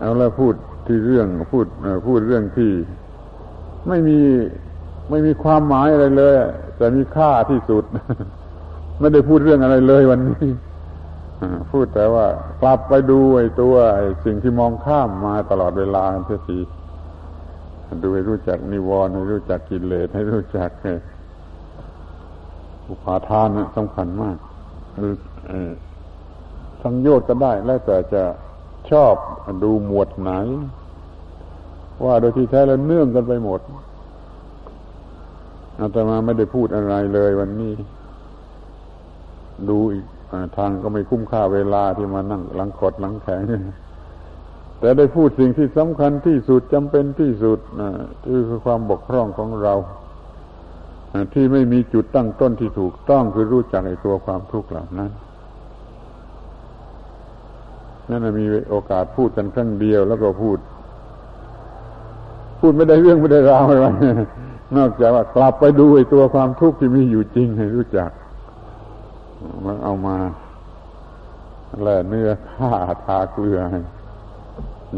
[0.00, 0.54] เอาแล้วพูด
[0.86, 1.66] ที่เรื่องพูด
[2.06, 2.70] พูดเรื่องที่
[3.88, 4.18] ไม่มี
[5.10, 6.34] ไม่มีความหมายอะไรเลย
[6.76, 7.84] แต่มีค่าที่สุด
[9.00, 10.48] ไม่ได้พูดเรื่องอะไรเลยวันนี้
[11.72, 12.26] พูดแต่ว่า
[12.60, 16.58] กลับไปดูไอ้ตัวไอ้สิ่งที่มองข้ามมาตลอดเวลาเพื่อที
[18.02, 20.70] ดูให้รู้จักนิวรณ์ให้รู้จักกิเลสให้รู้จัก
[22.88, 24.36] อุปาทานสำคัญมาก
[24.96, 25.12] คือ
[26.82, 28.22] สังโยชน์ก็ได้ แล้วแต่จะ
[28.90, 29.14] ชอบ
[29.62, 30.30] ดูหมวดไหน
[32.04, 33.60] ว่าโดยที่แท้แล้วเนื่องกันไปหมด
[35.80, 37.74] อาตมาไม่ได้พูดอะไรเลยวันนี้
[39.68, 40.06] ดูอีก
[40.56, 43.42] ทางก็ไม่คุ้มค่าเวลาที่มานั่งหลังขดหลังแข็ง
[44.80, 47.58] แต่ได้พูดสิ่งที่สำคัญที่สุดจำเป็นที่สุด
[48.26, 49.74] คือความบกพร่องของเรา
[51.34, 55.10] ที่ไม่มีจุดตั้งต้นที่ถูกต้องคือรู้จักในตัวความทุกข์เหล่านั้น
[58.08, 60.58] นั่นมีโอกาสพูดกันครั้งเดียวแล้วก็พูด
[62.60, 63.86] พูดไม่ได้เรื่องไม่ได้ราวอะไร
[64.76, 68.10] นอกจากว่ากลับไปดูไอ้ตัวความทุกข์ที่มีอยู่จริงให้รู้จัก
[69.62, 70.16] แล้วเอามา
[71.82, 72.70] แล่เนื้อฆ่า
[73.04, 73.58] ทาเกลือ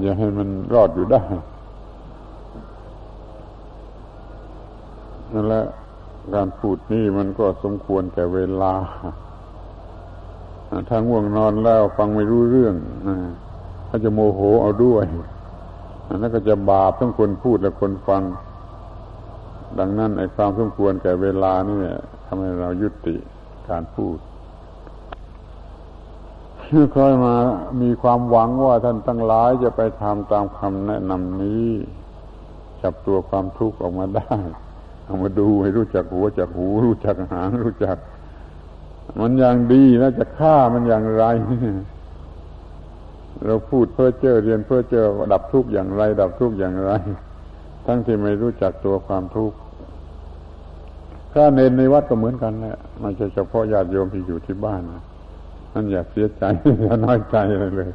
[0.02, 1.22] อย่าให้มันรอดอยู่ได้
[5.32, 5.64] นั่นแหละ
[6.34, 8.74] การพูดนี่มันก็สมควรแก่เวลา
[10.88, 12.74] ถ้าง่วงนอนแล้วฟังไม่รู้เรื่อง
[13.88, 15.04] ก็จะโมโหเอาด้วย
[16.14, 18.22] นั่นก็จะบาปทั้งคนพูดและคนฟัง
[19.78, 21.76] ดังนั้นไอ้ความสมควรแก่เวลานี่
[22.26, 23.16] ทำให้เรายุติ
[23.68, 24.18] การพูด
[26.96, 27.34] ค่อยมา
[27.82, 31.70] มีความหวังว่าท่านทั้งหลายจะไปทำตามคำแนะนำนี้
[32.82, 34.34] จับตัวความทุกข์ออกมาได้
[35.04, 37.96] เอามาดูให้รู้จักหัวจักหู รู้จักหางรู้จัก
[39.20, 41.24] มันอย่างดีแล้วจะฆ่ามันอย่างไร
[43.44, 46.92] เราพูดเพื่อเจอเรียนเพื่อเจอดับทุกข์อย่างไร ดับทุกข์อย่างไร
[47.86, 49.56] ทั้งที่ไม่รู้จักตัวความทุกข์
[51.32, 55.02] ถ้าเนนในวัดก็เหมือนกันแหละไม่ใช่เฉพาะญาติโยมที่อยู่ที่บ้านนะ
[55.72, 56.44] นั่นอย่าเสียใจ
[56.82, 57.90] อย่าน้อยใจเลยเลย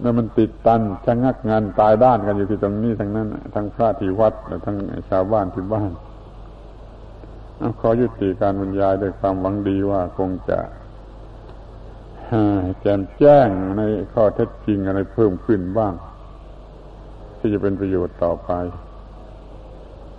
[0.00, 4.76] แล้วมันติดตันชะงักงานตายด้านกันอยู่ที่ตรงนี้ทั้งนั้น ทั้งพระที่วัดและทั้ง
[5.10, 5.90] ชาวบ้านที่บ้าน
[7.80, 10.58] ขอยุติการบรรยายด้วยความหวังดีว่าคงจะ
[12.80, 13.82] แจมแจ้งใน
[14.12, 15.92] ข้อเท็จจริงอะไรเพิ่มขึ้นบ้าง
[17.46, 18.50] ที่จะเป็นประโยชน์ต่อไป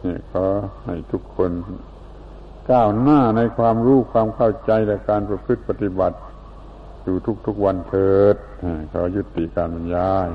[0.03, 0.45] นี่ขอ
[0.85, 1.51] ให้ทุกคน
[2.71, 6.17] ก้าวหน้าในความรู้ความเข้าใจและการประพฤติปฏิบัติ
[7.03, 8.35] อยู่ทุกๆวันเถิด
[8.91, 10.27] ขอยุติการบรรยาย